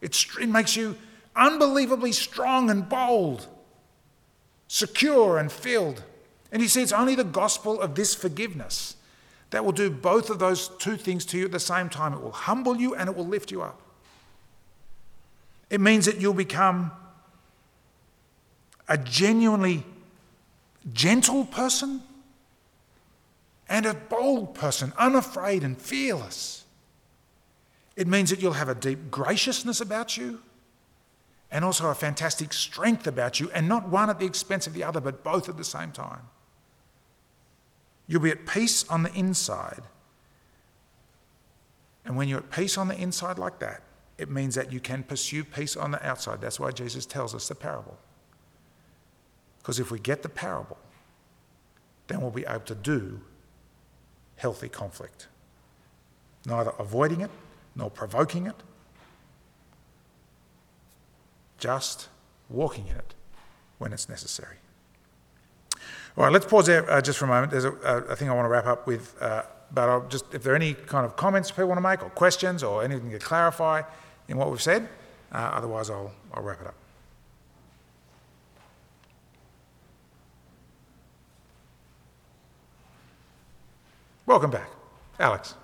it 0.00 0.48
makes 0.48 0.76
you 0.76 0.96
unbelievably 1.36 2.12
strong 2.12 2.70
and 2.70 2.88
bold 2.88 3.46
secure 4.66 5.36
and 5.36 5.52
filled. 5.52 6.04
And 6.50 6.62
he 6.62 6.68
says 6.68 6.84
it's 6.84 6.92
only 6.92 7.16
the 7.16 7.24
gospel 7.24 7.78
of 7.82 7.96
this 7.96 8.14
forgiveness 8.14 8.96
that 9.50 9.62
will 9.62 9.72
do 9.72 9.90
both 9.90 10.30
of 10.30 10.38
those 10.38 10.68
two 10.78 10.96
things 10.96 11.26
to 11.26 11.38
you 11.38 11.44
at 11.44 11.52
the 11.52 11.60
same 11.60 11.90
time. 11.90 12.14
It 12.14 12.22
will 12.22 12.32
humble 12.32 12.78
you 12.78 12.94
and 12.94 13.10
it 13.10 13.14
will 13.14 13.26
lift 13.26 13.50
you 13.50 13.60
up. 13.60 13.82
It 15.70 15.80
means 15.80 16.06
that 16.06 16.20
you'll 16.20 16.34
become 16.34 16.92
a 18.88 18.96
genuinely 18.96 19.84
gentle 20.92 21.44
person 21.44 22.02
and 23.68 23.84
a 23.84 23.94
bold 23.94 24.54
person, 24.54 24.92
unafraid 24.96 25.62
and 25.62 25.80
fearless. 25.80 26.64
It 27.96 28.06
means 28.06 28.30
that 28.30 28.40
you'll 28.40 28.52
have 28.54 28.68
a 28.68 28.74
deep 28.74 29.10
graciousness 29.10 29.80
about 29.80 30.16
you 30.16 30.40
and 31.50 31.64
also 31.64 31.88
a 31.88 31.94
fantastic 31.94 32.52
strength 32.52 33.06
about 33.06 33.40
you, 33.40 33.50
and 33.54 33.66
not 33.66 33.88
one 33.88 34.10
at 34.10 34.18
the 34.18 34.26
expense 34.26 34.66
of 34.66 34.74
the 34.74 34.84
other, 34.84 35.00
but 35.00 35.24
both 35.24 35.48
at 35.48 35.56
the 35.56 35.64
same 35.64 35.92
time. 35.92 36.20
You'll 38.06 38.20
be 38.20 38.30
at 38.30 38.46
peace 38.46 38.88
on 38.88 39.02
the 39.02 39.12
inside. 39.14 39.82
And 42.04 42.16
when 42.16 42.28
you're 42.28 42.40
at 42.40 42.50
peace 42.50 42.76
on 42.76 42.88
the 42.88 42.96
inside 42.96 43.38
like 43.38 43.58
that, 43.60 43.82
it 44.18 44.28
means 44.28 44.56
that 44.56 44.72
you 44.72 44.80
can 44.80 45.04
pursue 45.04 45.44
peace 45.44 45.76
on 45.76 45.92
the 45.92 46.06
outside. 46.06 46.40
That's 46.40 46.58
why 46.58 46.72
Jesus 46.72 47.06
tells 47.06 47.34
us 47.34 47.48
the 47.48 47.54
parable. 47.54 47.96
Because 49.58 49.78
if 49.78 49.90
we 49.90 50.00
get 50.00 50.22
the 50.22 50.28
parable, 50.28 50.78
then 52.08 52.20
we'll 52.20 52.30
be 52.30 52.44
able 52.46 52.60
to 52.60 52.74
do 52.74 53.20
healthy 54.36 54.68
conflict. 54.68 55.28
Neither 56.46 56.72
avoiding 56.78 57.20
it 57.20 57.30
nor 57.76 57.90
provoking 57.90 58.46
it, 58.46 58.56
just 61.58 62.08
walking 62.48 62.86
in 62.88 62.96
it 62.96 63.14
when 63.78 63.92
it's 63.92 64.08
necessary. 64.08 64.56
All 66.16 66.24
right, 66.24 66.32
let's 66.32 66.46
pause 66.46 66.66
there 66.66 66.90
uh, 66.90 67.00
just 67.00 67.18
for 67.18 67.26
a 67.26 67.28
moment. 67.28 67.52
There's 67.52 67.64
a, 67.64 67.72
a, 67.72 68.16
thing 68.16 68.28
I 68.28 68.34
want 68.34 68.46
to 68.46 68.50
wrap 68.50 68.66
up 68.66 68.86
with, 68.86 69.14
uh, 69.20 69.42
but 69.72 69.88
I'll 69.88 70.08
just 70.08 70.34
if 70.34 70.42
there 70.42 70.52
are 70.52 70.56
any 70.56 70.74
kind 70.74 71.04
of 71.06 71.14
comments 71.14 71.50
people 71.50 71.66
want 71.66 71.78
to 71.78 71.82
make 71.82 72.02
or 72.02 72.10
questions 72.10 72.62
or 72.62 72.82
anything 72.82 73.10
to 73.10 73.18
clarify 73.18 73.82
in 74.28 74.36
what 74.36 74.50
we've 74.50 74.62
said, 74.62 74.88
uh, 75.32 75.36
otherwise 75.54 75.90
I'll, 75.90 76.12
I'll 76.32 76.42
wrap 76.42 76.60
it 76.60 76.66
up. 76.66 76.74
Welcome 84.26 84.50
back, 84.50 84.68
Alex. 85.18 85.54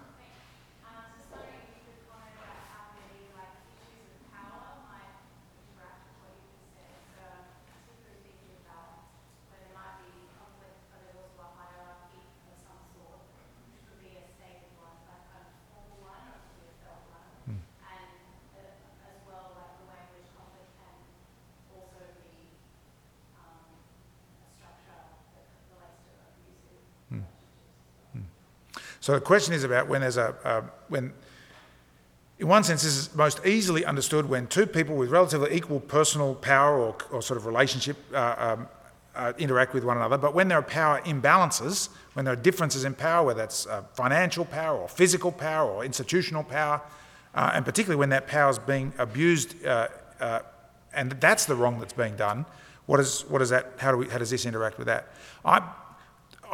So 29.05 29.13
the 29.13 29.21
question 29.21 29.53
is 29.53 29.65
about 29.65 29.87
when 29.87 30.01
there's 30.01 30.17
a, 30.17 30.35
uh, 30.45 30.63
when, 30.89 31.13
in 32.39 32.49
one 32.49 32.65
sense, 32.65 32.85
this 32.85 32.97
is 32.97 33.15
most 33.15 33.45
easily 33.45 33.85
understood 33.85 34.27
when 34.27 34.47
two 34.47 34.65
people 34.65 34.97
with 34.97 35.11
relatively 35.11 35.55
equal 35.55 35.79
personal 35.79 36.35
power 36.37 36.79
or, 36.79 36.97
or 37.11 37.21
sort 37.21 37.37
of 37.37 37.45
relationship 37.45 37.99
uh, 38.15 38.35
um, 38.39 38.69
uh, 39.15 39.35
interact 39.37 39.75
with 39.75 39.85
one 39.85 39.99
another. 39.99 40.17
But 40.17 40.33
when 40.33 40.49
there 40.49 40.57
are 40.57 40.63
power 40.63 41.03
imbalances, 41.03 41.91
when 42.15 42.25
there 42.25 42.33
are 42.33 42.43
differences 42.51 42.85
in 42.85 42.95
power, 42.95 43.27
whether 43.27 43.41
that's 43.41 43.67
uh, 43.67 43.83
financial 43.93 44.47
power 44.47 44.79
or 44.79 44.89
physical 44.89 45.31
power 45.31 45.71
or 45.71 45.85
institutional 45.85 46.43
power, 46.43 46.81
uh, 47.35 47.51
and 47.53 47.63
particularly 47.63 47.99
when 47.99 48.09
that 48.09 48.27
power 48.27 48.49
is 48.49 48.59
being 48.59 48.91
abused, 48.97 49.67
uh, 49.67 49.89
and 50.95 51.11
that's 51.21 51.45
the 51.45 51.55
wrong 51.55 51.79
that's 51.79 51.93
being 51.93 52.17
done, 52.17 52.47
what 52.87 53.01
is, 53.01 53.21
what 53.29 53.43
is 53.43 53.51
that? 53.51 53.73
How, 53.77 53.93
do 53.93 53.99
we, 53.99 54.09
how 54.09 54.17
does 54.17 54.31
this 54.31 54.47
interact 54.47 54.79
with 54.79 54.87
that? 54.87 55.09
I, 55.45 55.61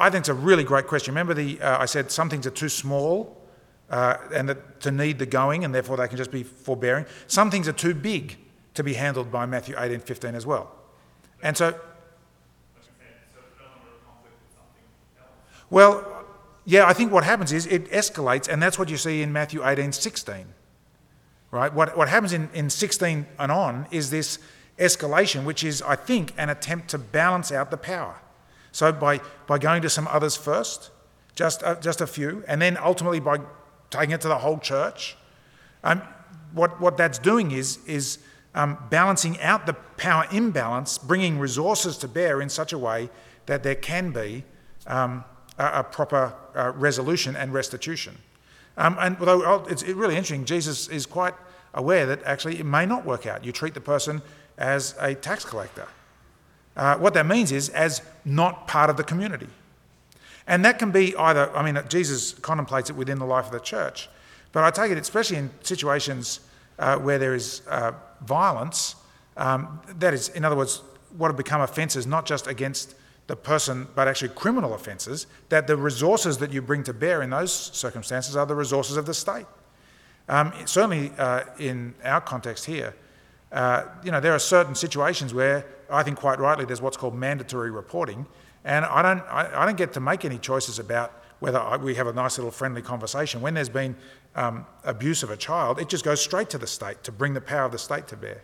I 0.01 0.09
think 0.09 0.22
it's 0.22 0.30
a 0.30 0.34
really 0.34 0.64
great 0.64 0.86
question. 0.86 1.12
Remember, 1.12 1.34
the, 1.34 1.61
uh, 1.61 1.78
I 1.78 1.84
said 1.84 2.11
some 2.11 2.30
things 2.30 2.46
are 2.46 2.51
too 2.51 2.70
small 2.70 3.36
uh, 3.90 4.16
and 4.32 4.48
that, 4.48 4.80
to 4.80 4.90
need 4.90 5.18
the 5.18 5.26
going, 5.26 5.64
and 5.64 5.74
therefore 5.74 5.98
they 5.98 6.09
can 6.09 6.16
just 6.16 6.30
be 6.30 6.42
forbearing. 6.42 7.05
Some 7.26 7.51
things 7.51 7.68
are 7.68 7.72
too 7.72 7.92
big 7.92 8.38
to 8.74 8.82
be 8.82 8.94
handled 8.94 9.30
by 9.30 9.44
Matthew 9.44 9.74
18, 9.76 10.01
15 10.01 10.34
as 10.34 10.46
well. 10.46 10.72
And 11.42 11.55
so. 11.55 11.78
Well, 15.68 16.24
yeah, 16.64 16.86
I 16.86 16.94
think 16.94 17.12
what 17.12 17.24
happens 17.24 17.53
is 17.53 17.66
it 17.66 17.90
escalates, 17.90 18.48
and 18.48 18.62
that's 18.62 18.78
what 18.78 18.88
you 18.88 18.96
see 18.96 19.20
in 19.20 19.32
Matthew 19.32 19.66
18, 19.66 19.92
16. 19.92 20.46
Right? 21.51 21.72
What, 21.74 21.96
what 21.96 22.09
happens 22.09 22.32
in, 22.32 22.48
in 22.55 22.70
16 22.70 23.26
and 23.38 23.53
on 23.53 23.86
is 23.90 24.09
this 24.11 24.38
escalation, 24.78 25.44
which 25.44 25.62
is, 25.62 25.82
I 25.82 25.96
think, 25.96 26.32
an 26.38 26.48
attempt 26.48 26.88
to 26.90 26.98
balance 26.98 27.53
out 27.53 27.70
the 27.70 27.76
power. 27.76 28.20
So 28.72 28.92
by, 28.92 29.20
by 29.46 29.58
going 29.58 29.82
to 29.82 29.90
some 29.90 30.08
others 30.08 30.36
first, 30.36 30.90
just 31.34 31.62
a, 31.62 31.78
just 31.80 32.00
a 32.00 32.06
few, 32.06 32.44
and 32.46 32.60
then 32.60 32.76
ultimately 32.76 33.20
by 33.20 33.38
taking 33.90 34.12
it 34.12 34.20
to 34.22 34.28
the 34.28 34.38
whole 34.38 34.58
church, 34.58 35.16
um, 35.82 36.02
what, 36.52 36.80
what 36.80 36.96
that's 36.96 37.18
doing 37.18 37.50
is, 37.50 37.78
is 37.86 38.18
um, 38.54 38.78
balancing 38.90 39.40
out 39.40 39.66
the 39.66 39.74
power 39.96 40.26
imbalance, 40.32 40.98
bringing 40.98 41.38
resources 41.38 41.96
to 41.98 42.08
bear 42.08 42.40
in 42.40 42.48
such 42.48 42.72
a 42.72 42.78
way 42.78 43.10
that 43.46 43.62
there 43.62 43.74
can 43.74 44.10
be 44.10 44.44
um, 44.86 45.24
a, 45.58 45.80
a, 45.80 45.84
proper 45.84 46.34
uh, 46.54 46.72
resolution 46.74 47.36
and 47.36 47.52
restitution. 47.52 48.16
Um, 48.76 48.96
and 49.00 49.16
although 49.18 49.44
oh, 49.44 49.66
it's 49.68 49.82
really 49.82 50.16
interesting, 50.16 50.44
Jesus 50.44 50.88
is 50.88 51.06
quite 51.06 51.34
aware 51.74 52.06
that 52.06 52.22
actually 52.24 52.58
it 52.58 52.66
may 52.66 52.86
not 52.86 53.04
work 53.04 53.26
out. 53.26 53.44
You 53.44 53.52
treat 53.52 53.74
the 53.74 53.80
person 53.80 54.22
as 54.58 54.94
a 54.98 55.14
tax 55.14 55.44
collector. 55.44 55.86
Uh, 56.81 56.97
what 56.97 57.12
that 57.12 57.26
means 57.26 57.53
is 57.53 57.68
as 57.68 58.01
not 58.24 58.66
part 58.66 58.89
of 58.89 58.97
the 58.97 59.05
community. 59.05 59.49
And 60.47 60.64
that 60.64 60.78
can 60.78 60.91
be 60.91 61.14
either, 61.14 61.55
I 61.55 61.62
mean, 61.62 61.78
Jesus 61.91 62.33
contemplates 62.33 62.89
it 62.89 62.97
within 62.97 63.18
the 63.18 63.26
life 63.26 63.45
of 63.45 63.53
the 63.53 63.61
church, 63.61 64.09
but 64.53 64.64
I 64.64 64.70
take 64.70 64.91
it, 64.91 64.97
especially 64.97 65.37
in 65.37 65.51
situations 65.62 66.41
uh, 66.78 66.97
where 66.97 67.18
there 67.18 67.35
is 67.35 67.61
uh, 67.68 67.93
violence, 68.22 68.97
um, 69.37 69.83
that 69.99 70.14
is, 70.14 70.31
in 70.31 70.43
other 70.43 70.57
words, 70.57 70.81
what 71.18 71.28
have 71.28 71.37
become 71.37 71.61
offences, 71.61 72.07
not 72.07 72.24
just 72.24 72.47
against 72.47 72.95
the 73.26 73.37
person, 73.37 73.87
but 73.95 74.09
actually 74.09 74.31
criminal 74.31 74.72
offences, 74.72 75.26
that 75.51 75.66
the 75.66 75.76
resources 75.76 76.39
that 76.39 76.51
you 76.51 76.62
bring 76.62 76.83
to 76.85 76.95
bear 76.95 77.20
in 77.20 77.28
those 77.28 77.53
circumstances 77.53 78.37
are 78.37 78.47
the 78.47 78.55
resources 78.55 78.97
of 78.97 79.05
the 79.05 79.12
state. 79.12 79.47
Um, 80.31 80.55
certainly, 80.64 81.12
uh, 81.18 81.43
in 81.59 81.95
our 82.05 82.22
context 82.22 82.64
here, 82.64 82.95
uh, 83.53 83.84
you 84.05 84.11
know, 84.11 84.20
there 84.20 84.32
are 84.32 84.38
certain 84.38 84.74
situations 84.74 85.34
where 85.34 85.66
I 85.90 86.03
think 86.03 86.18
quite 86.18 86.38
rightly 86.38 86.64
there's 86.64 86.80
what's 86.80 86.96
called 86.96 87.14
mandatory 87.14 87.70
reporting, 87.70 88.26
and 88.64 88.84
I 88.84 89.03
don't, 89.03 89.20
I, 89.22 89.62
I 89.62 89.66
don't 89.66 89.78
get 89.78 89.92
to 89.94 90.01
make 90.01 90.24
any 90.24 90.38
choices 90.38 90.78
about 90.78 91.12
whether 91.40 91.59
I, 91.59 91.76
we 91.76 91.94
have 91.96 92.07
a 92.07 92.12
nice 92.12 92.38
little 92.38 92.51
friendly 92.51 92.82
conversation. 92.82 93.40
When 93.40 93.55
there's 93.55 93.68
been 93.68 93.96
um, 94.36 94.66
abuse 94.84 95.22
of 95.22 95.30
a 95.30 95.36
child, 95.36 95.80
it 95.80 95.88
just 95.88 96.05
goes 96.05 96.20
straight 96.20 96.51
to 96.51 96.59
the 96.59 96.66
state 96.66 97.03
to 97.05 97.12
bring 97.12 97.34
the 97.34 97.40
power 97.40 97.64
of 97.64 97.72
the 97.72 97.78
state 97.78 98.07
to 98.09 98.16
bear. 98.16 98.42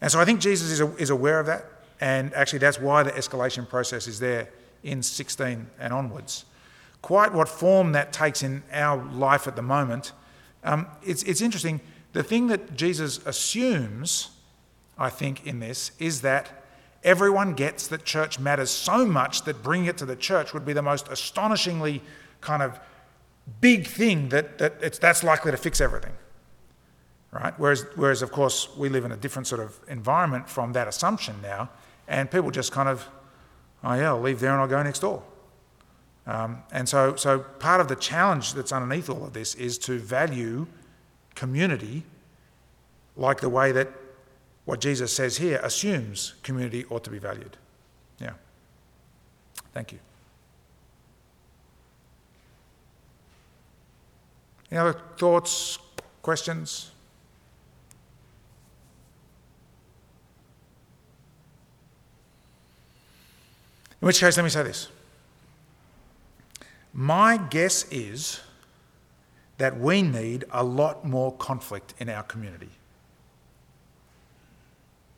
And 0.00 0.10
so 0.10 0.20
I 0.20 0.24
think 0.24 0.40
Jesus 0.40 0.70
is, 0.70 0.80
a, 0.80 0.94
is 0.96 1.10
aware 1.10 1.40
of 1.40 1.46
that, 1.46 1.64
and 2.00 2.34
actually 2.34 2.58
that's 2.58 2.78
why 2.78 3.02
the 3.02 3.12
escalation 3.12 3.66
process 3.66 4.06
is 4.06 4.18
there 4.18 4.50
in 4.82 5.02
16 5.02 5.66
and 5.78 5.92
onwards. 5.92 6.44
Quite 7.00 7.32
what 7.32 7.48
form 7.48 7.92
that 7.92 8.12
takes 8.12 8.42
in 8.42 8.62
our 8.72 9.02
life 9.12 9.46
at 9.46 9.56
the 9.56 9.62
moment, 9.62 10.12
um, 10.64 10.86
it's, 11.02 11.22
it's 11.22 11.40
interesting. 11.40 11.80
The 12.12 12.22
thing 12.22 12.46
that 12.48 12.74
Jesus 12.76 13.24
assumes, 13.26 14.30
I 14.98 15.10
think, 15.10 15.46
in 15.46 15.60
this 15.60 15.92
is 15.98 16.22
that 16.22 16.64
everyone 17.04 17.54
gets 17.54 17.86
that 17.88 18.04
church 18.04 18.38
matters 18.38 18.70
so 18.70 19.06
much 19.06 19.44
that 19.44 19.62
bringing 19.62 19.86
it 19.86 19.96
to 19.98 20.06
the 20.06 20.16
church 20.16 20.52
would 20.54 20.64
be 20.64 20.72
the 20.72 20.82
most 20.82 21.08
astonishingly 21.08 22.02
kind 22.40 22.62
of 22.62 22.78
big 23.60 23.86
thing 23.86 24.28
that, 24.30 24.58
that 24.58 24.74
it's, 24.82 24.98
that's 24.98 25.22
likely 25.22 25.50
to 25.50 25.56
fix 25.56 25.80
everything. 25.80 26.12
Right? 27.32 27.54
Whereas, 27.58 27.84
whereas, 27.96 28.22
of 28.22 28.32
course, 28.32 28.68
we 28.76 28.88
live 28.88 29.04
in 29.04 29.12
a 29.12 29.16
different 29.16 29.46
sort 29.46 29.60
of 29.60 29.78
environment 29.88 30.48
from 30.48 30.72
that 30.72 30.88
assumption 30.88 31.36
now, 31.42 31.68
and 32.08 32.30
people 32.30 32.50
just 32.50 32.72
kind 32.72 32.88
of, 32.88 33.06
oh 33.84 33.94
yeah, 33.94 34.08
I'll 34.08 34.20
leave 34.20 34.40
there 34.40 34.52
and 34.52 34.60
I'll 34.60 34.68
go 34.68 34.82
next 34.82 35.00
door. 35.00 35.22
Um, 36.26 36.62
and 36.72 36.88
so, 36.88 37.14
so 37.14 37.38
part 37.38 37.80
of 37.80 37.88
the 37.88 37.96
challenge 37.96 38.54
that's 38.54 38.72
underneath 38.72 39.08
all 39.08 39.24
of 39.24 39.32
this 39.32 39.54
is 39.54 39.78
to 39.78 39.98
value 39.98 40.66
community 41.36 42.02
like 43.16 43.40
the 43.40 43.48
way 43.48 43.70
that 43.70 43.88
what 44.64 44.80
Jesus 44.80 45.12
says 45.12 45.36
here 45.36 45.60
assumes 45.62 46.34
community 46.42 46.84
ought 46.90 47.04
to 47.04 47.10
be 47.10 47.18
valued. 47.18 47.56
Yeah. 48.18 48.32
Thank 49.72 49.92
you. 49.92 50.00
Any 54.70 54.80
other 54.80 55.00
thoughts, 55.16 55.78
questions? 56.22 56.90
In 64.02 64.06
which 64.06 64.20
case, 64.20 64.36
let 64.36 64.42
me 64.42 64.50
say 64.50 64.64
this. 64.64 64.88
My 66.92 67.36
guess 67.36 67.86
is 67.90 68.40
that 69.58 69.78
we 69.78 70.02
need 70.02 70.44
a 70.50 70.62
lot 70.62 71.04
more 71.04 71.32
conflict 71.32 71.94
in 71.98 72.08
our 72.08 72.22
community. 72.22 72.70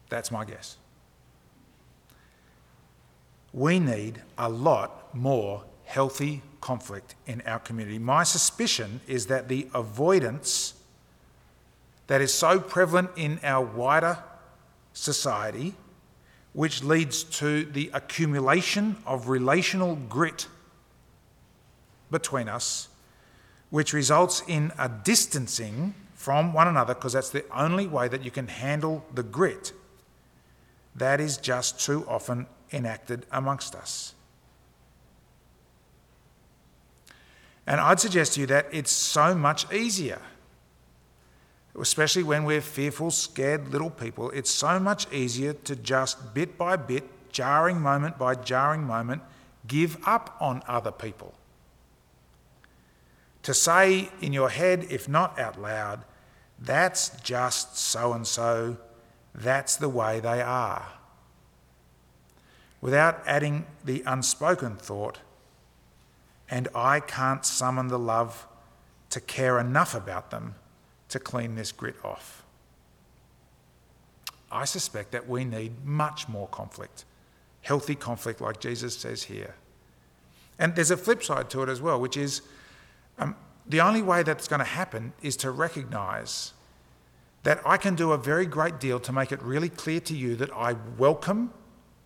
That's 0.08 0.30
my 0.30 0.44
guess. 0.44 0.76
We 3.52 3.78
need 3.78 4.22
a 4.36 4.48
lot 4.48 5.14
more 5.14 5.64
healthy 5.84 6.42
conflict 6.60 7.14
in 7.26 7.42
our 7.46 7.58
community. 7.58 7.98
My 7.98 8.22
suspicion 8.22 9.00
is 9.06 9.26
that 9.26 9.48
the 9.48 9.68
avoidance 9.74 10.74
that 12.06 12.20
is 12.20 12.32
so 12.32 12.60
prevalent 12.60 13.10
in 13.16 13.40
our 13.42 13.64
wider 13.64 14.18
society, 14.92 15.74
which 16.52 16.82
leads 16.82 17.24
to 17.24 17.64
the 17.64 17.90
accumulation 17.92 18.96
of 19.06 19.28
relational 19.28 19.96
grit 19.96 20.46
between 22.10 22.48
us, 22.48 22.88
which 23.70 23.92
results 23.92 24.42
in 24.46 24.72
a 24.78 24.88
distancing 24.88 25.94
from 26.14 26.52
one 26.52 26.66
another, 26.66 26.94
because 26.94 27.12
that's 27.12 27.30
the 27.30 27.44
only 27.54 27.86
way 27.86 28.08
that 28.08 28.24
you 28.24 28.30
can 28.30 28.48
handle 28.48 29.04
the 29.14 29.22
grit 29.22 29.72
that 30.96 31.20
is 31.20 31.36
just 31.36 31.80
too 31.80 32.04
often 32.08 32.46
enacted 32.72 33.24
amongst 33.30 33.74
us. 33.74 34.14
And 37.66 37.80
I'd 37.80 38.00
suggest 38.00 38.32
to 38.34 38.40
you 38.40 38.46
that 38.46 38.66
it's 38.72 38.90
so 38.90 39.34
much 39.34 39.70
easier, 39.72 40.20
especially 41.78 42.22
when 42.22 42.44
we're 42.44 42.62
fearful, 42.62 43.10
scared 43.10 43.68
little 43.68 43.90
people, 43.90 44.30
it's 44.30 44.50
so 44.50 44.80
much 44.80 45.10
easier 45.12 45.52
to 45.52 45.76
just 45.76 46.34
bit 46.34 46.58
by 46.58 46.76
bit, 46.76 47.04
jarring 47.30 47.80
moment 47.80 48.18
by 48.18 48.34
jarring 48.34 48.82
moment, 48.82 49.22
give 49.66 49.98
up 50.06 50.36
on 50.40 50.62
other 50.66 50.90
people. 50.90 51.34
To 53.48 53.54
say 53.54 54.10
in 54.20 54.34
your 54.34 54.50
head, 54.50 54.88
if 54.90 55.08
not 55.08 55.38
out 55.38 55.58
loud, 55.58 56.04
that's 56.58 57.18
just 57.22 57.78
so 57.78 58.12
and 58.12 58.26
so 58.26 58.76
that's 59.34 59.74
the 59.76 59.88
way 59.88 60.20
they 60.20 60.42
are. 60.42 60.86
Without 62.82 63.22
adding 63.26 63.64
the 63.82 64.02
unspoken 64.04 64.76
thought, 64.76 65.20
and 66.50 66.68
I 66.74 67.00
can't 67.00 67.42
summon 67.42 67.88
the 67.88 67.98
love 67.98 68.46
to 69.08 69.18
care 69.18 69.58
enough 69.58 69.94
about 69.94 70.30
them 70.30 70.54
to 71.08 71.18
clean 71.18 71.54
this 71.54 71.72
grit 71.72 71.96
off. 72.04 72.42
I 74.52 74.66
suspect 74.66 75.10
that 75.12 75.26
we 75.26 75.46
need 75.46 75.86
much 75.86 76.28
more 76.28 76.48
conflict, 76.48 77.06
healthy 77.62 77.94
conflict, 77.94 78.42
like 78.42 78.60
Jesus 78.60 78.94
says 78.94 79.22
here. 79.22 79.54
And 80.58 80.76
there's 80.76 80.90
a 80.90 80.98
flip 80.98 81.24
side 81.24 81.48
to 81.48 81.62
it 81.62 81.70
as 81.70 81.80
well, 81.80 81.98
which 81.98 82.18
is 82.18 82.42
um, 83.18 83.36
the 83.66 83.80
only 83.80 84.02
way 84.02 84.22
that's 84.22 84.48
going 84.48 84.60
to 84.60 84.64
happen 84.64 85.12
is 85.22 85.36
to 85.38 85.50
recognize 85.50 86.52
that 87.42 87.60
I 87.64 87.76
can 87.76 87.94
do 87.94 88.12
a 88.12 88.18
very 88.18 88.46
great 88.46 88.80
deal 88.80 88.98
to 89.00 89.12
make 89.12 89.32
it 89.32 89.42
really 89.42 89.68
clear 89.68 90.00
to 90.00 90.14
you 90.14 90.36
that 90.36 90.50
I 90.52 90.76
welcome 90.96 91.52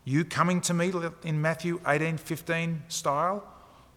you 0.05 0.25
coming 0.25 0.61
to 0.63 0.75
me 0.75 0.93
in 1.23 1.41
Matthew 1.41 1.81
18 1.87 2.19
15 2.19 2.85
style, 2.89 3.45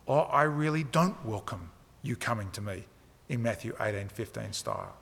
or 0.06 0.32
I 0.34 0.44
really 0.44 0.84
don't 0.84 1.24
welcome 1.26 1.72
you 2.02 2.16
coming 2.16 2.52
to 2.52 2.62
me 2.62 2.86
in 3.28 3.42
Matthew 3.42 3.76
18 3.80 4.10
15 4.10 4.54
style. 4.54 4.96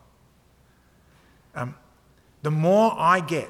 Um, 1.55 1.75
the 2.41 2.51
more 2.51 2.93
I 2.97 3.19
get 3.19 3.49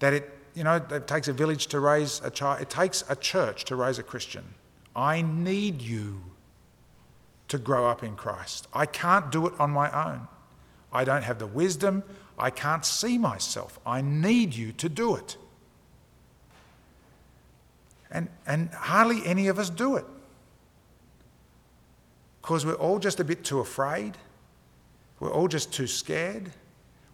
that 0.00 0.12
it, 0.12 0.30
you 0.54 0.64
know, 0.64 0.76
it 0.76 1.06
takes 1.06 1.28
a 1.28 1.32
village 1.32 1.66
to 1.68 1.80
raise 1.80 2.20
a 2.24 2.30
child, 2.30 2.60
it 2.60 2.70
takes 2.70 3.04
a 3.08 3.16
church 3.16 3.64
to 3.66 3.76
raise 3.76 3.98
a 3.98 4.02
Christian. 4.02 4.54
I 4.96 5.22
need 5.22 5.82
you 5.82 6.22
to 7.48 7.58
grow 7.58 7.88
up 7.88 8.02
in 8.02 8.14
Christ. 8.14 8.68
I 8.72 8.86
can't 8.86 9.32
do 9.32 9.46
it 9.46 9.54
on 9.58 9.70
my 9.70 9.90
own. 9.90 10.28
I 10.92 11.04
don't 11.04 11.22
have 11.22 11.38
the 11.38 11.46
wisdom. 11.46 12.02
I 12.38 12.50
can't 12.50 12.84
see 12.84 13.18
myself. 13.18 13.78
I 13.84 14.00
need 14.00 14.54
you 14.54 14.72
to 14.72 14.88
do 14.88 15.16
it. 15.16 15.36
And, 18.10 18.28
and 18.46 18.70
hardly 18.70 19.26
any 19.26 19.48
of 19.48 19.58
us 19.58 19.70
do 19.70 19.96
it. 19.96 20.04
Because 22.40 22.64
we're 22.64 22.74
all 22.74 22.98
just 22.98 23.20
a 23.20 23.24
bit 23.24 23.44
too 23.44 23.60
afraid. 23.60 24.16
We're 25.20 25.32
all 25.32 25.48
just 25.48 25.72
too 25.72 25.86
scared. 25.86 26.52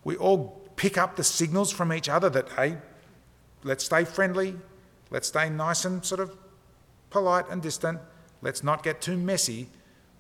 We 0.05 0.17
all 0.17 0.61
pick 0.77 0.99
up 0.99 1.17
the 1.17 1.25
signals 1.25 1.73
from 1.73 1.93
each 1.93 2.09
other 2.09 2.29
that, 2.31 2.51
hey, 2.51 2.77
let's 3.63 3.85
stay 3.85 4.05
friendly, 4.05 4.57
let's 5.11 5.29
stay 5.29 5.49
nice 5.49 5.85
and 5.85 6.05
sort 6.05 6.21
of 6.21 6.37
polite 7.11 7.49
and 7.49 7.63
distant, 7.63 8.01
let's 8.43 8.63
not 8.63 8.83
get 8.83 9.01
too 9.01 9.17
messy 9.17 9.69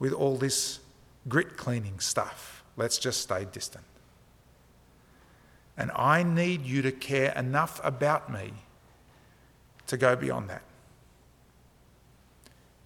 with 0.04 0.12
all 0.12 0.36
this 0.36 0.80
grit 1.30 1.56
cleaning 1.56 1.98
stuff. 1.98 2.62
Let's 2.76 2.98
just 2.98 3.22
stay 3.22 3.46
distant. 3.50 3.86
And 5.78 5.90
I 5.96 6.22
need 6.22 6.66
you 6.66 6.82
to 6.82 6.92
care 6.92 7.32
enough 7.32 7.80
about 7.82 8.30
me 8.30 8.52
to 9.86 9.96
go 9.96 10.14
beyond 10.14 10.50
that. 10.50 10.60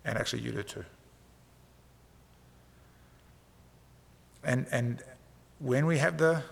And 0.04 0.16
actually, 0.16 0.42
you 0.42 0.52
do 0.52 0.62
too. 0.62 0.84
And, 4.44 4.68
and 4.70 5.02
when 5.58 5.86
we 5.86 5.98
have 5.98 6.18
the 6.18 6.44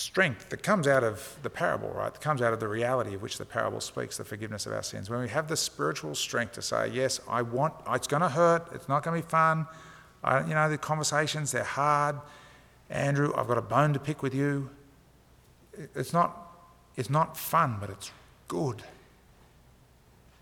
strength 0.00 0.48
that 0.48 0.62
comes 0.62 0.88
out 0.88 1.04
of 1.04 1.36
the 1.42 1.50
parable, 1.50 1.90
right? 1.90 2.12
That 2.12 2.22
comes 2.22 2.40
out 2.40 2.52
of 2.52 2.60
the 2.60 2.68
reality 2.68 3.14
of 3.14 3.22
which 3.22 3.36
the 3.36 3.44
parable 3.44 3.80
speaks, 3.80 4.16
the 4.16 4.24
forgiveness 4.24 4.64
of 4.66 4.72
our 4.72 4.82
sins. 4.82 5.10
When 5.10 5.20
we 5.20 5.28
have 5.28 5.46
the 5.46 5.56
spiritual 5.56 6.14
strength 6.14 6.52
to 6.52 6.62
say, 6.62 6.88
yes, 6.88 7.20
I 7.28 7.42
want, 7.42 7.74
it's 7.90 8.06
going 8.06 8.22
to 8.22 8.28
hurt, 8.28 8.68
it's 8.72 8.88
not 8.88 9.02
going 9.02 9.20
to 9.20 9.26
be 9.26 9.30
fun, 9.30 9.66
I, 10.24 10.40
you 10.40 10.54
know, 10.54 10.68
the 10.68 10.78
conversations, 10.78 11.52
they're 11.52 11.64
hard. 11.64 12.16
Andrew, 12.88 13.32
I've 13.36 13.46
got 13.46 13.58
a 13.58 13.62
bone 13.62 13.92
to 13.92 14.00
pick 14.00 14.22
with 14.22 14.34
you. 14.34 14.70
It's 15.94 16.12
not, 16.12 16.50
it's 16.96 17.10
not 17.10 17.36
fun, 17.36 17.76
but 17.80 17.90
it's 17.90 18.10
good. 18.48 18.82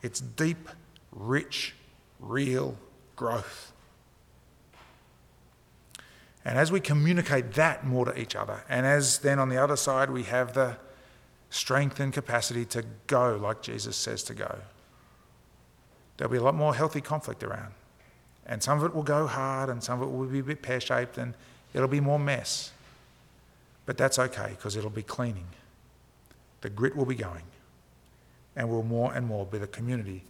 It's 0.03 0.21
deep, 0.21 0.69
rich, 1.13 1.75
real 2.21 2.77
growth. 3.17 3.73
And 6.49 6.59
as 6.59 6.73
we 6.73 6.81
communicate 6.81 7.53
that 7.53 7.87
more 7.87 8.07
to 8.07 8.19
each 8.19 8.35
other, 8.35 8.65
and 8.69 8.87
as 8.87 9.19
then 9.19 9.39
on 9.39 9.49
the 9.49 9.63
other 9.63 9.77
side 9.77 10.11
we 10.11 10.23
have 10.25 10.55
the, 10.55 10.77
strength 11.51 11.99
and 12.01 12.13
capacity 12.13 12.65
to 12.67 12.85
go 13.07 13.39
like 13.41 13.63
Jesus 13.63 13.97
says 13.97 14.23
to 14.25 14.35
go. 14.35 14.59
There'll 16.17 16.33
be 16.33 16.39
a 16.39 16.43
lot 16.43 16.55
more 16.55 16.75
healthy 16.75 17.01
conflict 17.01 17.43
around. 17.43 17.73
And 18.47 18.63
some 18.63 18.79
of 18.79 18.85
it 18.85 18.95
will 18.95 19.03
go 19.03 19.27
hard 19.27 19.69
and 19.69 19.83
some 19.83 20.01
of 20.01 20.09
it 20.09 20.13
will 20.13 20.27
be 20.27 20.41
a 20.41 20.43
bit 20.43 20.63
pear 20.63 20.81
shaped 20.81 21.19
and 21.19 21.35
it'll 21.75 21.89
be 21.89 22.01
more 22.01 22.19
mess. 22.19 22.73
But 23.87 23.97
that's 23.97 24.19
okay 24.19 24.51
because 24.51 24.77
it'll 24.77 24.91
be 24.91 25.03
cleaning. 25.03 25.47
The 26.61 26.71
grit 26.71 26.97
will 26.97 27.07
be 27.07 27.15
going. 27.15 27.45
And 28.57 28.69
we'll 28.69 28.83
more 28.83 29.13
and 29.15 29.27
more 29.27 29.47
be 29.47 29.59
the 29.59 29.67
community 29.67 30.25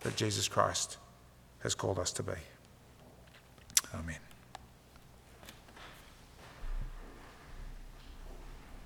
that 0.00 0.16
Jesus 0.16 0.48
Christ 0.48 0.96
has 1.60 1.74
called 1.74 1.98
us 1.98 2.12
to 2.12 2.22
be. 2.22 2.32
Amen. 3.94 4.25